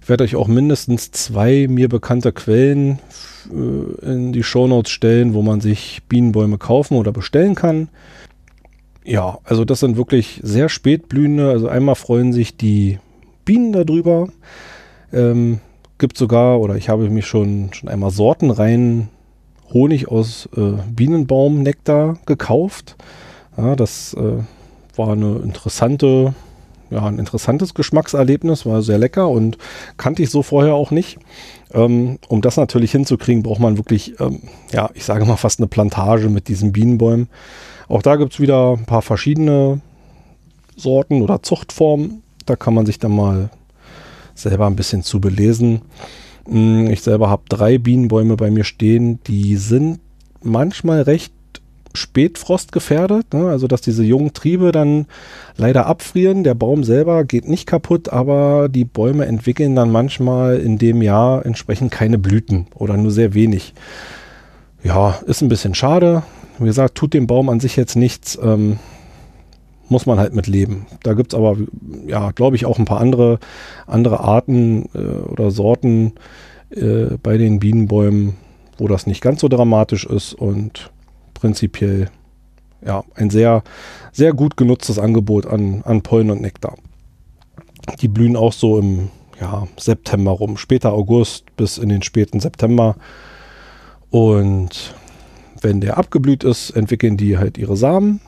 ich 0.00 0.08
werde 0.08 0.24
euch 0.24 0.36
auch 0.36 0.46
mindestens 0.46 1.10
zwei 1.10 1.66
mir 1.68 1.88
bekannte 1.88 2.32
Quellen 2.32 3.00
äh, 3.50 4.12
in 4.12 4.32
die 4.32 4.42
Shownotes 4.42 4.92
stellen, 4.92 5.34
wo 5.34 5.42
man 5.42 5.60
sich 5.60 6.02
Bienenbäume 6.08 6.58
kaufen 6.58 6.96
oder 6.96 7.10
bestellen 7.10 7.56
kann. 7.56 7.88
Ja, 9.04 9.38
also 9.44 9.66
das 9.66 9.80
sind 9.80 9.98
wirklich 9.98 10.40
sehr 10.42 10.68
spätblühende. 10.70 11.50
Also 11.50 11.68
einmal 11.68 11.94
freuen 11.94 12.32
sich 12.32 12.56
die 12.56 12.98
Bienen 13.44 13.72
darüber. 13.72 14.28
Ähm, 15.12 15.60
gibt 15.98 16.16
sogar, 16.16 16.60
oder 16.60 16.76
ich 16.76 16.88
habe 16.88 17.10
mich 17.10 17.26
schon, 17.26 17.70
schon 17.72 17.88
einmal 17.88 18.10
sortenrein 18.10 19.08
Honig 19.72 20.08
aus 20.08 20.48
äh, 20.56 20.72
Bienenbaumnektar 20.90 22.18
gekauft. 22.24 22.96
Ja, 23.56 23.76
das 23.76 24.14
äh, 24.14 24.42
war 24.96 25.12
eine 25.12 25.36
interessante, 25.36 26.34
ja, 26.90 27.04
ein 27.04 27.18
interessantes 27.18 27.74
Geschmackserlebnis, 27.74 28.64
war 28.64 28.82
sehr 28.82 28.98
lecker 28.98 29.28
und 29.28 29.58
kannte 29.96 30.22
ich 30.22 30.30
so 30.30 30.42
vorher 30.42 30.74
auch 30.74 30.90
nicht. 30.90 31.18
Ähm, 31.72 32.18
um 32.28 32.40
das 32.40 32.56
natürlich 32.56 32.92
hinzukriegen, 32.92 33.42
braucht 33.42 33.60
man 33.60 33.76
wirklich, 33.76 34.18
ähm, 34.20 34.42
ja, 34.72 34.90
ich 34.94 35.04
sage 35.04 35.26
mal 35.26 35.36
fast 35.36 35.60
eine 35.60 35.66
Plantage 35.66 36.30
mit 36.30 36.48
diesen 36.48 36.72
Bienenbäumen. 36.72 37.28
Auch 37.88 38.02
da 38.02 38.16
gibt 38.16 38.34
es 38.34 38.40
wieder 38.40 38.72
ein 38.72 38.86
paar 38.86 39.02
verschiedene 39.02 39.80
Sorten 40.76 41.22
oder 41.22 41.42
Zuchtformen. 41.42 42.22
Da 42.46 42.56
kann 42.56 42.74
man 42.74 42.86
sich 42.86 42.98
dann 42.98 43.14
mal 43.14 43.50
selber 44.34 44.66
ein 44.66 44.76
bisschen 44.76 45.02
zu 45.02 45.20
belesen. 45.20 45.82
Hm, 46.46 46.90
ich 46.90 47.02
selber 47.02 47.30
habe 47.30 47.42
drei 47.48 47.78
Bienenbäume 47.78 48.36
bei 48.36 48.50
mir 48.50 48.64
stehen, 48.64 49.20
die 49.26 49.56
sind 49.56 50.00
manchmal 50.42 51.02
recht 51.02 51.32
spätfrostgefährdet, 51.96 53.32
ne? 53.32 53.48
also 53.48 53.68
dass 53.68 53.80
diese 53.80 54.02
jungen 54.02 54.32
Triebe 54.32 54.72
dann 54.72 55.06
leider 55.56 55.86
abfrieren. 55.86 56.42
Der 56.42 56.54
Baum 56.54 56.82
selber 56.82 57.24
geht 57.24 57.48
nicht 57.48 57.66
kaputt, 57.66 58.08
aber 58.08 58.68
die 58.68 58.84
Bäume 58.84 59.26
entwickeln 59.26 59.76
dann 59.76 59.92
manchmal 59.92 60.58
in 60.58 60.76
dem 60.76 61.02
Jahr 61.02 61.46
entsprechend 61.46 61.92
keine 61.92 62.18
Blüten 62.18 62.66
oder 62.74 62.96
nur 62.96 63.12
sehr 63.12 63.32
wenig. 63.32 63.74
Ja, 64.82 65.20
ist 65.26 65.40
ein 65.40 65.48
bisschen 65.48 65.74
schade. 65.74 66.24
Wie 66.58 66.66
gesagt, 66.66 66.94
tut 66.94 67.14
dem 67.14 67.26
Baum 67.26 67.48
an 67.48 67.60
sich 67.60 67.76
jetzt 67.76 67.96
nichts. 67.96 68.38
Ähm, 68.42 68.78
muss 69.88 70.06
man 70.06 70.18
halt 70.18 70.34
mit 70.34 70.46
leben. 70.46 70.86
Da 71.02 71.14
gibt 71.14 71.32
es 71.32 71.38
aber, 71.38 71.56
ja, 72.06 72.30
glaube 72.30 72.56
ich, 72.56 72.66
auch 72.66 72.78
ein 72.78 72.84
paar 72.84 73.00
andere, 73.00 73.38
andere 73.86 74.20
Arten 74.20 74.88
äh, 74.94 74.98
oder 74.98 75.50
Sorten 75.50 76.14
äh, 76.70 77.16
bei 77.22 77.36
den 77.36 77.60
Bienenbäumen, 77.60 78.34
wo 78.78 78.88
das 78.88 79.06
nicht 79.06 79.20
ganz 79.20 79.40
so 79.40 79.48
dramatisch 79.48 80.06
ist 80.06 80.32
und 80.34 80.90
prinzipiell 81.34 82.10
ja, 82.84 83.04
ein 83.14 83.30
sehr, 83.30 83.62
sehr 84.12 84.32
gut 84.32 84.56
genutztes 84.56 84.98
Angebot 84.98 85.46
an, 85.46 85.82
an 85.84 86.02
Pollen 86.02 86.30
und 86.30 86.40
Nektar. 86.40 86.76
Die 88.00 88.08
blühen 88.08 88.36
auch 88.36 88.52
so 88.52 88.78
im 88.78 89.10
ja, 89.40 89.66
September 89.76 90.32
rum, 90.32 90.56
später 90.56 90.92
August 90.92 91.44
bis 91.56 91.78
in 91.78 91.88
den 91.88 92.02
späten 92.02 92.40
September. 92.40 92.96
Und 94.10 94.94
wenn 95.64 95.80
der 95.80 95.98
abgeblüht 95.98 96.44
ist, 96.44 96.70
entwickeln 96.70 97.16
die 97.16 97.38
halt 97.38 97.58
ihre 97.58 97.76
Samen. 97.76 98.20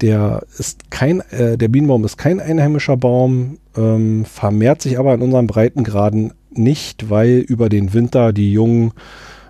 Der 0.00 0.44
ist 0.58 0.90
kein, 0.90 1.20
äh, 1.30 1.58
der 1.58 1.68
Bienenbaum 1.68 2.04
ist 2.04 2.16
kein 2.16 2.40
einheimischer 2.40 2.96
Baum, 2.96 3.58
ähm, 3.76 4.24
vermehrt 4.24 4.82
sich 4.82 4.98
aber 4.98 5.14
in 5.14 5.22
unseren 5.22 5.46
Breitengraden 5.46 6.32
nicht, 6.50 7.10
weil 7.10 7.38
über 7.38 7.68
den 7.68 7.92
Winter 7.92 8.32
die 8.32 8.52
jungen 8.52 8.92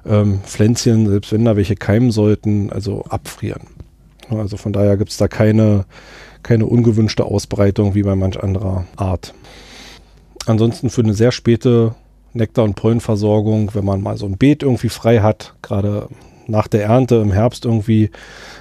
ähm, 0.04 0.40
Pflänzchen, 0.44 1.08
selbst 1.08 1.32
wenn 1.32 1.44
da 1.44 1.56
welche 1.56 1.76
keimen 1.76 2.10
sollten, 2.10 2.70
also 2.70 3.04
abfrieren. 3.04 3.62
Also 4.30 4.56
von 4.56 4.72
daher 4.72 4.96
gibt 4.96 5.10
es 5.10 5.16
da 5.16 5.28
keine, 5.28 5.84
keine 6.42 6.66
ungewünschte 6.66 7.24
Ausbreitung 7.24 7.94
wie 7.94 8.02
bei 8.02 8.14
manch 8.14 8.42
anderer 8.42 8.86
Art. 8.96 9.34
Ansonsten 10.46 10.90
für 10.90 11.02
eine 11.02 11.14
sehr 11.14 11.32
späte 11.32 11.94
Nektar- 12.34 12.64
und 12.64 12.74
Pollenversorgung, 12.74 13.74
wenn 13.74 13.84
man 13.84 14.02
mal 14.02 14.16
so 14.16 14.26
ein 14.26 14.36
Beet 14.36 14.62
irgendwie 14.62 14.88
frei 14.88 15.20
hat, 15.20 15.54
gerade 15.62 16.08
nach 16.48 16.68
der 16.68 16.84
Ernte 16.84 17.16
im 17.16 17.32
Herbst 17.32 17.64
irgendwie 17.64 18.10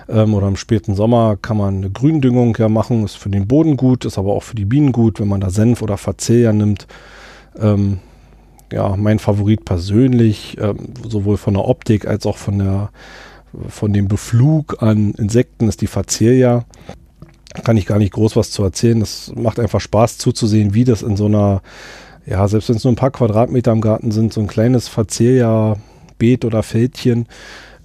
ähm, 0.09 0.33
oder 0.33 0.47
im 0.47 0.55
späten 0.55 0.95
Sommer 0.95 1.37
kann 1.41 1.57
man 1.57 1.77
eine 1.77 1.89
Gründüngung 1.89 2.55
ja 2.57 2.69
machen. 2.69 3.03
Ist 3.03 3.17
für 3.17 3.29
den 3.29 3.47
Boden 3.47 3.77
gut, 3.77 4.05
ist 4.05 4.17
aber 4.17 4.33
auch 4.33 4.43
für 4.43 4.55
die 4.55 4.65
Bienen 4.65 4.91
gut, 4.91 5.19
wenn 5.19 5.27
man 5.27 5.41
da 5.41 5.49
Senf 5.49 5.81
oder 5.81 5.97
Facelia 5.97 6.53
nimmt. 6.53 6.87
Ähm, 7.59 7.99
ja, 8.71 8.95
mein 8.97 9.19
Favorit 9.19 9.65
persönlich, 9.65 10.57
ähm, 10.59 10.93
sowohl 11.07 11.37
von 11.37 11.53
der 11.53 11.65
Optik 11.65 12.07
als 12.07 12.25
auch 12.25 12.37
von 12.37 12.59
der 12.59 12.89
von 13.69 13.93
dem 13.93 14.07
Beflug 14.07 14.81
an 14.81 15.13
Insekten 15.13 15.67
ist 15.67 15.81
die 15.81 15.87
Facelia. 15.87 16.65
Kann 17.63 17.77
ich 17.77 17.85
gar 17.85 17.99
nicht 17.99 18.13
groß 18.13 18.35
was 18.35 18.51
zu 18.51 18.63
erzählen. 18.63 18.99
Das 18.99 19.31
macht 19.35 19.59
einfach 19.59 19.79
Spaß 19.79 20.17
zuzusehen, 20.17 20.73
wie 20.73 20.83
das 20.83 21.01
in 21.01 21.15
so 21.15 21.25
einer, 21.25 21.61
ja, 22.25 22.47
selbst 22.47 22.69
wenn 22.69 22.75
es 22.75 22.83
nur 22.83 22.91
ein 22.91 22.97
paar 22.97 23.11
Quadratmeter 23.11 23.71
im 23.71 23.81
Garten 23.81 24.11
sind, 24.11 24.33
so 24.33 24.41
ein 24.41 24.47
kleines 24.47 24.87
Facelia-Beet 24.89 26.43
oder 26.43 26.63
Feldchen, 26.63 27.27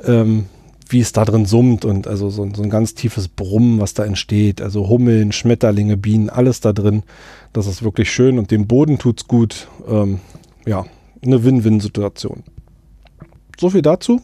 ähm, 0.04 0.46
wie 0.88 1.00
es 1.00 1.12
da 1.12 1.24
drin 1.24 1.46
summt 1.46 1.84
und 1.84 2.06
also 2.08 2.30
so, 2.30 2.48
so, 2.52 2.62
ein 2.62 2.70
ganz 2.70 2.94
tiefes 2.94 3.28
Brummen, 3.28 3.80
was 3.80 3.94
da 3.94 4.04
entsteht. 4.04 4.60
Also 4.60 4.88
Hummeln, 4.88 5.32
Schmetterlinge, 5.32 5.96
Bienen, 5.96 6.30
alles 6.30 6.60
da 6.60 6.72
drin. 6.72 7.04
Das 7.52 7.66
ist 7.66 7.82
wirklich 7.82 8.10
schön 8.10 8.38
und 8.38 8.50
dem 8.50 8.66
Boden 8.66 8.98
tut 8.98 9.20
es 9.20 9.28
gut. 9.28 9.68
Ähm, 9.88 10.20
ja, 10.66 10.84
eine 11.24 11.44
Win-Win-Situation. 11.44 12.42
So 13.58 13.70
viel 13.70 13.82
dazu. 13.82 14.20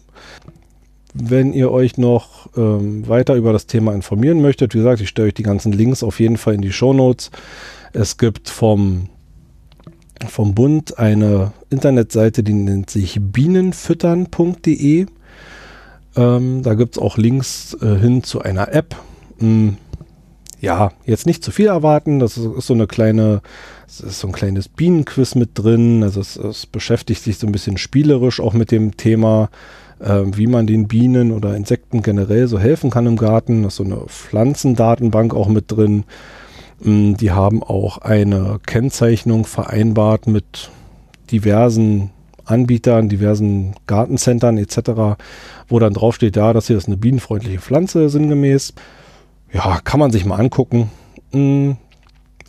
Wenn 1.15 1.53
ihr 1.53 1.71
euch 1.71 1.97
noch 1.97 2.49
ähm, 2.57 3.07
weiter 3.09 3.37
über 3.37 3.53
das 3.53 3.67
Thema 3.67 3.95
informieren 3.95 4.43
möchtet, 4.43 4.75
wie 4.75 4.79
gesagt, 4.79 5.01
ich 5.01 5.09
stelle 5.09 5.29
euch 5.29 5.35
die 5.35 5.43
ganzen 5.43 5.73
Links 5.73 6.03
auf 6.03 6.21
jeden 6.21 6.37
Fall 6.37 6.55
in 6.55 6.63
die 6.63 6.73
Show 6.73 6.93
Notes. 6.93 7.31
Es 7.93 8.19
gibt 8.19 8.51
vom, 8.51 9.09
vom 10.29 10.55
Bund 10.55 10.99
eine 10.99 11.53
Internetseite, 11.71 12.43
die 12.43 12.53
nennt 12.53 12.91
sich 12.91 13.19
bienenfüttern.de. 13.21 15.07
Ähm, 16.17 16.63
da 16.63 16.75
gibt 16.75 16.97
es 16.97 17.03
auch 17.03 17.19
Links 17.19 17.77
äh, 17.81 17.97
hin 17.97 18.23
zu 18.23 18.41
einer 18.41 18.73
App. 18.73 18.97
Hm, 19.39 19.77
ja, 20.61 20.93
jetzt 21.05 21.27
nicht 21.27 21.45
zu 21.45 21.51
viel 21.51 21.67
erwarten. 21.67 22.19
Das 22.19 22.37
ist, 22.37 22.47
ist 22.47 22.67
so 22.67 22.75
eine 22.75 22.87
kleine 22.87 23.43
ist 23.87 24.21
so 24.21 24.27
ein 24.27 24.33
kleines 24.33 24.69
Bienenquiz 24.69 25.35
mit 25.35 25.51
drin. 25.55 26.03
Also 26.03 26.21
es, 26.21 26.37
es, 26.37 26.67
beschäftigt 26.67 27.23
sich 27.23 27.39
so 27.39 27.47
ein 27.47 27.53
bisschen 27.53 27.79
spielerisch 27.79 28.41
auch 28.41 28.53
mit 28.53 28.71
dem 28.71 28.97
Thema, 28.97 29.49
äh, 30.01 30.23
wie 30.25 30.47
man 30.47 30.67
den 30.67 30.89
Bienen 30.89 31.33
oder 31.33 31.57
Insekten 31.57 32.03
generell 32.03 32.49
so 32.49 32.59
helfen 32.59 32.91
kann 32.91 33.07
im 33.07 33.17
Garten. 33.17 33.63
Da 33.63 33.69
ist 33.69 33.77
so 33.77 33.85
eine 33.85 34.01
Pflanzendatenbank 34.07 35.35
auch 35.35 35.49
mit 35.49 35.71
drin. 35.71 36.05
Mm, 36.81 37.15
die 37.15 37.31
haben 37.31 37.63
auch 37.63 37.99
eine 37.99 38.59
Kennzeichnung 38.67 39.47
vereinbart 39.47 40.27
mit 40.27 40.71
diversen 41.31 42.11
Anbietern, 42.47 43.09
diversen 43.09 43.75
Gartencentern 43.87 44.57
etc., 44.57 45.19
wo 45.69 45.79
dann 45.79 45.95
draufsteht, 45.95 46.37
ja, 46.37 46.53
das 46.53 46.69
hier 46.69 46.77
ist 46.77 46.87
eine 46.87 46.97
bienenfreundliche 46.97 47.61
Pflanze 47.61 48.09
sinngemäß. 48.09 48.73
Ja, 49.53 49.81
kann 49.85 50.01
man 50.01 50.11
sich 50.11 50.25
mal 50.25 50.37
angucken. 50.37 50.91
Mm, 51.33 51.73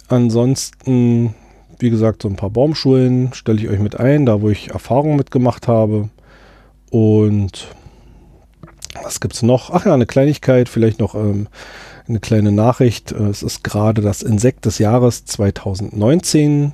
Ansonsten, 0.08 1.36
wie 1.80 1.90
gesagt, 1.90 2.22
so 2.22 2.30
ein 2.30 2.38
paar 2.38 2.50
Baumschulen 2.50 3.34
stelle 3.34 3.60
ich 3.60 3.68
euch 3.68 3.80
mit 3.80 4.00
ein, 4.00 4.26
da 4.26 4.42
wo 4.42 4.50
ich 4.50 4.70
Erfahrungen 4.72 5.18
mitgemacht 5.18 5.68
habe. 5.68 6.10
Und 6.90 7.68
was 9.04 9.20
gibt 9.20 9.34
es 9.34 9.44
noch? 9.44 9.70
Ach 9.72 9.86
ja, 9.86 9.94
eine 9.94 10.06
Kleinigkeit, 10.06 10.70
vielleicht 10.70 11.00
noch 11.00 11.14
ähm, 11.14 11.48
eine 12.08 12.22
kleine 12.22 12.54
Nachricht. 12.54 13.12
Es 13.12 13.44
ist 13.44 13.66
gerade 13.66 14.02
das 14.02 14.22
Insekt 14.22 14.66
des 14.66 14.80
Jahres 14.80 15.26
2019 15.26 16.72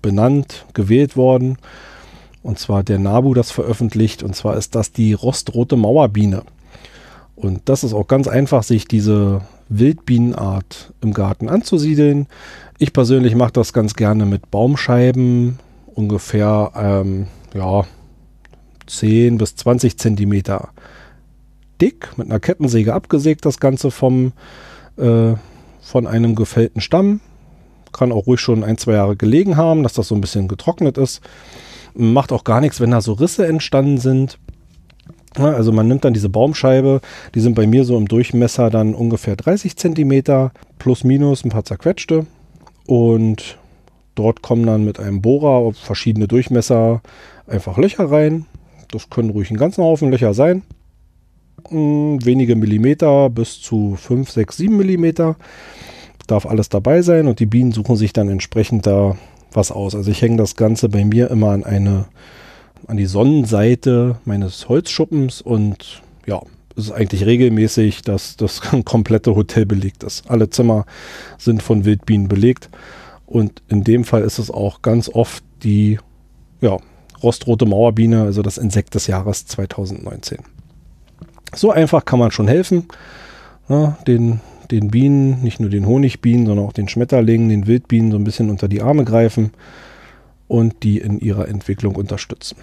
benannt, 0.00 0.64
gewählt 0.74 1.16
worden. 1.16 1.58
Und 2.42 2.58
zwar 2.58 2.82
der 2.82 2.98
NABU 2.98 3.34
das 3.34 3.50
veröffentlicht. 3.50 4.22
Und 4.22 4.34
zwar 4.34 4.56
ist 4.56 4.74
das 4.74 4.92
die 4.92 5.12
rostrote 5.12 5.76
Mauerbiene. 5.76 6.42
Und 7.36 7.62
das 7.66 7.84
ist 7.84 7.94
auch 7.94 8.06
ganz 8.06 8.28
einfach, 8.28 8.62
sich 8.62 8.86
diese 8.86 9.42
Wildbienenart 9.68 10.92
im 11.00 11.12
Garten 11.12 11.48
anzusiedeln. 11.48 12.26
Ich 12.78 12.92
persönlich 12.92 13.34
mache 13.34 13.52
das 13.52 13.72
ganz 13.72 13.94
gerne 13.94 14.26
mit 14.26 14.50
Baumscheiben, 14.50 15.58
ungefähr 15.94 16.72
ähm, 16.76 17.26
ja, 17.54 17.84
10 18.86 19.38
bis 19.38 19.56
20 19.56 19.98
Zentimeter 19.98 20.70
dick, 21.80 22.16
mit 22.16 22.28
einer 22.28 22.40
Kettensäge 22.40 22.94
abgesägt, 22.94 23.44
das 23.44 23.58
Ganze 23.58 23.90
vom, 23.90 24.32
äh, 24.96 25.34
von 25.80 26.06
einem 26.06 26.34
gefällten 26.34 26.80
Stamm. 26.80 27.20
Kann 27.92 28.12
auch 28.12 28.26
ruhig 28.26 28.40
schon 28.40 28.64
ein, 28.64 28.78
zwei 28.78 28.92
Jahre 28.92 29.16
gelegen 29.16 29.56
haben, 29.56 29.82
dass 29.82 29.92
das 29.92 30.08
so 30.08 30.14
ein 30.14 30.20
bisschen 30.20 30.48
getrocknet 30.48 30.96
ist. 30.96 31.20
Macht 31.94 32.32
auch 32.32 32.44
gar 32.44 32.60
nichts, 32.60 32.80
wenn 32.80 32.90
da 32.90 33.00
so 33.00 33.12
Risse 33.12 33.46
entstanden 33.46 33.98
sind. 33.98 34.38
Also 35.34 35.72
man 35.72 35.88
nimmt 35.88 36.04
dann 36.04 36.12
diese 36.12 36.28
Baumscheibe, 36.28 37.00
die 37.34 37.40
sind 37.40 37.54
bei 37.54 37.66
mir 37.66 37.84
so 37.84 37.96
im 37.96 38.06
Durchmesser 38.06 38.68
dann 38.68 38.94
ungefähr 38.94 39.34
30 39.34 39.76
Zentimeter, 39.76 40.52
plus 40.78 41.04
minus 41.04 41.44
ein 41.44 41.50
paar 41.50 41.64
zerquetschte. 41.64 42.26
Und 42.86 43.58
dort 44.14 44.42
kommen 44.42 44.66
dann 44.66 44.84
mit 44.84 45.00
einem 45.00 45.22
Bohrer 45.22 45.48
auf 45.48 45.76
verschiedene 45.76 46.28
Durchmesser 46.28 47.00
einfach 47.46 47.78
Löcher 47.78 48.10
rein. 48.10 48.46
Das 48.90 49.08
können 49.08 49.30
ruhig 49.30 49.50
ein 49.50 49.56
ganzer 49.56 49.82
Haufen 49.82 50.10
Löcher 50.10 50.34
sein. 50.34 50.62
Hm, 51.68 52.24
wenige 52.24 52.56
Millimeter 52.56 53.30
bis 53.30 53.60
zu 53.60 53.96
5, 53.96 54.30
6, 54.30 54.56
7 54.56 54.76
Millimeter. 54.76 55.36
darf 56.26 56.46
alles 56.46 56.68
dabei 56.68 57.02
sein 57.02 57.26
und 57.26 57.40
die 57.40 57.46
Bienen 57.46 57.72
suchen 57.72 57.96
sich 57.96 58.12
dann 58.12 58.28
entsprechend 58.28 58.86
da 58.86 59.16
was 59.56 59.70
aus. 59.70 59.94
Also 59.94 60.10
ich 60.10 60.22
hänge 60.22 60.36
das 60.36 60.56
Ganze 60.56 60.88
bei 60.88 61.04
mir 61.04 61.30
immer 61.30 61.50
an 61.50 61.64
eine, 61.64 62.06
an 62.86 62.96
die 62.96 63.06
Sonnenseite 63.06 64.16
meines 64.24 64.68
Holzschuppens 64.68 65.40
und 65.40 66.02
ja, 66.26 66.40
es 66.76 66.84
ist 66.84 66.92
eigentlich 66.92 67.26
regelmäßig, 67.26 68.02
dass 68.02 68.36
das 68.36 68.60
komplette 68.84 69.34
Hotel 69.34 69.66
belegt 69.66 70.02
ist. 70.04 70.28
Alle 70.30 70.50
Zimmer 70.50 70.86
sind 71.38 71.62
von 71.62 71.84
Wildbienen 71.84 72.28
belegt 72.28 72.70
und 73.26 73.62
in 73.68 73.84
dem 73.84 74.04
Fall 74.04 74.22
ist 74.22 74.38
es 74.38 74.50
auch 74.50 74.82
ganz 74.82 75.08
oft 75.08 75.42
die 75.62 75.98
ja, 76.60 76.78
rostrote 77.22 77.66
Mauerbiene, 77.66 78.22
also 78.22 78.42
das 78.42 78.58
Insekt 78.58 78.94
des 78.94 79.06
Jahres 79.06 79.46
2019. 79.46 80.38
So 81.54 81.70
einfach 81.70 82.04
kann 82.04 82.18
man 82.18 82.30
schon 82.30 82.48
helfen, 82.48 82.88
ja, 83.68 83.98
den, 84.06 84.40
den 84.72 84.90
Bienen, 84.90 85.42
nicht 85.42 85.60
nur 85.60 85.70
den 85.70 85.86
Honigbienen, 85.86 86.46
sondern 86.46 86.66
auch 86.66 86.72
den 86.72 86.88
Schmetterlingen, 86.88 87.48
den 87.48 87.66
Wildbienen 87.66 88.10
so 88.10 88.16
ein 88.16 88.24
bisschen 88.24 88.50
unter 88.50 88.66
die 88.66 88.82
Arme 88.82 89.04
greifen 89.04 89.52
und 90.48 90.82
die 90.82 90.98
in 90.98 91.20
ihrer 91.20 91.48
Entwicklung 91.48 91.94
unterstützen. 91.94 92.56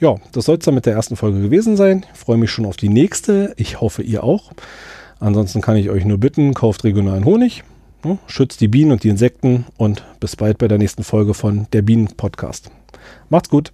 Ja, 0.00 0.14
das 0.32 0.44
soll 0.44 0.58
es 0.58 0.64
dann 0.64 0.76
mit 0.76 0.86
der 0.86 0.94
ersten 0.94 1.16
Folge 1.16 1.40
gewesen 1.40 1.76
sein. 1.76 2.06
Ich 2.12 2.18
freue 2.18 2.36
mich 2.36 2.50
schon 2.50 2.66
auf 2.66 2.76
die 2.76 2.88
nächste. 2.88 3.52
Ich 3.56 3.80
hoffe, 3.80 4.02
ihr 4.02 4.22
auch. 4.22 4.52
Ansonsten 5.18 5.60
kann 5.60 5.76
ich 5.76 5.90
euch 5.90 6.04
nur 6.04 6.18
bitten, 6.18 6.54
kauft 6.54 6.84
regionalen 6.84 7.24
Honig, 7.24 7.64
ne, 8.04 8.18
schützt 8.28 8.60
die 8.60 8.68
Bienen 8.68 8.92
und 8.92 9.02
die 9.02 9.08
Insekten 9.08 9.66
und 9.76 10.04
bis 10.20 10.36
bald 10.36 10.58
bei 10.58 10.68
der 10.68 10.78
nächsten 10.78 11.02
Folge 11.02 11.34
von 11.34 11.66
der 11.72 11.82
Bienen 11.82 12.06
Podcast. 12.16 12.70
Macht's 13.28 13.48
gut. 13.48 13.72